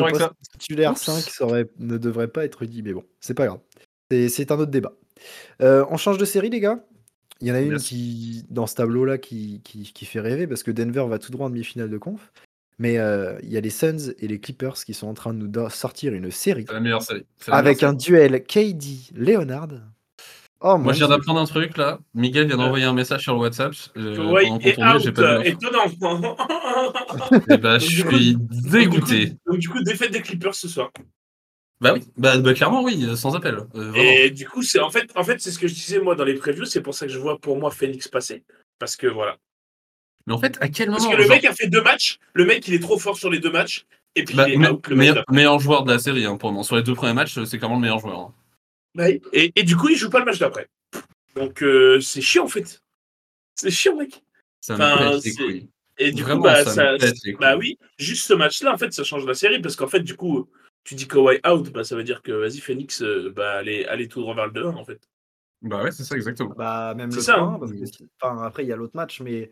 titulaire 0.59 0.91
Oups. 0.91 1.01
5 1.01 1.21
ça 1.31 1.45
aurait- 1.45 1.69
ne 1.79 1.97
devrait 1.97 2.27
pas 2.27 2.45
être 2.45 2.65
dit, 2.65 2.83
mais 2.83 2.93
bon, 2.93 3.03
c'est 3.19 3.33
pas 3.33 3.47
grave. 3.47 3.59
C'est- 4.11 4.51
un 4.51 4.55
autre 4.59 4.71
débat. 4.71 4.93
Euh, 5.61 5.85
on 5.89 5.97
change 5.97 6.17
de 6.17 6.25
série, 6.25 6.49
les 6.49 6.59
gars? 6.59 6.83
Il 7.41 7.47
y 7.47 7.51
en 7.51 7.55
a 7.55 7.61
une 7.61 7.77
qui, 7.77 8.45
dans 8.49 8.67
ce 8.67 8.75
tableau-là 8.75 9.17
qui, 9.17 9.61
qui, 9.63 9.93
qui 9.93 10.05
fait 10.05 10.19
rêver 10.19 10.45
parce 10.47 10.61
que 10.63 10.71
Denver 10.71 11.05
va 11.07 11.19
tout 11.19 11.31
droit 11.31 11.47
en 11.47 11.49
demi-finale 11.49 11.89
de 11.89 11.97
conf. 11.97 12.31
Mais 12.79 12.97
euh, 12.97 13.37
il 13.43 13.49
y 13.49 13.57
a 13.57 13.61
les 13.61 13.69
Suns 13.69 14.13
et 14.19 14.27
les 14.27 14.39
Clippers 14.39 14.73
qui 14.75 14.93
sont 14.93 15.07
en 15.07 15.13
train 15.13 15.33
de 15.33 15.45
nous 15.47 15.69
sortir 15.69 16.13
une 16.13 16.31
série 16.31 16.65
la 16.71 16.79
meilleure 16.79 17.01
série. 17.01 17.25
La 17.47 17.55
avec 17.55 17.77
meilleure 17.77 17.91
un 17.91 17.95
duel 17.95 18.43
KD-Leonard. 18.43 19.69
Oh 20.61 20.77
Moi, 20.77 20.91
je 20.91 20.97
viens 20.99 21.07
d'apprendre 21.07 21.39
un 21.39 21.45
truc 21.45 21.77
là. 21.77 21.99
Miguel 22.13 22.47
vient 22.47 22.57
d'envoyer 22.57 22.83
un 22.85 22.93
message 22.93 23.21
sur 23.21 23.33
le 23.33 23.39
WhatsApp. 23.39 23.73
euh, 23.95 24.15
Kawhi 24.15 24.45
pendant 24.47 24.59
qu'on 24.59 24.65
est 24.67 24.73
tournait, 24.75 24.99
j'ai 24.99 25.09
out. 25.09 25.15
pas 25.15 25.21
euh. 25.21 25.41
Étonnant. 25.43 26.35
Et 27.49 27.57
bah, 27.57 27.79
je 27.79 27.85
suis 27.85 28.35
dégoûté. 28.37 29.33
Donc, 29.45 29.57
du 29.59 29.69
coup, 29.69 29.81
défaite 29.83 30.11
des 30.11 30.21
Clippers 30.21 30.55
ce 30.55 30.67
soir. 30.67 30.91
Bah 31.81 31.93
oui, 31.93 32.01
bah, 32.17 32.37
bah, 32.39 32.53
clairement, 32.53 32.83
oui, 32.83 33.05
euh, 33.05 33.15
sans 33.15 33.35
appel. 33.37 33.57
euh. 33.75 33.93
Et 33.95 34.31
du 34.31 34.45
coup, 34.45 34.61
c'est 34.61 34.81
en 34.81 34.89
fait, 34.89 35.09
en 35.15 35.23
fait 35.23 35.39
c'est 35.39 35.49
ce 35.51 35.57
que 35.59 35.67
je 35.69 35.73
disais 35.73 35.99
moi 35.99 36.13
dans 36.15 36.25
les 36.25 36.33
previews. 36.33 36.65
C'est 36.65 36.81
pour 36.81 36.93
ça 36.93 37.05
que 37.05 37.11
je 37.13 37.19
vois 37.19 37.39
pour 37.39 37.57
moi 37.57 37.71
Phoenix 37.71 38.09
passer. 38.09 38.43
Parce 38.79 38.97
que 38.97 39.07
voilà. 39.07 39.37
Mais 40.27 40.33
en 40.33 40.39
fait, 40.39 40.57
à 40.59 40.67
quel 40.67 40.89
Parce 40.89 41.03
moment 41.03 41.13
que 41.15 41.21
le 41.21 41.23
genre, 41.23 41.35
mec 41.37 41.45
a 41.45 41.53
fait 41.53 41.67
deux 41.67 41.81
matchs. 41.81 42.19
Le 42.33 42.43
mec, 42.43 42.67
il 42.67 42.73
est 42.73 42.79
trop 42.79 42.99
fort 42.99 43.15
sur 43.15 43.29
les 43.29 43.39
deux 43.39 43.51
matchs. 43.51 43.85
Et 44.17 44.25
puis, 44.25 44.35
bah, 44.35 44.49
il 44.49 44.55
est 44.55 44.57
me- 44.57 44.71
out 44.73 44.85
le 44.89 44.95
meilleur 45.31 45.59
joueur 45.59 45.83
de 45.85 45.93
la 45.93 45.99
série 45.99 46.25
hein, 46.25 46.35
pour 46.35 46.51
moi. 46.51 46.65
Sur 46.65 46.75
les 46.75 46.83
deux 46.83 46.95
premiers 46.95 47.13
matchs, 47.13 47.41
c'est 47.45 47.57
clairement 47.57 47.75
le 47.77 47.81
meilleur 47.81 47.99
joueur. 47.99 48.19
hein. 48.19 48.33
Ouais. 48.99 49.21
Et, 49.33 49.51
et 49.55 49.63
du 49.63 49.75
coup, 49.75 49.89
il 49.89 49.95
joue 49.95 50.09
pas 50.09 50.19
le 50.19 50.25
match 50.25 50.39
d'après. 50.39 50.67
Donc, 51.35 51.63
euh, 51.63 51.99
c'est 52.01 52.21
chiant 52.21 52.43
en 52.45 52.47
fait. 52.49 52.81
C'est 53.55 53.71
chiant, 53.71 53.95
mec. 53.95 54.23
Ça 54.61 54.73
Enfin, 54.75 54.95
me 54.95 55.11
pète 55.15 55.23
les 55.25 55.31
c'est- 55.31 55.43
couilles. 55.43 55.69
Et 56.01 56.11
du 56.13 56.23
Vraiment, 56.23 56.41
coup, 56.41 56.47
bah, 56.47 56.63
ça 56.63 56.97
ça, 56.97 57.07
bah 57.41 57.57
oui, 57.57 57.77
juste 57.97 58.25
ce 58.25 58.33
match-là, 58.33 58.73
en 58.73 58.77
fait, 58.77 58.93
ça 58.93 59.03
change 59.03 59.25
la 59.25 59.33
série 59.33 59.61
parce 59.61 59.75
qu'en 59.75 59.87
fait, 59.87 59.99
du 59.99 60.15
coup, 60.15 60.47
tu 60.85 60.95
dis 60.95 61.07
Kawhi 61.09 61.39
out, 61.45 61.71
bah, 61.73 61.83
ça 61.83 61.97
veut 61.97 62.05
dire 62.05 62.21
que 62.21 62.31
vas-y, 62.31 62.59
Phoenix, 62.59 63.01
euh, 63.01 63.33
bah, 63.35 63.51
allez, 63.57 63.83
allez 63.85 64.07
tout 64.07 64.21
droit 64.21 64.33
vers 64.33 64.45
le 64.45 64.53
2 64.53 64.63
en 64.65 64.85
fait. 64.85 65.01
Bah 65.61 65.83
ouais, 65.83 65.91
c'est 65.91 66.05
ça 66.05 66.15
exactement. 66.15 66.53
Bah, 66.57 66.93
même 66.95 67.11
C'est 67.11 67.17
le 67.17 67.23
ça, 67.23 67.33
3 67.33 67.47
hein. 67.47 67.57
parce 67.59 67.73
que 67.73 67.85
si- 67.85 68.07
enfin, 68.21 68.41
après, 68.43 68.63
il 68.63 68.69
y 68.69 68.71
a 68.71 68.77
l'autre 68.77 68.95
match, 68.95 69.19
mais 69.19 69.51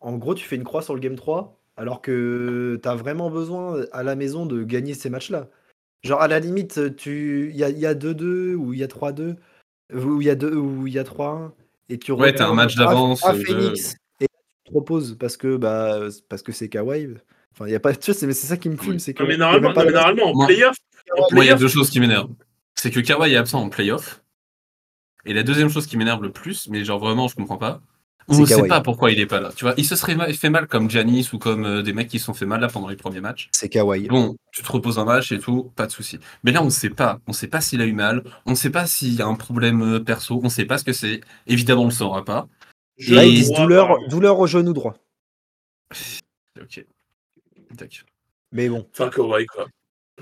en 0.00 0.16
gros, 0.16 0.34
tu 0.34 0.44
fais 0.46 0.56
une 0.56 0.64
croix 0.64 0.80
sur 0.80 0.94
le 0.94 1.00
game 1.00 1.14
3, 1.16 1.60
alors 1.76 2.00
que 2.00 2.80
tu 2.82 2.88
as 2.88 2.94
vraiment 2.94 3.28
besoin 3.30 3.84
à 3.92 4.02
la 4.02 4.14
maison 4.16 4.46
de 4.46 4.64
gagner 4.64 4.94
ces 4.94 5.10
matchs-là. 5.10 5.50
Genre, 6.04 6.20
à 6.20 6.28
la 6.28 6.40
limite, 6.40 6.96
tu 6.96 7.50
il 7.50 7.56
y 7.56 7.62
a, 7.64 7.68
il 7.70 7.78
y 7.78 7.86
a 7.86 7.94
2-2 7.94 8.54
ou 8.54 8.72
il 8.72 8.80
y 8.80 8.82
a 8.82 8.88
3-2, 8.88 9.36
ou 9.94 10.20
il 10.20 10.26
y 10.26 10.30
a 10.30 10.34
2 10.34 10.54
ou 10.54 10.86
il 10.86 10.92
y 10.94 10.98
a 10.98 11.04
3-1, 11.04 11.52
et 11.88 11.98
tu 11.98 12.12
Ouais, 12.12 12.34
t'as 12.34 12.48
un 12.48 12.54
match 12.54 12.76
à- 12.78 12.84
d'avance, 12.86 13.24
à 13.24 13.34
euh, 13.34 13.42
Phoenix, 13.44 13.94
et 14.20 14.26
tu 14.64 14.72
te 14.72 14.76
reposes 14.76 15.16
parce 15.18 15.36
que 15.36 15.56
bah, 15.56 16.00
parce 16.28 16.42
que 16.42 16.50
c'est 16.52 16.68
Kawhi. 16.68 17.14
Enfin, 17.52 17.66
il 17.68 17.72
y 17.72 17.76
a 17.76 17.80
pas, 17.80 17.94
tu 17.94 18.10
vois, 18.10 18.18
c'est 18.18 18.26
mais 18.26 18.32
c'est 18.32 18.46
ça 18.46 18.56
qui 18.56 18.68
me 18.68 18.76
fume, 18.76 18.98
c'est 18.98 19.14
que 19.14 19.22
Non, 19.22 19.28
mais 19.28 19.36
normalement, 19.36 19.72
pas 19.74 19.84
mais 19.84 19.92
normalement 19.92 20.30
en 20.30 20.34
Moi- 20.34 20.46
playoff, 20.46 20.76
en 21.16 21.34
Moi, 21.34 21.44
il 21.44 21.48
y 21.48 21.50
a 21.50 21.54
deux 21.56 21.68
choses 21.68 21.90
qui 21.90 22.00
m'énervent. 22.00 22.30
C'est 22.74 22.90
que 22.90 22.98
Kawhi 23.00 23.32
est 23.32 23.36
absent 23.36 23.60
en 23.62 23.68
playoff. 23.68 24.22
Et 25.24 25.34
la 25.34 25.42
deuxième 25.44 25.68
chose 25.68 25.86
qui 25.86 25.96
m'énerve 25.96 26.22
le 26.22 26.32
plus, 26.32 26.68
mais 26.68 26.84
genre 26.84 26.98
vraiment, 26.98 27.28
je 27.28 27.36
comprends 27.36 27.58
pas. 27.58 27.80
On 28.28 28.38
ne 28.38 28.46
sait 28.46 28.66
pas 28.68 28.80
pourquoi 28.80 29.10
il 29.10 29.18
est 29.20 29.26
pas 29.26 29.40
là. 29.40 29.50
Tu 29.54 29.64
vois, 29.64 29.74
il 29.76 29.84
se 29.84 29.96
serait 29.96 30.32
fait 30.34 30.50
mal 30.50 30.66
comme 30.68 30.88
Giannis 30.90 31.30
ou 31.32 31.38
comme 31.38 31.64
euh, 31.64 31.82
des 31.82 31.92
mecs 31.92 32.08
qui 32.08 32.18
se 32.18 32.26
sont 32.26 32.34
fait 32.34 32.46
mal 32.46 32.60
là 32.60 32.68
pendant 32.68 32.88
les 32.88 32.96
premiers 32.96 33.20
matchs. 33.20 33.48
c'est 33.52 33.68
Kawhi. 33.68 34.08
Bon, 34.08 34.36
tu 34.52 34.62
te 34.62 34.70
reposes 34.72 34.98
un 34.98 35.04
match 35.04 35.32
et 35.32 35.38
tout, 35.38 35.72
pas 35.76 35.86
de 35.86 35.92
souci. 35.92 36.18
Mais 36.44 36.52
là, 36.52 36.62
on 36.62 36.66
ne 36.66 36.70
sait 36.70 36.90
pas. 36.90 37.18
On 37.26 37.32
ne 37.32 37.36
sait 37.36 37.48
pas 37.48 37.60
s'il 37.60 37.80
a 37.80 37.86
eu 37.86 37.92
mal. 37.92 38.22
On 38.46 38.50
ne 38.50 38.56
sait 38.56 38.70
pas 38.70 38.86
s'il 38.86 39.14
y 39.14 39.22
a 39.22 39.26
un 39.26 39.34
problème 39.34 39.82
euh, 39.82 40.00
perso. 40.00 40.38
On 40.40 40.44
ne 40.44 40.48
sait 40.48 40.64
pas 40.66 40.78
ce 40.78 40.84
que 40.84 40.92
c'est. 40.92 41.20
Évidemment, 41.46 41.82
on 41.82 41.86
le 41.86 41.90
saura 41.90 42.24
pas. 42.24 42.48
je 42.98 43.14
Là, 43.14 43.24
Et- 43.24 43.28
ils 43.28 43.34
disent 43.34 43.52
douleur, 43.52 43.96
douleur 44.08 44.38
au 44.38 44.46
genou 44.46 44.72
droit. 44.72 44.94
Ok. 46.60 46.84
Tac. 47.76 48.04
Mais 48.52 48.68
bon. 48.68 48.86
Enfin, 48.92 49.08
Kawhi, 49.08 49.46
quoi. 49.46 49.66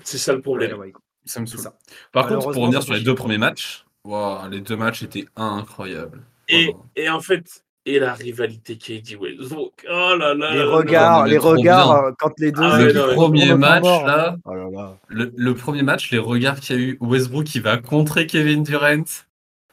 C'est 0.04 0.18
ça 0.18 0.32
le 0.32 0.40
problème. 0.40 0.76
Ça 1.24 1.40
me 1.40 1.46
saoule. 1.46 1.60
ça. 1.60 1.76
Par 2.12 2.26
contre, 2.28 2.50
pour 2.52 2.62
revenir 2.62 2.82
sur 2.82 2.94
les 2.94 3.00
deux 3.02 3.14
premiers 3.14 3.38
matchs, 3.38 3.84
wow, 4.04 4.48
les 4.48 4.60
deux 4.60 4.76
matchs 4.76 5.02
étaient 5.02 5.26
incroyables. 5.36 6.24
Et, 6.48 6.74
et 6.96 7.08
en 7.10 7.20
fait, 7.20 7.64
et 7.94 7.98
la 7.98 8.14
rivalité 8.14 8.76
KD 8.76 9.16
Westbrook. 9.16 9.86
Oh 9.90 10.14
là 10.18 10.34
là. 10.34 10.52
Les 10.52 10.58
là 10.58 10.64
là. 10.64 10.70
regards, 10.76 11.26
les 11.26 11.38
regards 11.38 12.02
bien. 12.02 12.14
quand 12.18 12.32
les 12.38 12.52
deux 12.52 12.62
Ah 12.62 12.80
le 12.80 13.14
premier 13.14 13.54
match, 13.54 13.82
mort. 13.82 14.06
là, 14.06 14.36
Oh 14.44 14.54
là 14.54 14.68
là. 14.70 14.96
le, 15.08 15.32
le 15.36 15.54
premier 15.54 15.82
match, 15.82 16.10
les 16.10 16.18
regards 16.18 16.60
qu'il 16.60 16.76
y 16.76 16.78
a 16.78 16.82
eu, 16.82 16.98
Westbrook 17.00 17.44
qui 17.44 17.60
va 17.60 17.76
contrer 17.78 18.26
Kevin 18.26 18.62
Durant, 18.62 19.04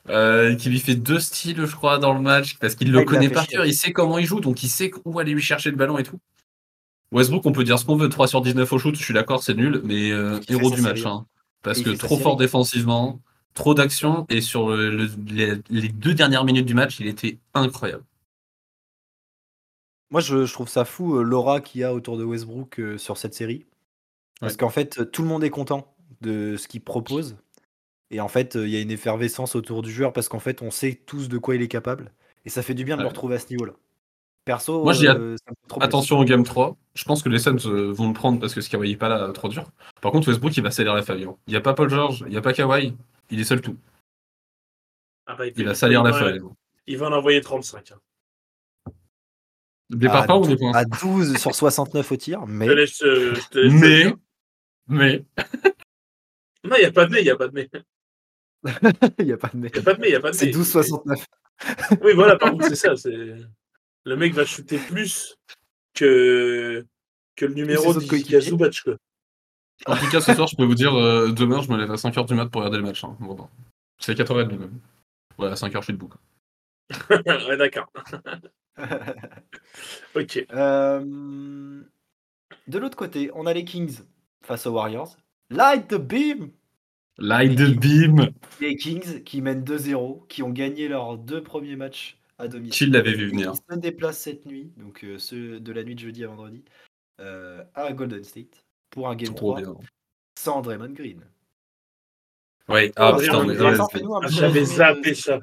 euh, 0.09 0.55
qui 0.55 0.69
lui 0.69 0.79
fait 0.79 0.95
deux 0.95 1.19
styles, 1.19 1.65
je 1.65 1.75
crois, 1.75 1.97
dans 1.99 2.13
le 2.13 2.21
match, 2.21 2.57
parce 2.59 2.75
qu'il 2.75 2.91
le 2.91 2.99
Ah, 2.99 3.03
connaît 3.03 3.29
par 3.29 3.47
cœur, 3.47 3.65
il 3.65 3.73
sait 3.73 3.91
comment 3.91 4.17
il 4.17 4.25
joue, 4.25 4.39
donc 4.39 4.63
il 4.63 4.69
sait 4.69 4.91
où 5.05 5.19
aller 5.19 5.31
lui 5.33 5.41
chercher 5.41 5.69
le 5.69 5.75
ballon 5.77 5.97
et 5.97 6.03
tout. 6.03 6.19
Westbrook, 7.11 7.45
on 7.45 7.51
peut 7.53 7.63
dire 7.63 7.79
ce 7.79 7.85
qu'on 7.85 7.95
veut, 7.95 8.09
3 8.09 8.27
sur 8.27 8.41
19 8.41 8.71
au 8.73 8.79
shoot, 8.79 8.95
je 8.95 9.03
suis 9.03 9.13
d'accord, 9.13 9.41
c'est 9.43 9.53
nul, 9.53 9.81
mais 9.83 10.11
euh, 10.11 10.39
héros 10.49 10.71
du 10.71 10.81
match. 10.81 11.05
hein. 11.05 11.25
parce 11.63 11.81
que 11.81 11.89
trop 11.91 12.17
fort 12.17 12.35
défensivement, 12.37 13.19
trop 13.57 13.73
d'actions, 13.73 14.25
et 14.29 14.39
sur 14.41 14.69
le- 14.69 14.89
le- 14.95 15.09
les, 15.27 15.53
les 15.69 15.89
deux 15.89 16.13
dernières 16.13 16.45
minutes 16.45 16.65
du 16.65 16.73
match, 16.73 16.99
il 16.99 17.07
était 17.07 17.37
incroyable. 17.53 18.03
Moi, 20.09 20.21
je, 20.21 20.45
je 20.45 20.53
trouve 20.53 20.69
ça 20.69 20.85
fou 20.85 21.17
euh, 21.17 21.23
l'aura 21.23 21.59
qu'il 21.59 21.81
y 21.81 21.83
a 21.83 21.93
autour 21.93 22.17
de 22.17 22.23
Westbrook 22.23 22.79
euh, 22.79 22.97
sur 22.97 23.17
cette 23.17 23.33
série. 23.33 23.65
Parce 24.39 24.55
qu'en 24.55 24.69
fait, 24.69 24.99
euh, 24.99 25.05
tout 25.05 25.21
le 25.21 25.27
monde 25.27 25.43
est 25.43 25.49
content 25.49 25.93
de 26.21 26.55
ce 26.57 26.67
qu'il 26.67 26.81
propose. 26.81 27.35
Et 28.09 28.21
en 28.21 28.29
fait, 28.29 28.55
il 28.55 28.69
y 28.69 28.77
a 28.77 28.79
une 28.81 28.91
effervescence 28.91 29.55
autour 29.55 29.81
du 29.81 29.91
joueur 29.91 30.13
parce 30.13 30.29
qu'en 30.29 30.39
fait, 30.39 30.61
on 30.61 30.71
sait 30.71 31.01
tous 31.05 31.27
de 31.27 31.37
quoi 31.37 31.55
il 31.55 31.61
est 31.61 31.67
capable. 31.67 32.13
Et 32.45 32.49
ça 32.49 32.63
fait 32.63 32.73
du 32.73 32.85
bien 32.85 32.95
de 32.95 33.01
le 33.01 33.07
retrouver 33.09 33.35
à 33.35 33.39
ce 33.39 33.49
niveau-là. 33.49 33.73
Perso, 34.45 34.81
Moi, 34.81 34.93
euh, 35.03 35.35
Attention 35.81 36.19
au 36.19 36.23
game 36.23 36.43
3. 36.43 36.77
Je 36.93 37.03
pense 37.03 37.21
que 37.21 37.27
les 37.27 37.39
Suns 37.39 37.57
vont 37.91 38.07
le 38.07 38.13
prendre 38.13 38.39
parce 38.39 38.53
que 38.53 38.61
ce 38.61 38.69
Kawhi 38.69 38.91
est 38.91 38.95
pas 38.95 39.09
là, 39.09 39.29
trop 39.33 39.49
dur. 39.49 39.69
Par 40.01 40.13
contre, 40.13 40.29
Westbrook, 40.29 40.55
il 40.55 40.63
va 40.63 40.71
salir 40.71 40.93
la 40.93 41.01
hein. 41.01 41.35
Il 41.47 41.51
n'y 41.51 41.57
a 41.57 41.61
pas 41.61 41.73
Paul 41.73 41.89
George, 41.89 42.23
il 42.25 42.31
n'y 42.31 42.37
a 42.37 42.41
pas 42.41 42.53
Kawhi. 42.53 42.93
Il 43.29 43.39
est 43.39 43.43
seul 43.43 43.61
tout. 43.61 43.77
Ah 45.25 45.35
bah, 45.35 45.45
Il 45.47 45.65
va 45.65 45.75
salir 45.75 46.03
la 46.03 46.13
feuille. 46.13 46.41
Il 46.87 46.97
va 46.97 47.07
en 47.07 47.13
envoyer 47.13 47.41
35. 47.41 47.91
hein. 47.91 47.99
Des 49.89 50.07
Ah, 50.07 50.23
pas 50.23 50.39
plaisir. 50.39 50.57
points 50.57 50.73
À 50.73 50.83
12 50.85 51.37
sur 51.37 51.55
69 51.55 52.11
au 52.11 52.15
tir, 52.17 52.41
Je 52.45 52.51
mais 52.51 52.67
te 52.67 52.71
laisse, 52.71 53.01
euh, 53.03 53.35
je 53.35 53.47
te 53.49 53.59
laisse 53.59 53.73
Mais, 53.73 54.13
mais, 54.87 55.25
Non, 56.65 56.75
il 56.75 56.79
n'y 56.79 56.85
a 56.85 56.91
pas 56.91 57.05
de 57.05 57.11
mais, 57.11 57.21
il 57.21 57.23
n'y 57.23 57.29
a 57.31 57.35
pas 57.37 57.47
de 57.47 57.53
mais. 57.53 57.69
il 59.19 59.25
n'y 59.25 59.31
a 59.31 59.37
pas 59.37 59.47
de 59.53 59.57
mais. 59.57 59.69
Il 59.73 59.73
n'y 59.73 59.79
a 59.79 59.83
pas 59.83 59.93
de 59.93 59.99
mais, 60.01 60.07
il 60.07 60.11
n'y 60.11 60.15
a 60.15 60.19
pas 60.19 60.31
de 60.31 60.35
C'est 60.35 60.45
mais. 60.47 60.51
12-69. 60.51 61.25
Oui, 62.03 62.13
voilà, 62.13 62.37
par 62.37 62.51
contre, 62.51 62.67
c'est 62.67 62.75
ça. 62.75 62.95
c'est 62.97 63.09
Le 64.03 64.15
mec 64.15 64.33
va 64.33 64.45
shooter 64.45 64.77
plus 64.77 65.35
que, 65.93 66.85
que 67.35 67.45
le 67.45 67.53
numéro 67.55 67.93
d'Izika 67.93 68.09
coéquipiers. 68.09 68.41
Zubac, 68.41 68.81
quoi. 68.83 68.97
En 69.85 69.95
tout 69.95 70.09
cas, 70.09 70.21
ce 70.21 70.33
soir, 70.33 70.47
je 70.47 70.55
peux 70.55 70.65
vous 70.65 70.75
dire, 70.75 70.93
euh, 70.95 71.31
demain, 71.31 71.61
je 71.61 71.69
me 71.71 71.77
lève 71.77 71.91
à 71.91 71.95
5h 71.97 72.25
du 72.27 72.33
mat 72.33 72.47
pour 72.47 72.61
regarder 72.61 72.77
le 72.77 72.83
match. 72.83 73.03
hein. 73.03 73.15
Bon, 73.19 73.35
bon. 73.35 73.47
C'est 73.99 74.13
4h30 74.17 74.49
même. 74.57 74.79
Ouais, 75.37 75.47
à 75.47 75.53
5h, 75.55 75.77
je 75.79 75.83
suis 75.85 75.93
debout. 75.93 76.09
quoi. 76.09 76.19
ouais, 77.49 77.57
d'accord. 77.57 77.91
Ok. 80.15 80.45
Euh, 80.53 81.81
De 82.67 82.77
l'autre 82.79 82.97
côté, 82.97 83.31
on 83.33 83.45
a 83.45 83.53
les 83.53 83.65
Kings 83.65 84.01
face 84.43 84.65
aux 84.67 84.71
Warriors. 84.71 85.17
Light 85.49 85.87
the 85.87 85.95
beam 85.95 86.51
Light 87.17 87.55
the 87.57 87.75
beam 87.79 88.29
Les 88.61 88.75
Kings 88.75 89.23
qui 89.23 89.41
mènent 89.41 89.63
2-0, 89.63 90.27
qui 90.27 90.43
ont 90.43 90.49
gagné 90.51 90.87
leurs 90.87 91.17
deux 91.17 91.41
premiers 91.41 91.75
matchs 91.75 92.19
à 92.37 92.47
domicile. 92.47 92.87
Qui 92.87 92.91
l'avait 92.91 93.13
vu 93.13 93.29
venir 93.29 93.51
Qui 93.53 93.57
se 93.71 93.79
déplacent 93.79 94.19
cette 94.19 94.45
nuit, 94.45 94.71
donc 94.77 95.03
euh, 95.03 95.17
ceux 95.17 95.59
de 95.59 95.71
la 95.71 95.83
nuit 95.83 95.95
de 95.95 95.99
jeudi 95.99 96.23
à 96.23 96.27
vendredi, 96.27 96.63
euh, 97.19 97.63
à 97.73 97.91
Golden 97.93 98.23
State 98.23 98.65
pour 98.89 99.07
un 99.09 99.15
game 99.15 99.33
Trop 99.33 99.53
3 99.53 99.61
bien. 99.61 99.75
sans 100.39 100.61
Draymond 100.61 100.89
Green. 100.93 101.21
Ouais, 102.69 102.91
ah 102.95 103.13
Oh, 103.15 103.19
putain. 103.19 103.43
Vincent, 103.45 103.87
ouais, 103.93 104.19
Ah, 104.23 104.27
j'avais 104.27 104.65
zappé 104.65 105.13
qui 105.13 105.21
ça. 105.21 105.39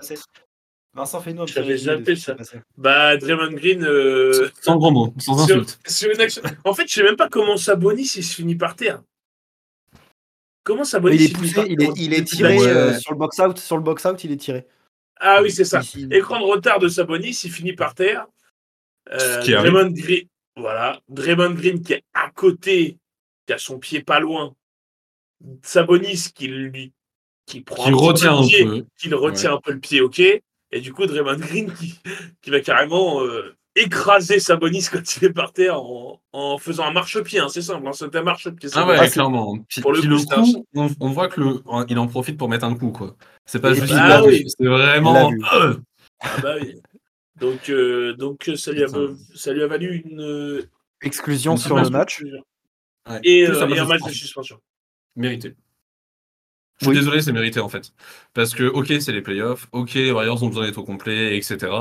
Vincent, 0.93 1.21
fais-nous 1.21 1.43
un 1.43 1.47
J'avais 1.47 1.77
zappé 1.77 2.17
ça. 2.17 2.37
Bah, 2.77 3.17
Draymond 3.17 3.53
Green. 3.53 3.83
euh, 3.85 4.51
sans 4.61 4.77
gros 4.77 4.91
mots, 4.91 5.15
sans 5.19 5.43
insulte. 5.43 5.79
sur 5.87 6.11
une 6.11 6.21
action- 6.21 6.43
En 6.65 6.75
fait, 6.75 6.87
je 6.87 6.95
sais 6.95 7.03
même 7.03 7.17
pas 7.17 7.29
comment 7.29 7.57
Sabonis 7.57 8.13
il 8.17 8.25
se 8.25 8.35
finit 8.37 8.55
par 8.57 8.77
terre. 8.77 9.03
Comment 10.65 10.85
Sabonis 10.85 11.17
Il 11.17 11.23
est 11.23 11.27
se 11.29 11.35
finit 11.35 11.41
poussé, 11.49 11.55
par 11.55 11.67
il 11.67 11.83
est, 11.83 11.93
il 11.97 12.15
est 12.15 12.25
tiré 12.25 12.59
Ouais. 12.59 12.67
euh, 12.67 12.99
sur 12.99 13.13
le 13.13 13.19
box 13.19 13.39
out, 13.39 13.59
sur 13.59 13.77
le 13.77 13.83
box 13.83 14.05
out, 14.07 14.23
il 14.25 14.33
est 14.33 14.37
tiré. 14.37 14.67
Ah 15.21 15.41
oui, 15.43 15.51
c'est 15.51 15.65
ça. 15.65 15.81
Ici. 15.81 16.07
Écran 16.11 16.39
de 16.41 16.45
retard 16.45 16.79
de 16.79 16.89
Sabonis, 16.89 17.41
il 17.45 17.51
finit 17.51 17.75
par 17.75 17.95
terre. 17.95 18.27
Euh. 19.13 19.43
Draymond 19.43 19.91
Green, 19.91 20.27
voilà. 20.57 21.01
Draymond 21.09 21.51
Green 21.55 21.83
qui 21.83 21.93
est 21.95 22.05
à 22.15 22.31
côté, 22.31 22.99
qui 23.47 23.53
a 23.53 23.59
son 23.59 23.79
pied 23.79 24.03
pas 24.03 24.21
loin. 24.21 24.55
Sabonis 25.63 26.29
qui 26.35 26.47
lui 26.49 26.93
qui 27.47 27.61
prend 27.61 27.85
Qui 27.85 27.89
un 27.91 27.93
peu 27.93 27.97
retient 27.99 28.33
le 28.33 28.39
un 28.39 28.47
pied, 28.47 28.65
peu. 28.65 28.87
qui 28.99 29.09
le 29.09 29.17
retient 29.17 29.55
un 29.55 29.61
peu 29.61 29.73
le 29.73 29.81
pied, 29.81 30.01
ok. 30.01 30.21
Et 30.21 30.81
du 30.81 30.93
coup, 30.93 31.05
Draymond 31.07 31.37
Green 31.37 31.73
qui, 31.75 31.95
qui 32.41 32.51
va 32.51 32.61
carrément 32.61 33.23
euh, 33.23 33.55
écraser 33.77 34.41
Sabonis 34.41 34.87
quand 34.93 35.17
il 35.17 35.25
est 35.27 35.33
par 35.33 35.53
terre 35.53 35.79
en, 35.79 36.23
en 36.33 36.59
faisant 36.59 36.85
un 36.85 36.93
marchepied. 36.93 37.39
Hein, 37.41 37.49
c'est 37.51 37.61
simple, 37.63 37.87
hein, 37.87 37.93
c'est 37.93 38.15
un 38.17 38.23
marchepied. 38.23 38.71
Ah 38.75 38.87
ouais, 38.87 38.97
Ah, 38.99 39.09
clairement. 39.09 39.59
Puis, 39.69 39.83
pour 39.83 39.93
le 39.93 40.01
puis 40.01 40.09
coup, 40.09 40.15
le 40.15 40.19
c'est 40.21 40.35
coup, 40.35 40.67
on, 40.75 40.89
on 41.01 41.11
voit 41.11 41.29
que 41.29 41.41
le, 41.41 41.61
il 41.89 41.99
en 41.99 42.07
profite 42.07 42.39
pour 42.39 42.49
mettre 42.49 42.65
un 42.65 42.75
coup, 42.75 42.91
quoi. 42.93 43.15
C'est 43.45 43.61
pas 43.61 43.73
Et 43.73 43.75
juste 43.75 43.93
bah 43.93 44.23
oui. 44.25 44.45
c'est 44.49 44.67
vraiment. 44.67 45.31
euh, 45.55 45.75
Ah 46.21 46.29
bah 46.43 46.55
oui. 46.61 46.77
Donc, 47.39 47.69
euh, 47.69 48.15
donc 48.15 48.51
ça, 48.57 48.73
lui 48.73 48.85
a, 48.85 48.87
ça 49.35 49.53
lui 49.53 49.63
a 49.63 49.67
valu 49.67 50.03
une, 50.07 50.67
Exclusion 51.03 51.53
Une 51.53 51.59
sur 51.59 51.77
le 51.77 51.91
match. 51.91 52.23
Ouais. 53.09 53.21
Et, 53.25 53.47
euh, 53.47 53.62
un 53.64 53.69
et 53.71 53.79
un 53.79 53.85
match 53.87 54.03
de 54.03 54.11
suspension. 54.12 54.59
Mérité. 55.17 55.55
Je 56.81 56.87
suis 56.87 56.90
Oui. 56.90 56.97
désolé, 56.97 57.23
c'est 57.23 57.33
mérité 57.33 57.61
en 57.61 57.69
fait. 57.69 57.93
Parce 58.35 58.53
que, 58.55 58.64
ok, 58.64 58.93
c'est 59.01 59.12
les 59.12 59.23
playoffs, 59.23 59.69
ok, 59.73 59.95
les 59.95 60.11
Warriors 60.11 60.43
ont 60.43 60.49
besoin 60.49 60.67
d'être 60.67 60.79
au 60.79 60.85
complet, 60.85 61.37
etc. 61.37 61.73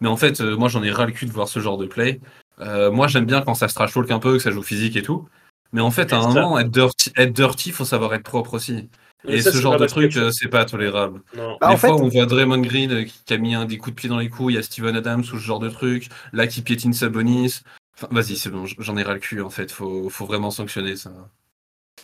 Mais 0.00 0.08
en 0.08 0.16
fait, 0.16 0.40
euh, 0.40 0.56
moi 0.56 0.68
j'en 0.68 0.82
ai 0.82 0.90
ras 0.90 1.06
le 1.06 1.12
cul 1.12 1.24
de 1.26 1.32
voir 1.32 1.48
ce 1.48 1.58
genre 1.60 1.78
de 1.78 1.86
play. 1.86 2.20
Euh, 2.60 2.90
moi 2.90 3.08
j'aime 3.08 3.24
bien 3.24 3.40
quand 3.40 3.54
ça 3.54 3.68
se 3.68 3.74
trash 3.74 3.94
talk 3.94 4.10
un 4.10 4.18
peu, 4.18 4.34
que 4.34 4.38
ça 4.42 4.50
joue 4.50 4.62
physique 4.62 4.96
et 4.96 5.02
tout. 5.02 5.26
Mais 5.72 5.80
en 5.80 5.90
fait, 5.90 6.12
à 6.12 6.18
un 6.18 6.28
moment, 6.28 6.58
être 6.58 6.70
dirty, 6.70 7.12
être 7.16 7.32
dirty, 7.32 7.70
faut 7.70 7.86
savoir 7.86 8.12
être 8.12 8.24
propre 8.24 8.52
aussi. 8.54 8.90
Mais 9.24 9.36
Et 9.36 9.40
ça, 9.40 9.52
ce 9.52 9.56
genre 9.58 9.78
de 9.78 9.86
truc, 9.86 10.14
euh, 10.16 10.30
c'est 10.30 10.48
pas 10.48 10.64
tolérable. 10.66 11.22
Non. 11.34 11.56
Bah, 11.60 11.70
Des 11.70 11.76
fait, 11.76 11.86
fois, 11.86 11.96
on 11.96 12.08
voit 12.08 12.26
Draymond 12.26 12.58
Green 12.60 13.06
qui 13.06 13.14
qui 13.24 13.32
a 13.32 13.38
mis 13.38 13.54
un, 13.54 13.64
des 13.64 13.78
coups 13.78 13.94
de 13.94 14.00
pied 14.00 14.08
dans 14.10 14.18
les 14.18 14.28
coups, 14.28 14.52
il 14.52 14.56
y 14.56 14.58
a 14.58 14.62
Steven 14.62 14.94
Adams 14.96 15.20
ou 15.20 15.24
ce 15.24 15.36
genre 15.36 15.60
de 15.60 15.70
truc, 15.70 16.08
là 16.34 16.46
qui 16.46 16.60
piétine 16.60 16.92
Sabonis. 16.92 17.62
Enfin, 18.02 18.08
vas-y, 18.14 18.36
c'est 18.36 18.50
bon, 18.50 18.64
j'en 18.66 18.96
ai 18.96 19.02
ras 19.02 19.14
le 19.14 19.20
cul 19.20 19.40
en 19.42 19.50
fait, 19.50 19.70
faut, 19.70 20.08
faut 20.08 20.26
vraiment 20.26 20.50
sanctionner 20.50 20.96
ça. 20.96 21.12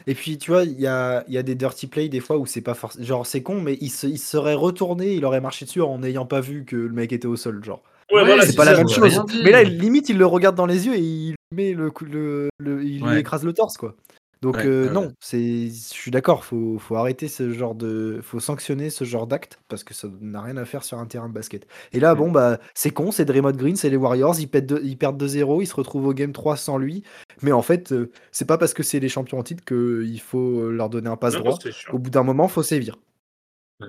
Et 0.06 0.14
puis, 0.14 0.38
tu 0.38 0.50
vois, 0.52 0.64
il 0.64 0.78
y 0.80 0.86
a, 0.86 1.24
il 1.28 1.34
y 1.34 1.38
a 1.38 1.42
des 1.42 1.54
dirty 1.56 1.86
plays 1.88 2.08
des 2.08 2.20
fois 2.20 2.38
où 2.38 2.46
c'est 2.46 2.60
pas 2.60 2.74
forcément. 2.74 3.04
Genre, 3.04 3.26
c'est 3.26 3.42
con, 3.42 3.60
mais 3.60 3.76
il 3.80 3.90
se, 3.90 4.06
il 4.06 4.18
serait 4.18 4.54
retourné, 4.54 5.14
il 5.14 5.24
aurait 5.24 5.40
marché 5.40 5.64
dessus 5.64 5.80
en 5.82 5.98
n'ayant 5.98 6.26
pas 6.26 6.40
vu 6.40 6.64
que 6.64 6.76
le 6.76 6.92
mec 6.92 7.12
était 7.12 7.26
au 7.26 7.36
sol. 7.36 7.64
Genre, 7.64 7.82
Ouais, 8.12 8.20
Ouais, 8.20 8.26
voilà, 8.26 8.46
c'est 8.46 8.54
pas 8.54 8.64
ça, 8.64 8.72
la 8.72 8.78
même 8.78 8.88
chose. 8.88 9.22
Mais 9.42 9.50
là, 9.50 9.62
limite, 9.64 10.08
il 10.08 10.16
le 10.18 10.24
regarde 10.26 10.54
dans 10.56 10.66
les 10.66 10.86
yeux 10.86 10.94
et 10.94 11.00
il 11.00 11.34
met 11.52 11.72
le 11.72 11.90
coup, 11.90 12.04
le, 12.04 12.48
le- 12.58 12.84
il 12.84 13.02
lui 13.02 13.18
écrase 13.18 13.44
le 13.44 13.52
torse, 13.52 13.76
quoi. 13.76 13.96
Donc, 14.40 14.56
Ouais, 14.56 14.66
euh, 14.66 14.86
ouais, 14.86 14.92
non, 14.92 15.12
c'est, 15.20 15.66
je 15.66 15.70
suis 15.70 16.10
d'accord, 16.10 16.44
faut, 16.44 16.78
faut 16.78 16.94
arrêter 16.94 17.26
ce 17.26 17.52
genre 17.52 17.74
de. 17.74 18.20
Faut 18.22 18.38
sanctionner 18.38 18.88
ce 18.90 19.04
genre 19.04 19.26
d'acte 19.26 19.58
parce 19.68 19.82
que 19.82 19.94
ça 19.94 20.08
n'a 20.20 20.40
rien 20.40 20.56
à 20.56 20.64
faire 20.64 20.84
sur 20.84 20.98
un 20.98 21.06
terrain 21.06 21.28
de 21.28 21.34
basket. 21.34 21.66
Et 21.92 21.98
là, 21.98 22.14
bon, 22.14 22.30
bah, 22.30 22.58
c'est 22.74 22.90
con, 22.90 23.10
c'est 23.10 23.24
Draymond 23.24 23.52
Green, 23.52 23.74
c'est 23.76 23.90
les 23.90 23.96
Warriors, 23.96 24.38
ils, 24.38 24.48
pètent 24.48 24.72
ils 24.82 24.96
perdent 24.96 25.20
2-0, 25.22 25.62
ils 25.62 25.66
se 25.66 25.74
retrouvent 25.74 26.06
au 26.06 26.14
game 26.14 26.32
3 26.32 26.56
sans 26.56 26.78
lui. 26.78 27.02
Mais 27.42 27.52
en 27.52 27.62
fait, 27.62 27.92
euh, 27.92 28.10
c'est 28.30 28.46
pas 28.46 28.58
parce 28.58 28.74
que 28.74 28.82
c'est 28.82 29.00
les 29.00 29.08
champions 29.08 29.38
en 29.38 29.42
titre 29.42 29.64
qu'il 29.64 30.20
faut 30.20 30.70
leur 30.70 30.88
donner 30.88 31.08
un 31.08 31.16
passe 31.16 31.34
Non, 31.34 31.40
droit. 31.40 31.58
Au 31.92 31.98
bout 31.98 32.10
d'un 32.10 32.22
moment, 32.22 32.46
faut 32.46 32.62
sévir. 32.62 32.96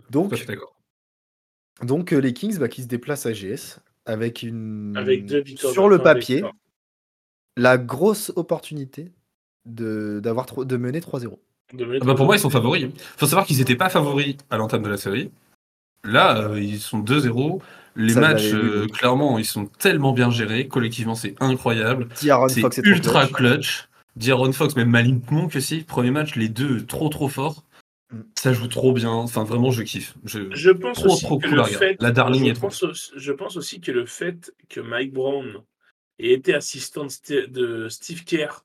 Donc, 0.10 0.34
donc 1.84 2.14
euh, 2.14 2.18
les 2.18 2.34
Kings 2.34 2.58
bah, 2.58 2.68
qui 2.68 2.84
se 2.84 2.88
déplacent 2.88 3.26
à 3.26 3.34
GS 3.34 3.80
avec 4.06 4.44
une 4.44 4.96
Avec 4.98 5.26
deux 5.26 5.42
victoires 5.42 5.74
sur 5.74 5.86
de 5.86 5.90
le 5.90 6.00
papier 6.00 6.44
la 7.60 7.78
grosse 7.78 8.32
opportunité 8.36 9.12
de 9.66 10.20
d'avoir 10.24 10.46
tro- 10.46 10.66
de 10.66 10.78
mener 10.78 11.00
3-0. 11.02 11.40
De 11.74 11.86
mettre- 11.86 12.04
Ah 12.04 12.08
bah 12.08 12.16
pour 12.16 12.26
moi, 12.26 12.36
ils 12.36 12.40
sont 12.40 12.50
favoris. 12.50 12.88
Faut 13.18 13.26
savoir 13.28 13.46
qu'ils 13.46 13.58
n'étaient 13.58 13.76
pas 13.76 13.90
favoris 13.90 14.36
à 14.50 14.58
l'entame 14.58 14.82
de 14.84 14.90
la 14.90 14.98
série. 14.98 15.32
Là, 16.04 16.50
euh, 16.50 16.60
ils 16.62 16.80
sont 16.80 17.00
2-0. 17.00 17.62
Les 17.96 18.14
Ça, 18.14 18.22
matchs, 18.22 18.54
euh, 18.54 18.88
clairement, 18.88 19.38
ils 19.38 19.46
sont 19.46 19.66
tellement 19.66 20.14
bien 20.14 20.32
gérés. 20.32 20.68
Collectivement, 20.68 21.16
c'est 21.16 21.36
incroyable. 21.42 22.08
D'Aaron 22.24 22.48
C'est 22.48 22.62
Fox 22.62 22.78
ultra 22.84 23.28
clutch. 23.28 23.34
clutch. 23.36 23.90
D'Aaron 24.16 24.52
Fox, 24.54 24.76
même 24.76 24.90
Malik 24.90 25.30
Monk 25.32 25.56
aussi. 25.56 25.82
Premier 25.84 26.12
match, 26.12 26.36
les 26.36 26.50
deux 26.50 26.86
trop 26.86 27.10
trop 27.10 27.28
forts. 27.28 27.64
Mm. 28.12 28.22
Ça 28.36 28.54
joue 28.54 28.68
trop 28.68 28.94
bien. 28.94 29.12
Enfin, 29.12 29.44
vraiment, 29.44 29.70
je 29.72 29.84
kiffe. 29.84 30.16
Je... 30.26 30.40
Je 30.52 30.72
pense 30.72 30.98
Trop, 31.00 31.14
aussi 31.14 31.26
trop 31.26 31.38
que 31.38 31.48
cool 31.48 31.56
le 31.56 31.62
à 31.62 31.66
regarder. 31.66 31.86
fait, 31.88 32.02
La 32.02 32.12
Darling 32.12 32.46
je 32.46 32.50
est 32.52 32.54
trop 32.54 32.68
aussi, 32.68 33.12
je 33.16 33.32
pense 33.32 33.58
aussi 33.58 33.82
que 33.82 33.92
le 33.92 34.06
fait 34.06 34.54
que 34.70 34.80
Mike 34.80 35.14
Brown 35.14 35.62
ait 36.20 36.32
été 36.34 36.54
assistant 36.56 37.06
de 37.30 37.88
Steve 37.90 38.24
Kerr 38.24 38.64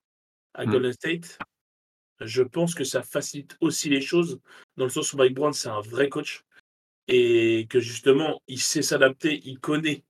à 0.55 0.65
Mm. 0.67 0.71
Golden 0.71 0.93
State, 0.93 1.39
je 2.21 2.43
pense 2.43 2.75
que 2.75 2.85
ça 2.85 3.03
facilite 3.03 3.57
aussi 3.61 3.89
les 3.89 4.01
choses 4.01 4.41
dans 4.77 4.85
le 4.85 4.91
sens 4.91 5.13
où 5.13 5.17
Mike 5.17 5.35
Brown 5.35 5.53
c'est 5.53 5.69
un 5.69 5.81
vrai 5.81 6.09
coach 6.09 6.45
et 7.09 7.67
que 7.69 7.81
justement 7.81 8.41
il 8.47 8.61
sait 8.61 8.83
s'adapter, 8.83 9.41
il 9.45 9.59
connaît 9.59 10.05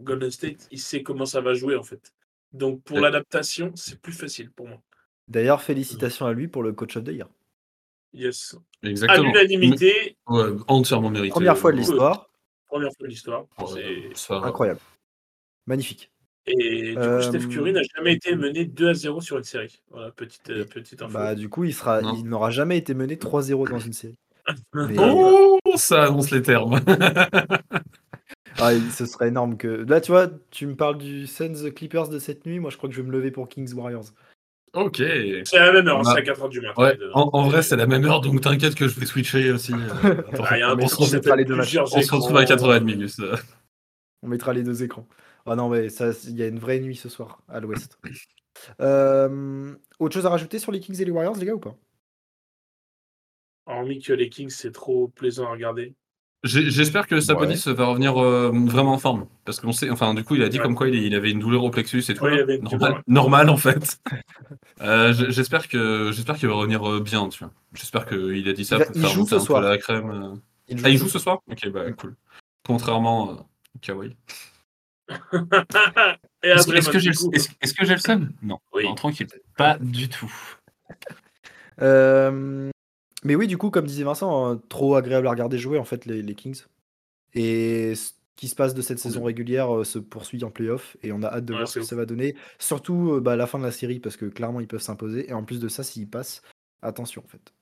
Golden 0.00 0.30
State, 0.30 0.68
il 0.70 0.78
sait 0.80 1.02
comment 1.02 1.26
ça 1.26 1.40
va 1.40 1.54
jouer 1.54 1.76
en 1.76 1.82
fait. 1.82 2.12
Donc 2.52 2.82
pour 2.84 2.96
Ouais. 2.96 3.02
l'adaptation, 3.02 3.72
c'est 3.76 4.00
plus 4.00 4.12
facile 4.12 4.50
pour 4.50 4.68
moi. 4.68 4.80
D'ailleurs, 5.28 5.62
félicitations 5.62 6.26
à 6.26 6.32
lui 6.32 6.48
pour 6.48 6.62
le 6.62 6.72
coach 6.72 6.96
of 6.96 7.04
the 7.04 7.08
year. 7.08 7.28
Yes. 8.12 8.56
À 8.82 8.88
Exactement. 8.88 9.28
l'unanimité, 9.28 10.16
Ouais, 10.26 10.50
entièrement 10.68 11.08
mérité. 11.10 11.30
Première 11.30 11.56
fois 11.56 11.72
de 11.72 11.76
Ouais, 11.76 11.82
l'histoire, 11.82 12.30
première 12.66 12.90
fois 12.90 13.06
de 13.06 13.10
l'histoire. 13.10 13.46
ouais, 13.58 14.10
C'est- 14.14 14.32
incroyable. 14.34 14.80
Magnifique. 15.66 16.11
Et 16.46 16.90
du 16.90 16.94
coup, 16.94 17.00
Euh, 17.00 17.20
Steph 17.22 17.46
Curry 17.48 17.72
n'a 17.72 17.82
jamais 17.96 18.14
été 18.14 18.34
mené 18.34 18.64
2 18.64 18.88
à 18.88 18.94
0 18.94 19.20
sur 19.20 19.38
une 19.38 19.44
série. 19.44 19.80
Voilà, 19.90 20.10
petite, 20.10 20.50
euh, 20.50 20.64
petite 20.64 21.00
info. 21.02 21.12
Bah 21.12 21.34
du 21.36 21.48
coup, 21.48 21.64
il 21.64 21.72
sera 21.74 22.00
Non. 22.00 22.14
il 22.16 22.24
n'aura 22.24 22.50
jamais 22.50 22.76
été 22.78 22.94
mené 22.94 23.16
3-0 23.16 23.68
dans 23.68 23.78
une 23.78 23.92
série. 23.92 24.18
mais- 24.74 24.96
Oh, 24.98 25.58
ça 25.76 26.04
annonce 26.04 26.30
les 26.30 26.42
termes. 26.42 26.80
Ah, 28.60 28.72
ce 28.90 29.06
serait 29.06 29.28
énorme 29.28 29.56
que 29.56 29.66
Là, 29.88 30.00
tu 30.02 30.12
vois, 30.12 30.28
tu 30.50 30.66
me 30.66 30.76
parles 30.76 30.98
du 30.98 31.26
Suns 31.26 31.70
Clippers 31.74 32.08
de 32.08 32.18
cette 32.18 32.44
nuit, 32.44 32.58
moi 32.60 32.70
je 32.70 32.76
crois 32.76 32.86
que 32.88 32.94
je 32.94 33.00
vais 33.00 33.06
me 33.08 33.12
lever 33.12 33.30
pour 33.30 33.48
Kings 33.48 33.72
Warriors. 33.74 34.04
ok. 34.74 34.96
C'est 35.44 35.56
à 35.56 35.66
la 35.66 35.72
même 35.72 35.88
heure, 35.88 36.00
hein, 36.00 36.02
Bah, 36.04 36.12
c'est 36.14 36.20
à 36.30 36.34
4h 36.34 36.48
du 36.50 36.60
matin. 36.60 36.82
Ouais, 36.82 36.98
en, 37.14 37.30
en 37.32 37.48
vrai, 37.48 37.62
c'est 37.62 37.76
la 37.76 37.86
même 37.86 38.04
heure, 38.04 38.20
donc 38.20 38.42
t'inquiète 38.42 38.74
que 38.74 38.88
je 38.88 39.00
vais 39.00 39.06
switcher 39.06 39.50
aussi. 39.52 39.72
euh, 39.72 39.78
attends, 40.32 40.44
Ah, 40.46 40.54
un 40.56 40.78
on 40.78 40.82
on 40.82 40.86
se 40.86 40.96
retrouve 40.96 42.36
à 42.36 42.42
écrans. 42.42 42.56
4h30, 42.56 42.84
Gus. 42.98 43.20
On 44.22 44.28
mettra 44.28 44.52
les 44.52 44.62
deux 44.62 44.82
écrans. 44.82 45.06
Ah 45.46 45.56
non, 45.56 45.68
mais 45.68 45.88
ça, 45.88 46.10
il 46.28 46.36
y 46.36 46.42
a 46.42 46.46
une 46.46 46.58
vraie 46.58 46.78
nuit 46.80 46.96
ce 46.96 47.08
soir 47.08 47.42
à 47.48 47.60
l'ouest. 47.60 47.98
Euh, 48.80 49.74
autre 49.98 50.14
chose 50.14 50.26
à 50.26 50.30
rajouter 50.30 50.58
sur 50.58 50.70
les 50.72 50.80
Kings 50.80 51.00
et 51.00 51.04
les 51.04 51.10
Warriors, 51.10 51.36
les 51.36 51.46
gars, 51.46 51.54
ou 51.54 51.58
pas? 51.60 51.76
Hormis 53.66 54.00
que 54.00 54.12
les 54.12 54.28
Kings, 54.28 54.50
c'est 54.50 54.72
trop 54.72 55.08
plaisant 55.08 55.46
à 55.46 55.50
regarder. 55.52 55.94
J'espère 56.44 57.06
que 57.06 57.20
Sabonis 57.20 57.62
va 57.66 57.86
revenir 57.86 58.20
euh, 58.20 58.50
vraiment 58.52 58.94
en 58.94 58.98
forme. 58.98 59.28
Parce 59.44 59.60
qu'on 59.60 59.70
sait, 59.70 59.90
enfin, 59.90 60.12
du 60.12 60.24
coup, 60.24 60.34
il 60.34 60.42
a 60.42 60.48
dit 60.48 60.56
Ouais. 60.58 60.64
comme 60.64 60.74
quoi 60.74 60.88
il, 60.88 60.96
il 60.96 61.14
avait 61.14 61.30
une 61.30 61.38
douleur 61.38 61.62
au 61.62 61.70
plexus 61.70 62.02
et 62.08 62.14
tout. 62.14 62.24
Ouais, 62.24 62.32
il 62.32 62.36
là. 62.38 62.42
avait 62.42 62.56
une 62.56 62.64
normal, 62.64 62.80
douleur, 62.90 63.02
normal, 63.06 63.48
en 63.50 63.56
fait. 63.56 64.00
Euh, 64.80 65.12
j'espère 65.12 65.68
que 65.68 66.10
j'espère 66.12 66.36
qu'il 66.36 66.48
va 66.48 66.54
revenir 66.54 66.88
euh, 66.88 67.00
bien, 67.00 67.28
tu 67.28 67.44
vois. 67.44 67.52
J'espère 67.72 68.04
qu'il 68.06 68.48
a 68.48 68.52
dit 68.52 68.64
ça 68.64 68.78
Il 68.78 68.84
pour 68.86 68.96
il 68.96 69.00
faire 69.02 69.10
joue 69.10 69.26
ce 69.26 69.34
un 69.36 69.38
peu 69.38 69.44
soir. 69.44 69.60
la 69.62 69.78
crème. 69.78 70.40
Il 70.66 70.80
Ah, 70.84 70.88
il 70.88 70.98
joue 70.98 71.08
ce 71.08 71.18
soir? 71.20 71.40
Ok, 71.48 71.68
bah 71.68 71.90
cool. 71.92 72.16
Contrairement 72.66 73.30
à 73.32 73.46
Kawhi. 73.80 74.16
Et 76.44 76.48
Est-ce 76.48 76.66
que 76.90 76.98
j'ai 76.98 77.10
le- 77.10 77.34
est-ce- 77.36 77.48
est-ce 77.60 77.74
que 77.74 77.84
j'ai 77.84 77.92
le 77.94 78.00
seum? 78.00 78.32
Non. 78.42 78.58
Oui. 78.74 78.84
Non, 78.84 78.94
tranquille. 78.94 79.28
Pas 79.56 79.78
du 79.78 80.08
tout. 80.08 80.32
Euh, 81.80 82.70
mais 83.24 83.34
oui, 83.34 83.46
du 83.46 83.56
coup, 83.56 83.70
comme 83.70 83.86
disait 83.86 84.04
Vincent, 84.04 84.46
hein, 84.52 84.60
trop 84.68 84.94
agréable 84.94 85.26
à 85.26 85.30
regarder 85.30 85.56
jouer 85.58 85.78
en 85.78 85.84
fait 85.84 86.04
les, 86.04 86.22
les 86.22 86.34
Kings. 86.34 86.62
Et 87.34 87.94
ce 87.94 88.12
qui 88.36 88.46
se 88.48 88.54
passe 88.54 88.74
de 88.74 88.82
cette 88.82 88.98
saison 88.98 89.24
régulière 89.24 89.74
euh, 89.74 89.84
se 89.84 89.98
poursuit 89.98 90.44
en 90.44 90.50
playoff 90.50 90.96
et 91.02 91.12
on 91.12 91.22
a 91.22 91.28
hâte 91.28 91.44
de 91.46 91.54
Ouais, 91.54 91.60
voir 91.60 91.68
ce 91.68 91.78
que 91.80 91.84
ça 91.84 91.96
va 91.96 92.04
donner. 92.04 92.36
Surtout 92.58 93.14
euh, 93.14 93.20
bah, 93.20 93.32
à 93.32 93.36
la 93.36 93.46
fin 93.46 93.58
de 93.58 93.64
la 93.64 93.72
série 93.72 94.00
parce 94.00 94.16
que 94.16 94.26
clairement 94.26 94.60
ils 94.60 94.68
peuvent 94.68 94.82
s'imposer. 94.82 95.28
Et 95.30 95.32
en 95.32 95.44
plus 95.44 95.60
de 95.60 95.68
ça, 95.68 95.82
s'ils 95.82 96.08
passent, 96.08 96.42
attention 96.82 97.22
en 97.24 97.28
fait. 97.28 97.52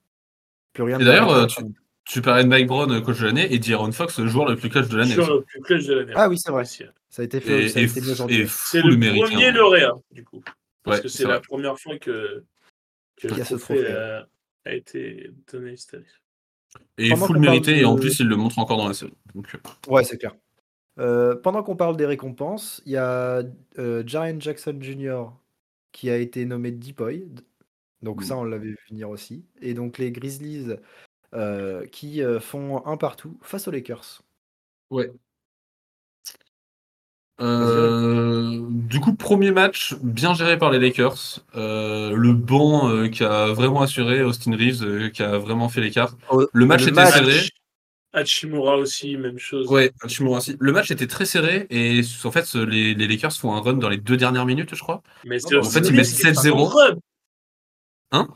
Plus 0.73 0.83
rien 0.83 0.99
d'ailleurs, 0.99 1.31
euh. 1.31 1.47
Tu 2.13 2.23
parlais 2.23 2.43
de 2.43 2.49
Mike 2.49 2.67
Brown, 2.67 2.91
euh, 2.91 3.01
coach 3.01 3.21
de 3.21 3.27
l'année, 3.27 3.53
et 3.55 3.61
d'Aaron 3.61 3.93
Fox, 3.93 4.19
le 4.19 4.27
joueur 4.27 4.49
le 4.49 4.57
plus 4.57 4.69
clutch 4.69 4.89
de 4.89 4.97
l'année. 4.97 5.17
aussi. 5.17 5.31
le 5.31 5.43
plus 5.43 5.61
clutch 5.61 5.87
de 5.87 5.95
l'année. 5.95 6.13
Ah 6.17 6.29
oui, 6.29 6.37
c'est 6.39 6.51
vrai. 6.51 6.65
Ça 6.65 6.85
a 7.19 7.23
été 7.25 7.41
fait, 7.41 7.69
C'est 7.69 8.83
le 8.83 8.97
mérité, 8.97 9.25
premier 9.27 9.47
hein. 9.47 9.53
lauréat, 9.53 9.95
du 10.11 10.25
coup. 10.25 10.43
Parce 10.83 10.97
Ouais, 10.99 11.03
que 11.05 11.09
c'est 11.09 11.23
la 11.25 11.35
vrai. 11.39 11.43
première 11.43 11.79
fois 11.79 11.99
que, 11.99 12.43
que 13.17 13.29
le 13.29 13.35
trophée, 13.35 13.57
trophée. 13.59 14.23
a 14.65 14.75
été 14.75 15.31
donné 15.53 15.77
cette 15.77 15.95
année. 15.95 16.05
Et 16.99 17.11
full 17.11 17.19
qu'on 17.19 17.27
parle 17.29 17.39
mérité, 17.39 17.79
et 17.79 17.85
en 17.85 17.95
plus, 17.97 18.19
il 18.19 18.27
le 18.27 18.35
montre 18.37 18.59
encore 18.59 18.79
dans 18.79 18.89
la 18.89 18.95
série. 18.95 19.15
Donc, 19.37 19.47
euh, 19.55 19.59
Ouais, 19.93 20.03
c'est 20.03 20.19
clair. 20.19 20.35
Euh, 20.99 21.37
pendant 21.37 21.63
qu'on 21.63 21.77
parle 21.77 21.97
des 21.97 22.07
récompenses, 22.07 22.83
il 22.87 22.93
y 22.93 22.97
a 22.97 23.43
euh, 23.79 24.03
Jaren 24.05 24.41
Jackson 24.41 24.77
Jr. 24.81 25.27
qui 25.93 26.11
a 26.11 26.17
été 26.17 26.45
nommé 26.45 26.73
Deepoy. 26.73 27.29
Donc 28.03 28.23
Mm. 28.23 28.25
ça, 28.25 28.37
on 28.37 28.45
l'avait 28.45 28.67
vu 28.71 28.79
venir 28.91 29.11
aussi. 29.11 29.45
Et 29.63 29.75
donc 29.75 29.99
les 29.99 30.11
Grizzlies 30.11 30.75
euh, 31.35 31.87
qui 31.87 32.23
euh, 32.23 32.41
font 32.41 32.85
un 32.87 32.97
partout 32.97 33.39
face 33.43 33.69
aux 33.69 33.71
Lakers. 33.71 34.23
Ouais. 34.91 35.13
Euh, 37.41 38.59
du 38.71 39.01
coup, 39.01 39.15
premier 39.15 39.51
match 39.51 39.95
bien 40.03 40.35
géré 40.35 40.59
par 40.59 40.71
les 40.71 40.79
Lakers. 40.79 41.41
Euh, 41.57 42.15
le 42.15 42.35
banc 42.35 42.91
euh, 42.91 43.09
qui 43.09 43.25
a 43.25 43.47
vraiment 43.53 43.81
assuré, 43.81 44.23
Austin 44.23 44.53
Reeves 44.55 44.83
euh, 44.83 45.09
qui 45.09 45.23
a 45.23 45.39
vraiment 45.39 45.69
fait 45.71 45.81
l'écart. 45.81 46.17
Oh, 46.31 46.47
Le 46.53 46.67
match 46.67 46.87
était 46.87 47.07
serré. 47.07 47.39
Hach- 47.39 47.51
Hachimura 48.13 48.77
aussi, 48.77 49.17
même 49.17 49.39
chose. 49.39 49.69
Ouais, 49.71 49.93
me 50.03 50.27
remercies. 50.29 50.57
Le 50.59 50.73
match 50.73 50.91
était 50.91 51.07
très 51.07 51.25
serré 51.25 51.67
et 51.71 52.01
en 52.25 52.31
fait, 52.33 52.53
les, 52.55 52.93
les 52.95 53.07
Lakers 53.07 53.33
font 53.33 53.55
un 53.55 53.61
run 53.61 53.75
dans 53.75 53.89
les 53.89 53.99
deux 53.99 54.17
dernières 54.17 54.47
minutes, 54.47 54.75
je 54.75 54.81
crois. 54.83 55.01
Mais 55.25 55.39
En 55.55 55.59
aussi 55.61 55.71
fait, 55.73 55.89
ils 55.89 55.95
mettent 55.95 56.07
qui 56.13 56.27
est 56.27 56.33
7-0. 56.33 56.51
en 56.53 56.65
run. 56.65 58.29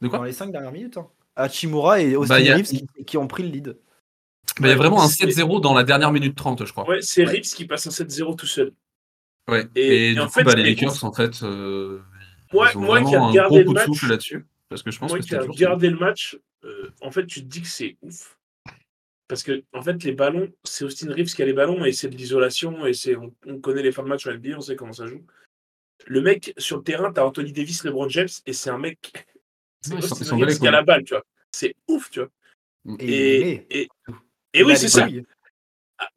De 0.00 0.08
quoi? 0.08 0.18
Dans 0.18 0.24
les 0.24 0.32
cinq 0.32 0.50
dernières 0.50 0.72
minutes. 0.72 0.96
hein. 0.96 1.06
Hachimura 1.38 2.00
et 2.00 2.16
Austin 2.16 2.40
Bah, 2.42 2.52
a- 2.52 2.56
Reeves 2.56 2.66
qui, 2.66 2.86
qui 3.06 3.16
ont 3.16 3.26
pris 3.28 3.42
le 3.44 3.48
lead. 3.50 3.66
Bah, 3.68 4.66
Il 4.66 4.68
y 4.68 4.72
a 4.72 4.76
vraiment 4.76 5.02
un 5.02 5.08
c'est- 5.08 5.24
7-0 5.26 5.60
dans 5.60 5.74
la 5.74 5.84
dernière 5.84 6.12
minute 6.12 6.34
30, 6.36 6.64
je 6.66 6.72
crois. 6.72 6.88
Ouais, 6.88 7.00
c'est 7.00 7.24
Ouais. 7.26 7.32
Reeves 7.32 7.42
qui 7.54 7.64
passe 7.66 7.86
un 7.86 7.90
7-0 7.90 8.34
tout 8.34 8.46
seul. 8.46 8.72
Ouais. 9.48 9.66
Et- 9.74 9.80
Et, 9.80 10.10
et 10.10 10.14
du 10.14 10.20
en 10.20 10.26
coup, 10.26 10.32
fait, 10.32 10.44
bah, 10.44 10.54
les 10.54 10.62
Lakers, 10.62 11.04
en 11.04 11.12
fait, 11.12 11.42
euh, 11.42 12.00
Moi, 12.52 12.68
ils 12.72 12.76
ont 12.78 12.80
moi 12.80 13.02
qui 13.02 13.14
un 13.14 13.26
regardé 13.26 13.48
gros 13.48 13.58
le 13.58 13.64
coup 13.64 13.70
de 13.70 13.74
match, 13.78 13.86
souffle 13.86 14.08
là-dessus. 14.10 14.46
Parce 14.68 14.82
que 14.82 14.90
je 14.90 14.98
pense 14.98 15.10
moi 15.10 15.18
que 15.18 15.24
qui 15.24 15.30
dur. 15.30 15.46
regardé 15.48 15.88
le 15.88 15.96
match, 15.98 16.38
euh, 16.64 16.90
en 17.00 17.10
fait, 17.10 17.26
tu 17.26 17.40
te 17.40 17.46
dis 17.46 17.62
que 17.62 17.68
c'est 17.68 17.96
ouf. 18.02 18.36
Parce 19.28 19.42
que, 19.42 19.62
en 19.74 19.82
fait, 19.82 20.02
les 20.04 20.12
ballons, 20.12 20.50
c'est 20.64 20.84
Austin 20.84 21.12
Reeves 21.12 21.34
qui 21.34 21.42
a 21.42 21.46
les 21.46 21.52
ballons 21.52 21.84
et 21.84 21.92
c'est 21.92 22.08
de 22.08 22.16
l'isolation 22.16 22.86
et 22.86 22.94
c'est, 22.94 23.14
on, 23.16 23.34
on 23.46 23.58
connaît 23.60 23.82
les 23.82 23.92
fins 23.92 24.02
de 24.02 24.08
match 24.08 24.26
en 24.26 24.32
NBA, 24.32 24.56
on 24.56 24.60
sait 24.62 24.74
comment 24.76 24.92
ça 24.94 25.06
joue. 25.06 25.22
Le 26.06 26.20
mec, 26.22 26.54
sur 26.56 26.78
le 26.78 26.82
terrain, 26.82 27.12
t'as 27.12 27.24
Anthony 27.24 27.52
Davis, 27.52 27.84
LeBron 27.84 28.08
James 28.08 28.28
et 28.46 28.52
c'est 28.54 28.70
un 28.70 28.78
mec. 28.78 29.26
C'est 29.80 29.92
Ouais, 29.94 30.00
ils 30.00 30.08
sont- 30.08 30.14
sont 30.16 30.36
la 30.70 30.82
balle, 30.82 31.04
tu 31.04 31.14
vois. 31.14 31.22
C'est 31.52 31.74
ouf, 31.88 32.10
tu 32.10 32.20
vois. 32.20 32.28
Et, 32.98 33.06
met. 33.06 33.66
Et, 33.70 33.80
et, 33.82 33.82
et 33.82 33.88
Il 34.54 34.64
oui, 34.64 34.76
c'est 34.76 34.88
ça. 34.88 35.06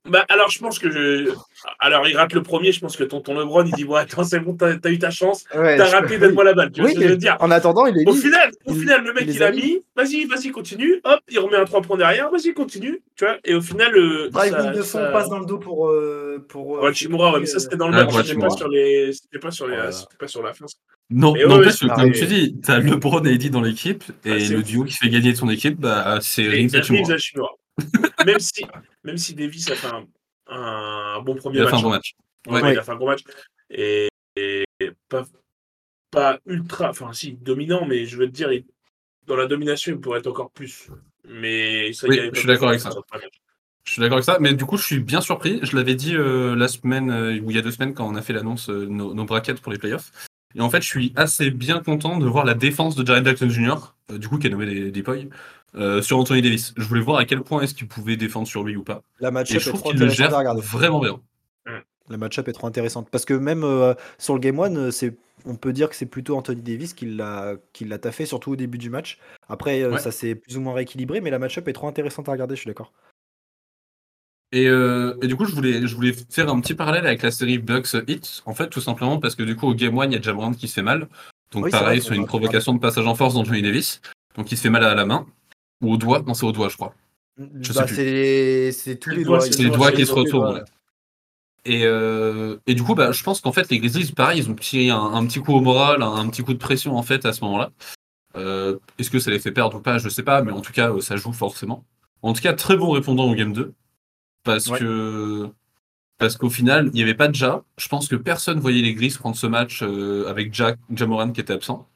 Bah, 0.10 0.26
alors, 0.30 0.50
je 0.52 0.60
pense 0.60 0.78
que 0.80 0.92
je. 0.92 1.32
Alors, 1.80 2.08
il 2.08 2.16
rate 2.16 2.34
le 2.34 2.44
premier. 2.44 2.72
Je 2.72 2.80
pense 2.80 2.96
que 2.98 3.04
tonton 3.04 3.40
LeBron, 3.40 3.64
il 3.66 3.74
dit 3.74 3.84
Bon, 3.86 3.96
attends, 3.96 4.24
c'est 4.24 4.40
bon, 4.40 4.56
t'as 4.56 4.74
as 4.84 4.90
eu 4.90 5.00
ta 5.00 5.10
chance. 5.12 5.44
Ouais, 5.56 5.78
T'as 5.78 5.86
raté, 5.90 6.18
donne-moi 6.20 6.44
la 6.44 6.54
balle. 6.54 6.72
Tu 6.72 6.82
vois 6.82 6.90
Oui, 6.90 6.96
ce 6.96 7.00
que 7.00 7.06
je 7.06 7.10
veux 7.12 7.18
dire 7.18 7.38
en 7.40 7.50
attendant, 7.52 7.86
il 7.86 7.96
est 7.98 8.08
Au 8.08 8.12
libre. 8.12 8.16
final, 8.24 8.52
au 8.66 8.74
il- 8.74 8.80
final, 8.80 9.04
le 9.04 9.14
mec, 9.14 9.26
il 9.28 9.42
a 9.44 9.48
a 9.48 9.52
mis. 9.52 9.80
Vas-y, 9.96 10.26
vas-y, 10.26 10.50
continue. 10.52 11.00
Hop, 11.04 11.20
il 11.30 11.40
remet 11.40 11.58
un 11.58 11.66
3 11.66 11.82
points 11.82 11.98
derrière. 11.98 12.30
Vas-y, 12.32 12.54
continue. 12.54 13.02
Tu 13.16 13.26
vois 13.26 13.38
Et 13.46 13.54
au 13.56 13.62
final, 13.62 13.92
le. 13.92 14.30
Driving 14.30 14.54
ça- 14.58 14.72
de 14.72 14.82
fond, 14.82 15.00
ça- 15.00 15.12
passe 15.12 15.30
dans 15.30 15.40
le 15.40 15.46
dos 15.46 15.58
pour. 15.60 15.90
euh, 15.90 16.46
pour 16.50 16.78
euh, 16.78 16.82
Ouais, 16.82 16.94
Chimura, 16.94 17.34
ouais, 17.34 17.40
mais 17.40 17.46
ça, 17.46 17.60
c'était 17.60 17.78
dans 17.78 17.88
le 17.88 17.96
Ah, 17.98 18.06
match. 18.06 18.14
C'était 18.28 18.40
pas 18.40 18.50
sur 18.50 18.68
les. 18.68 19.14
C'était 19.14 19.40
pas 19.40 19.52
sur 19.52 19.68
les. 19.68 19.76
Voilà. 19.76 19.92
C'était 19.92 20.18
pas 20.18 20.28
sur 20.28 20.44
la 20.44 20.54
fin. 20.54 20.66
Non, 21.10 21.34
Mais 21.34 21.44
ouais, 21.44 21.50
n'empêche 21.50 21.66
ouais, 21.82 21.88
que, 21.90 21.94
c'est 21.96 22.02
comme 22.02 22.12
tu 22.14 22.26
dis, 22.26 22.56
t'as 22.64 22.80
LeBron 22.80 23.24
et 23.26 23.34
Eddie 23.34 23.50
dans 23.50 23.62
l'équipe, 23.62 24.04
et 24.26 24.32
Ah, 24.32 24.54
le 24.54 24.64
duo 24.64 24.86
qui 24.86 24.94
fait 24.94 25.10
gagner 25.10 25.36
son 25.36 25.50
équipe, 25.50 25.78
bah, 25.80 26.20
c'est 26.22 26.44
Et 26.44 26.50
Reeves 26.50 26.72
même, 28.26 28.40
si, 28.40 28.64
même 29.04 29.18
si 29.18 29.34
Davis 29.36 29.70
a 29.72 29.76
fait 29.76 29.88
un, 29.88 30.06
un 30.48 31.22
bon 31.22 31.36
premier 31.36 31.60
Il 31.60 31.62
a 31.62 31.66
match. 31.66 31.72
fait 31.74 31.80
un 31.80 31.82
bon 31.82 31.90
hein. 31.90 31.96
match. 31.96 32.14
Ouais, 32.48 32.62
Ouais. 32.62 32.74
il 32.74 32.80
a 32.80 32.84
fait 32.84 32.92
un 32.92 32.96
gros 32.96 33.08
match. 33.08 33.22
Et, 33.70 34.08
et 34.36 34.64
pas, 35.10 35.26
pas 36.12 36.40
ultra, 36.46 36.90
enfin 36.90 37.14
si, 37.14 37.34
dominant, 37.34 37.86
mais 37.86 38.06
je 38.06 38.18
veux 38.18 38.26
te 38.28 38.32
dire, 38.32 38.52
il- 38.52 38.66
dans 39.28 39.36
la 39.36 39.46
domination, 39.48 39.94
il 39.94 40.00
pourrait 40.00 40.20
être 40.20 40.28
encore 40.28 40.52
plus. 40.52 40.90
Mais 41.28 41.94
ça, 41.94 42.08
Oui, 42.08 42.20
je 42.34 42.40
suis 42.40 42.48
d'accord 42.48 42.70
avec 42.70 42.82
ça. 42.82 42.90
match. 42.90 43.24
Je 43.84 43.92
suis 43.94 44.00
d'accord 44.00 44.18
avec 44.18 44.26
ça, 44.26 44.38
mais 44.40 44.54
du 44.54 44.66
coup, 44.66 44.78
je 44.78 44.84
suis 44.84 45.00
bien 45.00 45.22
surpris. 45.22 45.60
Je 45.64 45.76
l'avais 45.76 45.96
dit 45.96 46.16
euh, 46.16 46.56
la 46.56 46.68
semaine, 46.68 47.10
euh, 47.12 47.40
ou 47.40 47.50
il 47.52 47.56
y 47.56 47.60
a 47.60 47.62
deux 47.62 47.72
semaines, 47.72 47.94
quand 47.94 48.08
on 48.08 48.16
a 48.16 48.22
fait 48.22 48.34
l'annonce, 48.34 48.70
euh, 48.70 48.86
nos, 48.88 49.14
nos 49.14 49.26
brackets 49.26 49.62
pour 49.62 49.72
les 49.72 49.78
playoffs. 49.78 50.12
Et 50.56 50.62
en 50.62 50.70
fait, 50.70 50.82
je 50.82 50.88
suis 50.88 51.14
assez 51.16 51.50
bien 51.50 51.80
content 51.82 52.18
de 52.20 52.26
voir 52.28 52.46
la 52.46 52.54
défense 52.54 52.96
de 52.96 53.06
Jaren 53.06 53.24
Jackson 53.26 53.50
Jr., 53.50 53.76
euh, 54.12 54.18
du 54.18 54.28
coup, 54.28 54.38
qui 54.38 54.48
a 54.48 54.50
nommé 54.50 54.66
des, 54.66 54.92
des 54.92 55.04
euh, 55.76 56.02
sur 56.02 56.18
Anthony 56.18 56.42
Davis. 56.42 56.74
Je 56.78 56.84
voulais 56.84 57.02
voir 57.02 57.18
à 57.18 57.26
quel 57.26 57.42
point 57.42 57.62
est-ce 57.62 57.74
qu'il 57.74 57.88
pouvait 57.88 58.18
défendre 58.18 58.48
sur 58.48 58.64
lui 58.64 58.76
ou 58.76 58.84
pas. 58.84 59.04
La 59.20 59.32
match-up 59.32 59.60
je 59.62 59.68
est 59.68 59.70
trouve 59.70 59.82
trop 59.82 59.92
qu'il 59.92 60.00
le 60.00 60.06
intéressante 60.06 60.28
gère 60.30 60.36
à 60.36 60.40
regarder. 60.40 60.62
vraiment 60.62 61.00
bien. 61.00 61.20
La 62.10 62.18
match-up 62.18 62.48
est 62.50 62.54
trop 62.54 62.68
intéressante. 62.68 63.08
Parce 63.10 63.24
que 63.26 63.34
même 63.34 63.64
euh, 63.64 63.94
sur 64.18 64.34
le 64.34 64.40
Game 64.42 64.60
1, 64.60 64.92
c'est, 64.92 65.16
on 65.46 65.56
peut 65.56 65.72
dire 65.72 65.88
que 65.90 65.96
c'est 65.96 66.06
plutôt 66.06 66.36
Anthony 66.36 66.62
Davis 66.62 66.94
qui 66.94 67.06
l'a, 67.06 67.54
qui 67.72 67.86
l'a 67.86 68.00
taffé, 68.00 68.26
surtout 68.26 68.52
au 68.52 68.56
début 68.58 68.78
du 68.78 68.90
match. 68.90 69.18
Après, 69.48 69.82
euh, 69.82 69.92
Ouais. 69.94 70.00
ça 70.00 70.12
s'est 70.12 70.36
plus 70.36 70.58
ou 70.58 70.62
moins 70.62 70.74
rééquilibré, 70.74 71.22
mais 71.22 71.30
la 71.30 71.40
match-up 71.40 71.68
est 71.70 71.74
trop 71.74 71.88
intéressante 71.88 72.28
à 72.28 72.34
regarder, 72.34 72.56
je 72.56 72.62
suis 72.62 72.68
d'accord. 72.68 72.92
Et, 74.52 74.68
euh, 74.68 75.16
et 75.22 75.28
du 75.28 75.38
coup, 75.38 75.46
je 75.46 75.56
voulais, 75.56 75.88
je 75.88 75.96
voulais 75.96 76.14
faire 76.30 76.50
un 76.50 76.60
petit 76.60 76.74
parallèle 76.74 77.08
avec 77.08 77.22
la 77.22 77.32
série 77.32 77.58
Bucks 77.58 77.96
Hit, 78.08 78.42
en 78.46 78.54
fait, 78.54 78.68
tout 78.68 78.82
simplement 78.82 79.18
parce 79.18 79.36
que 79.36 79.44
du 79.44 79.56
coup, 79.56 79.68
au 79.68 79.74
Game 79.74 79.98
1, 79.98 80.08
il 80.08 80.12
y 80.12 80.16
a 80.18 80.22
Jamorant 80.22 80.52
qui 80.54 80.68
se 80.68 80.74
fait 80.74 80.82
mal. 80.82 81.08
Donc, 81.52 81.66
Oui, 81.66 81.72
pareil, 81.72 82.00
vrai, 82.00 82.06
sur 82.06 82.14
une 82.16 82.26
provocation 82.26 82.74
de 82.74 82.80
passage 82.80 83.08
en 83.08 83.16
force 83.16 83.36
d'Anthony 83.36 83.62
Davis. 83.62 84.02
Donc, 84.36 84.52
il 84.52 84.58
se 84.58 84.64
fait 84.64 84.70
mal 84.70 84.84
à 84.84 84.94
la 84.96 85.06
main. 85.06 85.26
Ou 85.82 85.94
au 85.94 85.98
doigt. 85.98 86.22
Non, 86.26 86.34
c'est 86.34 86.46
au 86.46 86.52
doigt, 86.52 86.70
je 86.70 86.76
crois. 86.76 86.94
Je 87.62 87.72
sais 87.74 87.80
Bah, 87.80 87.86
plus. 87.86 87.96
c'est, 87.96 88.72
c'est 88.72 88.96
tous 88.98 89.10
les 89.10 89.18
le 89.18 89.24
doigt, 89.24 89.38
doigts. 89.40 89.48
c'est 89.52 89.64
les 89.64 89.94
qui 89.96 90.06
se 90.06 90.12
retournent. 90.14 90.56
ouais. 90.56 90.62
Et, 91.64 91.84
euh, 91.86 92.58
et 92.66 92.74
du 92.74 92.82
coup, 92.84 92.96
bah, 92.96 93.12
je 93.12 93.22
pense 93.24 93.40
qu'en 93.40 93.52
fait, 93.52 93.70
les 93.70 93.80
Grizzlies, 93.80 94.12
pareil, 94.14 94.40
ils 94.40 94.50
ont 94.50 94.56
tiré 94.56 94.90
un, 94.90 94.98
un 95.00 95.26
petit 95.28 95.40
coup 95.40 95.54
au 95.54 95.62
moral, 95.62 96.02
un, 96.02 96.12
un 96.16 96.28
petit 96.30 96.42
coup 96.44 96.54
de 96.54 96.58
pression, 96.60 96.96
en 96.98 97.04
fait, 97.04 97.26
à 97.26 97.34
ce 97.34 97.44
moment-là. 97.44 97.72
Euh, 98.36 98.78
Est-ce 98.98 99.12
que 99.12 99.20
ça 99.20 99.30
les 99.30 99.40
fait 99.40 99.52
perdre 99.52 99.78
ou 99.78 99.82
pas 99.82 99.98
Je 100.00 100.10
sais 100.10 100.24
pas, 100.24 100.42
mais 100.42 100.52
en 100.52 100.62
tout 100.62 100.72
cas, 100.74 100.92
euh, 100.92 101.02
ça 101.02 101.18
joue 101.18 101.34
forcément. 101.34 101.84
En 102.24 102.34
tout 102.34 102.42
cas, 102.42 102.54
très 102.54 102.78
bon 102.78 102.90
répondant 102.92 103.26
au 103.30 103.36
Game 103.36 103.54
2. 103.54 103.74
Parce 104.44 104.68
Ouais. 104.68 104.80
que. 104.80 105.50
Parce 106.18 106.38
qu'au 106.38 106.50
final, 106.52 106.88
il 106.88 106.92
n'y 106.94 107.02
avait 107.04 107.16
pas 107.16 107.28
de 107.28 107.36
Ja. 107.36 107.64
Je 107.78 107.88
pense 107.88 108.08
que 108.08 108.16
personne 108.16 108.60
voyait 108.60 108.82
les 108.84 108.94
Grizzlies 108.94 109.18
prendre 109.20 109.36
ce 109.36 109.48
match 109.48 109.82
euh, 109.84 110.28
avec 110.30 110.54
Jack, 110.54 110.78
Jamoran 110.94 111.32
qui 111.32 111.42
était 111.42 111.54
absent. 111.54 111.88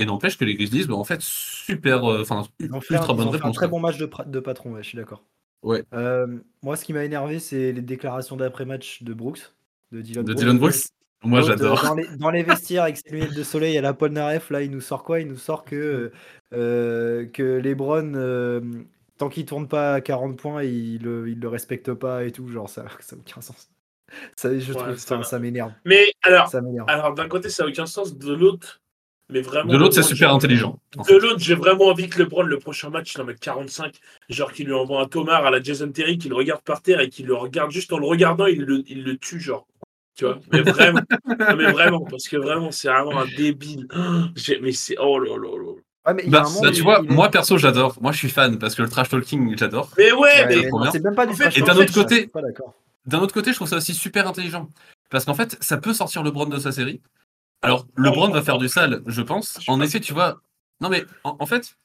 Et 0.00 0.06
n'empêche 0.06 0.38
que 0.38 0.44
les 0.44 0.54
Grizzlies, 0.54 0.86
bah, 0.86 0.94
en 0.94 1.04
fait, 1.04 1.20
super. 1.20 2.04
euh, 2.10 2.22
Enfin, 2.22 2.42
ultra 2.90 3.12
un, 3.12 3.16
bonne 3.16 3.30
fait 3.30 3.42
un 3.44 3.50
réponse. 3.50 3.56
très 3.56 3.68
bon 3.68 3.80
match 3.80 3.98
de, 3.98 4.40
patron, 4.40 4.72
ouais, 4.72 4.82
je 4.82 4.88
suis 4.88 4.96
d'accord. 4.98 5.24
Ouais. 5.62 5.84
Euh, 5.92 6.26
moi, 6.62 6.76
ce 6.76 6.84
qui 6.84 6.92
m'a 6.92 7.04
énervé, 7.04 7.38
c'est 7.38 7.72
les 7.72 7.82
déclarations 7.82 8.36
d'après-match 8.36 9.02
de 9.02 9.12
Brooks, 9.12 9.52
de 9.92 10.00
Dylan 10.00 10.24
De 10.24 10.32
Brooks. 10.32 10.38
Dylan 10.38 10.58
Brooks. 10.58 10.74
Moi, 11.22 11.42
j'adore. 11.42 11.84
euh, 11.84 11.88
Dans 11.88 11.94
les, 11.94 12.16
dans 12.16 12.30
les 12.30 12.42
vestiaires 12.44 12.84
avec 12.84 12.96
ses 12.96 13.10
lunettes 13.10 13.34
de 13.34 13.42
soleil 13.42 13.76
à 13.76 13.82
la 13.82 13.92
Paul 13.92 14.12
Naref, 14.12 14.48
là, 14.50 14.62
il 14.62 14.70
nous 14.70 14.80
sort 14.80 15.04
quoi? 15.04 15.20
Il 15.20 15.28
nous 15.28 15.36
sort 15.36 15.64
que, 15.64 16.12
euh, 16.54 17.26
que 17.26 17.42
Lebron, 17.42 18.14
euh, 18.14 18.60
tant 19.18 19.28
qu'il 19.28 19.44
tourne 19.44 19.68
pas 19.68 19.94
à 19.94 20.00
40 20.00 20.38
points, 20.38 20.62
il 20.62 21.02
le, 21.02 21.28
il 21.28 21.38
le 21.40 21.48
respecte 21.48 21.92
pas 21.92 22.24
et 22.24 22.32
tout. 22.32 22.48
Genre, 22.48 22.68
ça 22.70 22.86
ça 23.00 23.16
n'a 23.16 23.20
aucun 23.22 23.42
sens. 23.42 23.70
Ça, 24.36 24.58
je 24.58 24.72
Ouais, 24.72 24.96
trouve 24.96 25.22
ça 25.24 25.38
m'énerve. 25.38 25.72
Mais 25.84 26.12
alors, 26.22 26.48
Ça 26.48 26.60
m'énerve. 26.62 26.88
alors 26.88 27.14
d'un 27.14 27.28
côté, 27.28 27.48
ça 27.50 27.64
n'a 27.64 27.68
aucun 27.68 27.86
sens. 27.86 28.16
De 28.16 28.32
l'autre, 28.32 28.80
mais 29.32 29.40
vraiment. 29.40 29.72
De 29.72 29.76
l'autre, 29.76 29.94
c'est 29.94 30.02
super 30.02 30.30
j'ai- 30.30 30.34
intelligent. 30.36 30.78
en 30.96 31.02
De 31.02 31.14
l'autre, 31.16 31.38
j'ai 31.40 31.54
vraiment 31.54 31.86
envie 31.86 32.08
que 32.08 32.18
LeBron, 32.22 32.42
le 32.42 32.58
prochain 32.58 32.90
match, 32.90 33.14
il 33.14 33.20
en 33.20 33.24
mette 33.24 33.40
45. 33.40 33.94
Genre 34.28 34.52
qu'il 34.52 34.66
lui 34.66 34.74
envoie 34.74 35.00
un 35.00 35.06
tomard 35.06 35.44
à 35.46 35.50
la 35.50 35.62
Jason 35.62 35.90
Terry, 35.90 36.18
qu'il 36.18 36.30
le 36.30 36.36
regarde 36.36 36.62
par 36.62 36.82
terre 36.82 37.00
et 37.00 37.08
qu'il 37.08 37.26
le 37.26 37.34
regarde 37.34 37.70
juste 37.70 37.92
en 37.92 37.98
le 37.98 38.06
regardant, 38.06 38.46
il 38.46 38.62
le, 38.62 38.82
il 38.88 39.04
le 39.04 39.16
tue, 39.16 39.40
genre. 39.40 39.66
Tu 40.16 40.24
vois 40.24 40.38
Mais 40.52 40.62
vraiment. 40.62 41.00
Non, 41.26 41.56
mais 41.56 41.70
vraiment, 41.72 42.00
parce 42.04 42.28
que 42.28 42.36
vraiment, 42.36 42.70
c'est 42.70 42.88
vraiment 42.88 43.20
un 43.20 43.26
débile. 43.36 43.86
J'ai- 44.36 44.60
Mais 44.60 44.72
c'est. 44.72 44.96
Oh 45.00 45.18
là 45.18 45.36
là 45.36 45.48
là. 45.56 45.72
Ouais, 46.06 46.14
mais 46.14 46.22
il 46.26 46.32
y 46.32 46.36
a 46.36 46.40
Bah, 46.40 46.48
bah, 46.62 46.70
tu 46.72 46.82
vois, 46.82 47.00
est- 47.00 47.02
moi 47.10 47.28
perso 47.30 47.58
j'adore. 47.58 47.96
Moi 48.00 48.10
je 48.12 48.18
suis 48.18 48.30
fan 48.30 48.58
parce 48.58 48.74
que 48.74 48.82
le 48.82 48.88
trash 48.88 49.10
talking 49.10 49.56
j'adore. 49.58 49.90
Mais 49.98 50.10
ouais, 50.12 50.18
Ouais, 50.18 50.46
mais 50.48 50.56
mais 50.56 50.90
c'est 50.90 51.02
même 51.04 51.14
pas 51.14 51.26
du 51.26 51.32
En 51.32 51.36
fait, 51.36 51.56
et 51.58 51.60
d'un 51.62 51.76
autre 51.76 51.92
ça, 51.92 52.02
côté- 52.02 52.14
je 52.16 52.20
suis 52.22 52.28
pas 52.28 52.40
d'accord. 52.42 52.74
D'un 53.06 53.18
autre 53.20 53.32
côté, 53.34 53.50
je 53.50 53.56
trouve 53.56 53.68
ça 53.68 53.76
aussi 53.76 53.94
super 53.94 54.26
intelligent. 54.26 54.68
Parce 55.10 55.24
qu'en 55.24 55.34
fait, 55.34 55.56
ça 55.60 55.76
peut 55.78 55.92
sortir 55.94 56.22
LeBron 56.22 56.46
de 56.46 56.58
sa 56.58 56.70
série. 56.72 57.00
Alors, 57.62 57.86
LeBron 57.96 58.30
va 58.30 58.42
faire 58.42 58.58
du 58.58 58.68
sale, 58.68 59.02
je 59.06 59.22
pense. 59.22 59.58
Je 59.60 59.70
En 59.70 59.80
effet, 59.80 60.00
tu 60.00 60.12
vois. 60.14 60.40
Non, 60.80 60.88
mais 60.88 61.04
en, 61.24 61.36
en 61.38 61.46
fait, 61.46 61.76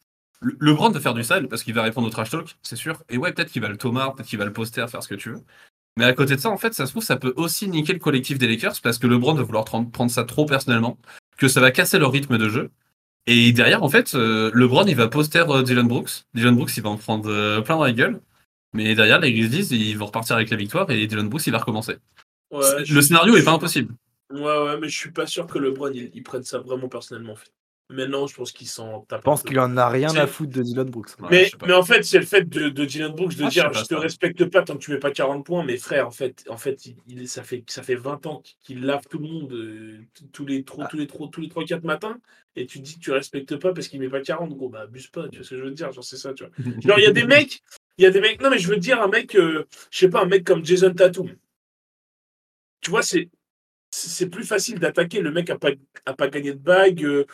le- 0.42 0.56
LeBron 0.60 0.90
va 0.90 1.00
faire 1.00 1.14
du 1.14 1.24
sale 1.24 1.48
parce 1.48 1.64
qu'il 1.64 1.74
va 1.74 1.84
répondre 1.84 2.08
au 2.08 2.10
trash 2.10 2.30
talk, 2.30 2.56
c'est 2.64 2.76
sûr. 2.78 3.04
Et 3.10 3.18
ouais, 3.18 3.34
peut-être 3.34 3.52
qu'il 3.52 3.62
va 3.62 3.68
le 3.70 3.78
Thomas, 3.78 4.12
peut-être 4.12 4.28
qu'il 4.28 4.40
va 4.40 4.46
le 4.46 4.54
poster, 4.54 4.88
faire 4.90 5.04
ce 5.04 5.08
que 5.10 5.16
tu 5.16 5.32
veux. 5.32 5.42
Mais 5.98 6.06
à 6.06 6.14
côté 6.14 6.36
de 6.36 6.42
ça, 6.42 6.50
en 6.50 6.58
fait, 6.58 6.74
ça 6.74 6.86
se 6.86 6.92
trouve, 6.92 7.04
ça 7.04 7.18
peut 7.18 7.34
aussi 7.38 7.68
niquer 7.70 7.94
le 7.94 8.00
collectif 8.00 8.38
des 8.38 8.48
Lakers 8.48 8.80
parce 8.82 8.98
que 8.98 9.08
LeBron 9.08 9.34
va 9.34 9.44
vouloir 9.44 9.66
prendre 9.66 10.10
ça 10.12 10.24
trop 10.26 10.46
personnellement, 10.46 10.98
que 11.38 11.48
ça 11.48 11.62
va 11.62 11.72
casser 11.72 12.00
leur 12.00 12.12
rythme 12.12 12.38
de 12.38 12.50
jeu. 12.50 12.72
Et 13.28 13.52
derrière, 13.54 13.82
en 13.84 13.90
fait, 13.90 14.14
euh, 14.14 14.52
LeBron, 14.54 14.86
il 14.86 14.96
va 14.96 15.08
poster 15.08 15.44
euh, 15.50 15.64
Dylan 15.64 15.88
Brooks. 15.88 16.24
Dylan 16.34 16.56
Brooks, 16.56 16.78
il 16.78 16.84
va 16.84 16.90
en 16.90 16.98
prendre 16.98 17.30
euh, 17.30 17.62
plein 17.62 17.76
dans 17.78 17.84
la 17.84 17.92
gueule. 17.92 18.22
Mais 18.74 18.94
derrière, 18.94 19.20
les 19.20 19.34
Grizzlies, 19.34 19.68
ils 19.76 19.98
vont 19.98 20.06
repartir 20.06 20.36
avec 20.36 20.50
la 20.50 20.58
victoire 20.58 20.90
et 20.92 21.08
Dylan 21.08 21.28
Brooks, 21.30 21.48
il 21.48 21.52
va 21.52 21.60
recommencer. 21.60 21.96
Ouais, 22.52 22.86
je- 22.86 22.94
le 22.94 23.02
scénario 23.02 23.36
est 23.36 23.44
pas 23.44 23.52
impossible. 23.54 23.94
Ouais, 24.32 24.40
ouais, 24.42 24.80
mais 24.80 24.90
je 24.90 24.98
suis 24.98 25.12
pas 25.12 25.28
sûr 25.28 25.46
que 25.48 25.60
LeBron 25.60 25.92
il, 25.94 26.10
il 26.14 26.24
prenne 26.24 26.44
ça 26.44 26.60
vraiment 26.60 26.90
personnellement. 26.90 27.34
En 27.34 27.36
fait. 27.36 27.52
Maintenant, 27.92 28.26
je 28.26 28.34
pense 28.36 28.52
qu'il 28.52 28.66
s'en 28.68 29.02
tape. 29.02 29.20
Je 29.22 29.24
pense 29.26 29.44
qu'il 29.44 29.60
en 29.60 29.78
a 29.78 29.88
rien 29.88 30.10
à 30.16 30.26
foutre 30.26 30.54
de 30.58 30.64
Dylan 30.64 30.90
Brooks. 30.90 31.10
Ouais, 31.20 31.28
Mais, 31.30 31.52
mais 31.68 31.74
en 31.74 31.84
fait, 31.84 32.02
c'est 32.04 32.18
le 32.18 32.26
fait 32.26 32.42
de, 32.50 32.70
de 32.70 32.86
Dylan 32.86 33.12
Brooks 33.14 33.36
de 33.36 33.44
Ah, 33.44 33.50
dire 33.50 33.72
je 33.74 33.84
te 33.84 33.94
respecte 33.94 34.44
pas 34.46 34.64
tant 34.64 34.74
que 34.74 34.80
tu 34.84 34.90
mets 34.90 34.98
pas 34.98 35.12
40 35.12 35.46
points, 35.46 35.64
mais 35.64 35.78
frère, 35.78 36.08
en 36.08 36.12
fait, 36.12 36.44
en 36.50 36.58
fait, 36.58 36.88
il, 36.88 36.98
il- 37.08 37.28
ça 37.30 37.44
fait 37.44 37.64
ça 37.70 37.84
fait 37.84 37.94
20 37.94 38.26
ans 38.26 38.42
qu'il 38.64 38.84
lave 38.84 39.04
tout 39.08 39.20
le 39.20 39.28
monde 39.28 39.54
euh, 39.54 40.00
tous 40.34 40.48
les 40.48 40.66
Ah. 40.80 40.88
tous 40.90 40.98
les 40.98 41.06
trop, 41.06 41.28
tous 41.28 41.42
les 41.42 41.48
3 41.50 41.64
4 41.64 41.84
matins 41.84 42.18
et 42.56 42.66
tu 42.66 42.80
dis 42.80 42.96
que 42.96 43.02
tu 43.02 43.12
respectes 43.12 43.56
pas 43.58 43.72
parce 43.72 43.88
qu'il 43.88 44.00
met 44.00 44.10
pas 44.10 44.22
40 44.22 44.50
gros, 44.56 44.70
bah 44.70 44.82
abuse 44.82 45.06
pas, 45.08 45.30
tu 45.30 45.38
vois 45.38 45.44
ce 45.46 45.52
que 45.52 45.58
je 45.58 45.62
veux 45.66 45.72
dire, 45.72 45.92
genre 45.92 46.04
c'est 46.04 46.18
ça, 46.18 46.34
tu 46.34 46.44
vois. 46.44 46.52
Genre 46.82 46.98
il 46.98 47.04
y 47.04 47.08
a 47.08 47.12
des 47.12 47.26
mecs, 47.26 47.62
il 48.00 48.04
y 48.04 48.08
a 48.08 48.12
des 48.12 48.20
mecs 48.22 48.42
non 48.42 48.50
mais 48.50 48.58
je 48.58 48.68
veux 48.68 48.78
dire 48.78 49.00
un 49.00 49.08
mec 49.10 49.36
euh, 49.36 49.68
je 49.92 50.00
sais 50.00 50.10
pas 50.10 50.24
un 50.24 50.26
mec 50.26 50.44
comme 50.44 50.66
Jason 50.66 50.92
Tatum. 50.92 51.30
Tu 52.82 52.90
vois, 52.90 53.04
c'est 53.04 53.30
c'est 53.96 54.30
plus 54.30 54.44
facile 54.44 54.80
d'attaquer 54.80 55.22
le 55.22 55.32
mec 55.32 55.50
a 55.50 55.58
pas 55.58 55.70
a 56.06 56.14
pas 56.14 56.28
gagné 56.28 56.52
de 56.54 56.60
bague 56.60 57.04
euh, 57.04 57.26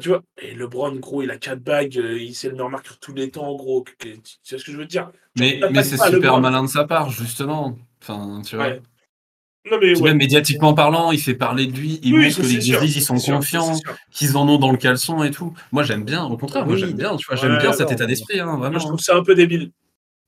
tu 0.00 0.08
vois, 0.08 0.22
et 0.40 0.54
LeBron, 0.54 0.94
gros, 0.96 1.22
il 1.22 1.30
a 1.30 1.36
4 1.36 1.60
bagues, 1.62 1.98
euh, 1.98 2.18
il 2.18 2.34
c'est 2.34 2.48
le 2.48 2.54
meilleur 2.54 2.70
marqueur 2.70 2.98
tous 2.98 3.12
les 3.12 3.30
temps, 3.30 3.54
gros. 3.56 3.84
Tu 3.98 4.18
sais 4.42 4.56
ce 4.56 4.64
que 4.64 4.72
je 4.72 4.78
veux 4.78 4.86
dire? 4.86 5.10
Mais, 5.36 5.60
mais 5.70 5.82
c'est 5.82 5.98
super 5.98 6.12
LeBron. 6.12 6.40
malin 6.40 6.62
de 6.62 6.68
sa 6.68 6.84
part, 6.84 7.10
justement. 7.10 7.76
Enfin, 8.00 8.40
tu 8.42 8.56
vois. 8.56 8.68
Ouais. 8.68 8.82
Non, 9.70 9.78
mais 9.80 9.92
Puis 9.92 10.02
ouais. 10.02 10.08
Même 10.08 10.16
médiatiquement 10.18 10.74
parlant, 10.74 11.12
il 11.12 11.20
fait 11.20 11.34
parler 11.34 11.66
de 11.66 11.76
lui, 11.76 12.00
il 12.02 12.14
Oui, 12.14 12.24
montre 12.24 12.36
que 12.36 12.42
les 12.42 12.54
Grizzlies 12.58 12.98
ils 12.98 13.02
sont 13.02 13.16
confiants, 13.16 13.78
qu'ils 14.10 14.36
en 14.36 14.48
ont 14.48 14.58
dans 14.58 14.72
le 14.72 14.78
caleçon 14.78 15.22
et 15.22 15.30
tout. 15.30 15.54
Moi 15.70 15.82
j'aime 15.84 16.04
bien, 16.04 16.24
au 16.24 16.36
contraire, 16.36 16.66
moi 16.66 16.76
j'aime 16.76 16.94
bien, 16.94 17.16
tu 17.16 17.26
vois, 17.26 17.36
j'aime 17.36 17.52
Ouais, 17.52 17.58
bien 17.58 17.72
cet 17.72 17.90
état 17.92 18.06
d'esprit, 18.06 18.40
hein, 18.40 18.56
Moi, 18.56 18.70
je 18.72 18.78
trouve 18.78 18.98
ça 18.98 19.16
un 19.16 19.22
peu 19.22 19.34
débile 19.34 19.70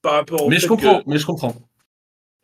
par 0.03 0.13
rapport 0.15 0.45
au 0.45 0.51
Mais 0.51 0.59
je 0.59 0.69
comprends, 0.69 1.01
que, 1.01 1.11
mais 1.11 1.19
je 1.19 1.27
comprends. 1.27 1.55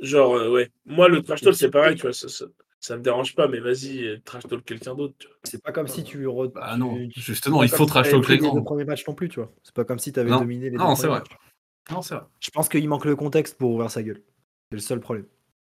genre, 0.01 0.35
euh, 0.37 0.51
ouais. 0.51 0.71
Moi, 0.87 1.09
le 1.09 1.23
trash 1.23 1.43
talk, 1.43 1.55
c'est 1.55 1.67
c'est- 1.67 1.71
pareil, 1.71 1.97
tu 1.97 2.03
vois, 2.03 2.13
ça, 2.13 2.29
ça, 2.29 2.47
ça 2.81 2.97
me 2.97 3.03
dérange 3.03 3.35
pas, 3.35 3.47
mais 3.47 3.61
vas-y, 3.61 4.05
euh, 4.07 4.19
trash 4.25 4.43
talk 4.49 4.65
quelqu'un 4.65 4.95
d'autre, 4.95 5.15
tu. 5.19 5.29
C'est 5.45 5.63
pas 5.63 5.71
comme 5.73 5.87
si 5.89 6.03
tu. 6.03 6.25
re- 6.27 6.53
Bah 6.53 6.77
non, 6.77 6.97
tu- 7.09 7.21
justement, 7.21 7.61
c'est 7.61 7.67
il 7.67 7.69
faut 7.71 7.85
trash 7.87 8.11
talk 8.11 8.27
les 8.29 8.37
les 8.37 8.41
deux 8.41 8.49
grands. 8.49 8.63
premiers 8.63 8.85
matchs 8.85 9.07
non 9.07 9.15
plus, 9.15 9.29
tu 9.29 9.41
vois. 9.41 9.53
C'est 9.63 9.75
pas 9.75 9.85
comme 9.85 9.99
si 9.99 10.13
t'avais 10.13 10.31
Non. 10.31 10.41
dominé 10.41 10.71
les 10.71 10.77
Non, 10.77 10.91
deux 10.91 10.95
c'est 10.97 11.03
premiers 11.07 11.21
vrai. 11.21 11.21
matchs. 11.21 11.39
Non, 11.91 12.03
c'est 12.03 12.15
vrai. 12.15 12.25
Je 12.41 12.51
pense 12.51 12.69
qu'il 12.69 12.89
manque 12.89 13.05
le 13.05 13.17
contexte 13.17 13.59
pour 13.59 13.71
ouvrir 13.73 13.91
sa 13.91 14.03
gueule. 14.03 14.23
C'est 14.71 14.77
le 14.77 14.81
seul 14.81 15.01
problème. 15.01 15.27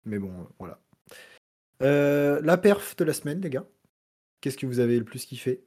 Mais 0.06 0.18
bon, 0.18 0.30
euh, 0.30 0.44
voilà. 0.58 0.80
Euh, 1.82 2.40
la 2.42 2.56
perf 2.56 2.94
de 2.96 3.04
la 3.04 3.12
semaine, 3.12 3.40
les 3.40 3.50
gars. 3.50 3.66
Qu'est-ce 4.40 4.56
que 4.56 4.66
vous 4.66 4.78
avez 4.80 4.98
le 4.98 5.04
plus 5.04 5.24
kiffé? 5.24 5.62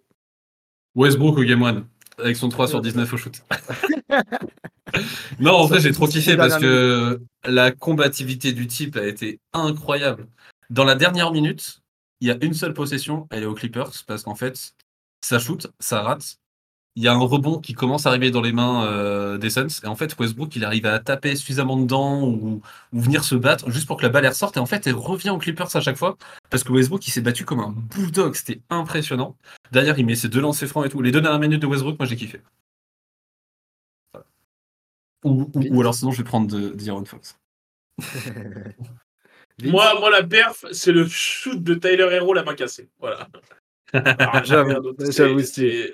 Westbrook 0.95 1.38
au 1.38 1.43
Game 1.43 1.61
1, 1.63 1.88
avec 2.17 2.35
son 2.38 2.49
3 2.49 2.67
sur 2.67 2.81
19 2.81 3.11
au 3.13 3.17
shoot. 3.17 3.41
non, 5.39 5.51
en 5.53 5.65
vrai, 5.65 5.79
j'ai 5.79 5.89
c'est 5.89 5.93
trop 5.93 6.07
kiffé 6.07 6.38
parce 6.38 6.57
que 6.57 7.21
la 7.45 7.71
combativité 7.71 8.53
du 8.53 8.67
type 8.67 8.95
a 8.95 9.05
été 9.05 9.39
incroyable. 9.53 10.27
Dans 10.70 10.84
la 10.84 10.95
dernière 10.95 11.32
minute, 11.32 11.82
il 12.20 12.28
y 12.28 12.32
a 12.32 12.38
une 12.41 12.53
seule 12.53 12.74
possession, 12.74 13.28
elle 13.32 13.43
est 13.43 13.45
aux 13.45 13.53
Clippers, 13.53 13.91
parce 14.05 14.24
qu'en 14.24 14.36
fait, 14.36 14.74
ça 15.22 15.39
shoot, 15.39 15.68
ça 15.80 16.01
rate. 16.01 16.38
Il 16.95 17.03
y 17.03 17.07
a 17.07 17.13
un 17.13 17.20
rebond 17.20 17.59
qui 17.59 17.74
commence 17.74 18.07
à 18.07 18.09
arriver 18.09 18.32
dans 18.32 18.41
les 18.41 18.51
mains 18.51 18.86
euh, 18.88 19.38
des 19.38 19.51
Suns. 19.51 19.68
Et 19.84 19.88
en 19.88 19.95
fait, 19.95 20.18
Westbrook, 20.18 20.55
il 20.55 20.65
arrive 20.65 20.88
à 20.88 20.97
taper 20.97 21.36
suffisamment 21.36 21.78
dedans 21.78 22.24
ou, 22.24 22.59
ou 22.91 22.99
venir 22.99 23.24
se 23.24 23.36
battre 23.36 23.70
juste 23.70 23.86
pour 23.86 23.97
que 23.97 24.01
la 24.01 24.09
balle 24.09 24.26
elle 24.26 24.32
ressorte. 24.32 24.57
Et 24.57 24.59
en 24.59 24.65
fait, 24.65 24.88
elle 24.88 24.95
revient 24.95 25.30
aux 25.30 25.38
Clippers 25.38 25.76
à 25.76 25.80
chaque 25.80 25.95
fois. 25.95 26.18
Parce 26.49 26.63
que 26.63 26.72
Westbrook, 26.72 27.07
il 27.07 27.11
s'est 27.11 27.22
battu 27.22 27.45
comme 27.45 27.59
un 27.59 27.70
bulldog. 27.70 28.34
C'était 28.34 28.61
impressionnant. 28.72 29.36
Derrière, 29.72 29.99
il 29.99 30.07
met 30.07 30.15
ses 30.15 30.28
deux 30.28 30.41
lancers 30.41 30.68
francs 30.68 30.88
et 30.88 30.89
tout. 30.89 31.03
Les 31.03 31.11
deux 31.11 31.22
dernières 31.22 31.39
minutes 31.39 31.61
de 31.61 31.68
Westbrook, 31.68 31.99
moi, 31.99 32.07
j'ai 32.07 32.15
kiffé. 32.15 32.41
Ou, 35.24 35.82
alors, 35.82 35.93
sinon, 35.93 36.11
je 36.11 36.18
vais 36.18 36.24
prendre 36.24 36.47
de, 36.47 36.70
d'Iron 36.74 37.05
Fox. 37.05 37.38
Vince 39.59 39.71
Moi, 39.71 39.99
moi, 39.99 40.09
la 40.11 40.23
perf, 40.23 40.65
c'est 40.71 40.91
le 40.91 41.07
shoot 41.07 41.61
de 41.63 41.73
Tyler 41.75 42.07
Hero, 42.11 42.33
la 42.33 42.43
main 42.43 42.55
cassée. 42.55 42.89
Voilà. 42.99 43.27
Alors, 43.93 44.43
J'avoue, 44.43 44.69
rien 44.69 44.79
d'autre. 44.81 45.03
C'est- 45.11 45.93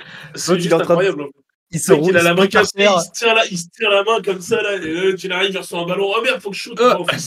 juste 0.60 0.74
incroyable. 0.74 1.26
Il 1.72 1.80
se 1.80 1.92
roule, 1.92 2.12
il 2.12 2.18
a 2.18 2.22
la 2.24 2.36
main 2.36 2.46
cassée, 2.48 2.72
il 2.78 3.02
se, 3.02 3.12
tire 3.14 3.34
la, 3.34 3.46
il 3.48 3.58
se 3.58 3.68
tire 3.70 3.90
la 3.90 4.04
main 4.04 4.22
comme 4.22 4.42
ça, 4.42 4.62
là, 4.62 4.76
et 4.76 5.16
tu 5.16 5.32
arrives, 5.32 5.52
il 5.52 5.58
reçoit 5.58 5.80
un 5.80 5.88
ballon. 5.88 6.12
Oh 6.16 6.22
merde, 6.22 6.40
faut 6.40 6.52
que 6.52 6.56
je 6.56 6.62
shoot. 6.62 6.80
Euh. 6.80 6.98
Ouais. 7.00 7.18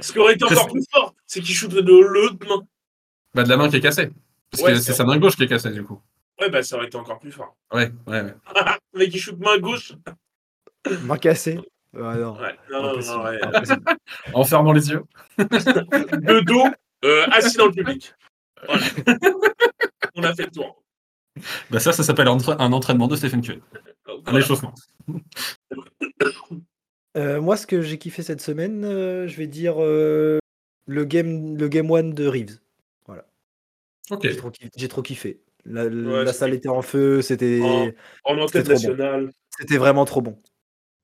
Ce 0.00 0.12
qui 0.12 0.18
aurait 0.18 0.34
été 0.34 0.44
encore 0.44 0.68
plus 0.68 0.84
fort, 0.90 1.14
c'est 1.26 1.40
qu'il 1.40 1.54
shoot 1.54 1.70
de 1.70 1.80
l'autre 1.80 2.36
main. 2.48 2.66
Bah, 3.34 3.42
de 3.42 3.48
la 3.50 3.56
main 3.58 3.68
qui 3.68 3.76
est 3.76 3.80
cassée. 3.80 4.10
Parce 4.50 4.62
Ouais, 4.62 4.72
que 4.72 4.78
c'est 4.78 4.94
sa 4.94 5.04
main 5.04 5.18
gauche 5.18 5.36
qui 5.36 5.42
est 5.42 5.48
cassée, 5.48 5.70
du 5.70 5.82
coup. 5.82 6.00
Ouais, 6.40 6.48
bah 6.48 6.62
ça 6.62 6.76
aurait 6.76 6.86
été 6.86 6.96
encore 6.96 7.18
plus 7.18 7.32
fort. 7.32 7.54
Ouais, 7.72 7.92
ouais, 8.06 8.22
ouais. 8.22 8.34
Le 8.94 8.98
mec, 9.00 9.10
il 9.12 9.20
shoot 9.20 9.38
main 9.38 9.58
gauche. 9.58 9.92
Main 11.02 11.18
cassée. 11.18 11.58
Ouais, 11.94 12.16
non. 12.16 12.36
Ouais, 12.38 12.54
non, 12.70 12.82
non, 12.82 12.88
Impossible. 12.90 13.16
non, 13.16 13.24
ouais. 13.24 13.38
Impossible. 13.44 13.82
En 14.34 14.44
fermant 14.44 14.72
les 14.72 14.90
yeux. 14.90 15.02
De 15.38 16.40
dos, 16.44 16.64
euh, 17.04 17.26
assis 17.32 17.56
dans 17.56 17.66
le 17.66 17.72
public. 17.72 18.14
Voilà. 18.66 18.82
On 20.16 20.22
a 20.22 20.34
fait 20.34 20.44
le 20.46 20.50
tour. 20.50 20.82
Bah, 21.70 21.78
ça, 21.80 21.92
ça 21.92 22.02
s'appelle 22.02 22.26
un, 22.28 22.36
entra- 22.36 22.56
un 22.60 22.72
entraînement 22.72 23.06
de 23.08 23.16
Stephen 23.16 23.40
Curry. 23.40 23.62
Un 24.06 24.12
Voilà. 24.24 24.38
échauffement. 24.40 24.74
Euh, 27.16 27.40
moi, 27.40 27.56
ce 27.56 27.66
que 27.66 27.80
j'ai 27.80 27.98
kiffé 27.98 28.22
cette 28.22 28.40
semaine, 28.40 28.84
euh, 28.84 29.26
je 29.26 29.36
vais 29.38 29.46
dire 29.48 29.76
euh, 29.78 30.38
le 30.86 31.04
game 31.04 31.56
le 31.56 31.66
game 31.68 31.90
one 31.90 32.12
de 32.14 32.26
Reeves. 32.28 32.58
Ok. 34.10 34.20
J'ai 34.22 34.36
trop, 34.36 34.50
kiffé- 34.50 34.70
j'ai 34.76 34.88
trop 34.88 35.02
kiffé. 35.02 35.40
La, 35.66 35.84
Ouais, 35.86 36.24
la 36.24 36.32
c'est 36.32 36.38
salle 36.38 36.54
était 36.54 36.68
en 36.68 36.80
feu, 36.80 37.20
c'était 37.20 37.60
Oh. 37.62 37.88
En 38.24 38.38
enquête 38.38 38.64
bon. 38.66 38.72
nationale. 38.72 39.30
c'était 39.58 39.76
vraiment 39.76 40.04
trop 40.06 40.22
bon. 40.22 40.38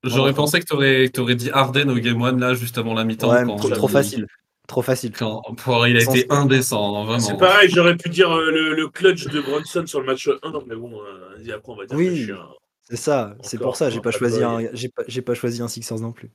J'aurais 0.04 0.32
pensé 0.34 0.60
que 0.60 0.64
t'aurais 0.66 1.10
aurais 1.18 1.34
dit 1.34 1.50
Arden 1.50 1.90
au 1.90 1.94
Game 1.96 2.20
1 2.22 2.38
là, 2.38 2.54
juste 2.54 2.78
avant 2.78 2.94
la 2.94 3.04
mi-temps. 3.04 3.30
Ouais, 3.32 3.44
trop, 3.56 3.70
trop 3.70 3.88
facile. 3.88 4.26
Trop 4.66 4.80
facile. 4.82 5.12
Quand, 5.12 5.42
pour- 5.58 5.86
il 5.86 5.96
a 5.96 6.00
Sans- 6.00 6.14
été 6.14 6.26
indécent, 6.30 6.96
hein, 6.96 7.04
vraiment. 7.04 7.20
C'est 7.20 7.36
pareil, 7.36 7.68
j'aurais 7.70 7.96
pu 7.96 8.08
dire 8.08 8.30
euh, 8.30 8.50
le, 8.50 8.74
le 8.74 8.88
clutch 8.88 9.26
de 9.26 9.40
Bronson 9.40 9.84
sur 9.86 10.00
le 10.00 10.06
match 10.06 10.26
1, 10.42 10.52
mais 10.66 10.74
bon, 10.74 11.00
euh, 11.02 11.36
vas-y, 11.36 11.52
après 11.52 11.72
on 11.72 11.76
va 11.76 11.84
dire 11.86 11.96
Oui. 11.98 12.06
que 12.08 12.14
je 12.16 12.22
suis 12.22 12.32
un- 12.32 12.48
C'est 12.88 12.96
ça, 12.96 13.36
c'est 13.42 13.58
pour 13.58 13.76
ça, 13.76 13.90
j'ai 13.90 13.98
pas 14.00 14.10
pas 14.10 14.18
choisi 14.18 14.42
un 14.42 14.60
j'ai 14.72 14.88
pas, 14.88 15.02
j'ai 15.06 15.20
pas 15.22 15.34
choisi 15.34 15.60
un 15.62 15.68
Sixers 15.68 16.00
non 16.00 16.12
plus. 16.12 16.30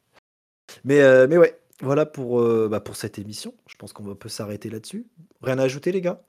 Mais 0.84 1.01
euh, 1.01 1.26
mais 1.28 1.38
ouais, 1.38 1.59
voilà 1.82 2.05
pour 2.05 2.39
euh, 2.41 2.67
bah, 2.70 2.80
pour 2.80 2.95
cette 2.95 3.17
émission. 3.17 3.53
Je 3.67 3.76
pense 3.78 3.93
qu'on 3.93 4.03
va 4.03 4.13
peut 4.15 4.30
s'arrêter 4.30 4.70
là-dessus. 4.70 5.07
Rien 5.41 5.57
à 5.57 5.63
ajouter 5.63 5.91
les 5.91 6.01
gars? 6.01 6.22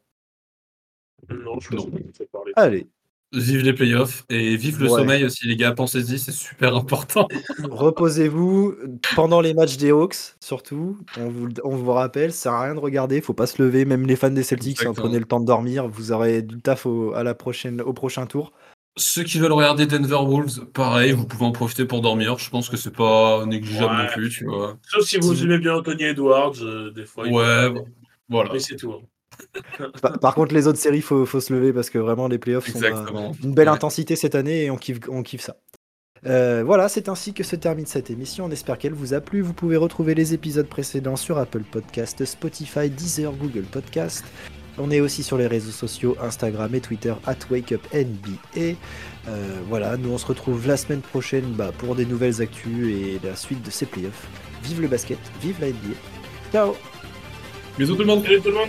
Non, 1.28 1.60
je 1.60 1.70
Non. 1.74 1.82
pense 1.82 1.84
qu'on 1.84 1.90
peut 1.90 2.26
parler. 2.32 2.52
Allez, 2.56 2.86
Vive 3.32 3.62
les 3.62 3.72
playoffs 3.72 4.24
et 4.28 4.56
vive 4.56 4.80
le 4.80 4.90
Ouais. 4.90 4.98
sommeil 4.98 5.24
aussi, 5.24 5.46
les 5.46 5.54
gars. 5.54 5.70
Pensez-y, 5.70 6.18
c'est 6.18 6.32
super 6.32 6.74
important. 6.74 7.28
reposez-vous 7.70 8.74
pendant 9.14 9.40
les 9.40 9.54
matchs 9.54 9.76
des 9.76 9.90
Hawks 9.92 10.34
surtout. 10.40 10.98
On 11.16 11.28
vous 11.28 11.48
on 11.62 11.76
vous 11.76 11.92
rappelle, 11.92 12.32
ça 12.32 12.38
sert 12.44 12.52
à 12.54 12.64
rien 12.64 12.74
de 12.74 12.80
regarder, 12.80 13.20
faut 13.20 13.32
pas 13.32 13.46
se 13.46 13.62
lever. 13.62 13.84
Même 13.84 14.04
les 14.06 14.16
fans 14.16 14.30
des 14.30 14.42
Celtics, 14.42 14.84
hein, 14.84 14.92
prenez 14.96 15.18
le 15.20 15.24
temps 15.26 15.38
de 15.38 15.46
dormir. 15.46 15.86
Vous 15.86 16.10
aurez 16.10 16.42
du 16.42 16.60
taf 16.60 16.86
au, 16.86 17.12
à 17.14 17.22
la 17.22 17.34
prochaine 17.34 17.80
au 17.80 17.92
prochain 17.92 18.26
tour. 18.26 18.52
Ceux 18.96 19.22
qui 19.22 19.38
veulent 19.38 19.52
regarder 19.52 19.86
Denver 19.86 20.18
Wolves, 20.26 20.64
pareil, 20.72 21.12
vous 21.12 21.24
pouvez 21.24 21.44
en 21.46 21.52
profiter 21.52 21.84
pour 21.84 22.00
dormir. 22.00 22.36
Je 22.38 22.50
pense 22.50 22.68
que 22.68 22.76
c'est 22.76 22.92
pas 22.94 23.46
négligeable 23.46 23.94
Ouais. 23.94 24.02
non 24.06 24.12
plus, 24.12 24.28
tu 24.30 24.44
vois. 24.46 24.76
Sauf 24.88 25.04
si 25.04 25.18
vous 25.18 25.40
aimez 25.44 25.58
bien 25.58 25.76
Anthony 25.76 26.02
Edwards, 26.02 26.54
euh, 26.62 26.90
des 26.90 27.06
fois. 27.06 27.28
il 27.28 27.32
Ouais, 27.32 27.70
peut- 27.72 27.80
voilà. 28.28 28.50
Mais 28.52 28.58
c'est 28.58 28.74
tout. 28.74 28.92
Par, 30.02 30.18
par 30.18 30.34
contre, 30.34 30.54
les 30.54 30.66
autres 30.66 30.78
séries, 30.78 31.00
faut, 31.02 31.24
faut 31.26 31.40
se 31.40 31.52
lever 31.52 31.72
parce 31.72 31.90
que 31.90 31.98
vraiment 31.98 32.28
les 32.28 32.38
playoffs 32.38 32.66
sont 32.70 32.78
Exactement. 32.82 33.32
une 33.42 33.54
belle 33.54 33.68
Ouais. 33.68 33.74
intensité 33.74 34.16
cette 34.16 34.34
année 34.34 34.64
et 34.64 34.70
on 34.70 34.76
kiffe, 34.76 34.98
on 35.08 35.22
kiffe 35.22 35.42
ça. 35.42 35.56
Euh, 36.26 36.62
voilà, 36.66 36.88
c'est 36.90 37.08
ainsi 37.08 37.32
que 37.32 37.42
se 37.42 37.56
termine 37.56 37.86
cette 37.86 38.10
émission. 38.10 38.44
On 38.44 38.50
espère 38.50 38.76
qu'elle 38.76 38.92
vous 38.92 39.14
a 39.14 39.20
plu. 39.20 39.40
Vous 39.40 39.54
pouvez 39.54 39.76
retrouver 39.78 40.14
les 40.14 40.34
épisodes 40.34 40.66
précédents 40.68 41.16
sur 41.16 41.38
Apple 41.38 41.62
Podcast, 41.62 42.24
Spotify, 42.26 42.90
Deezer, 42.90 43.32
Google 43.32 43.62
Podcast. 43.62 44.24
On 44.78 44.90
est 44.90 45.00
aussi 45.00 45.22
sur 45.22 45.36
les 45.38 45.46
réseaux 45.46 45.70
sociaux 45.72 46.16
Instagram 46.22 46.74
et 46.74 46.80
Twitter 46.80 47.14
at 47.26 47.36
WakeUpNBA. 47.50 48.76
Euh, 49.28 49.60
voilà, 49.68 49.96
nous 49.96 50.10
on 50.10 50.18
se 50.18 50.26
retrouve 50.26 50.66
la 50.66 50.76
semaine 50.76 51.00
prochaine 51.00 51.52
bah, 51.52 51.72
pour 51.76 51.94
des 51.96 52.04
nouvelles 52.06 52.40
actus 52.42 52.88
et 52.88 53.18
la 53.26 53.34
suite 53.36 53.62
de 53.64 53.70
ces 53.70 53.86
playoffs. 53.86 54.26
Vive 54.62 54.80
le 54.82 54.88
basket, 54.88 55.18
vive 55.40 55.56
la 55.60 55.68
NBA. 55.68 55.96
Ciao 56.52 56.74
Bisous 57.78 57.94
tout 57.94 58.00
le 58.02 58.06
monde. 58.06 58.22
Salut 58.24 58.40
tout 58.40 58.48
le 58.48 58.54
monde. 58.54 58.68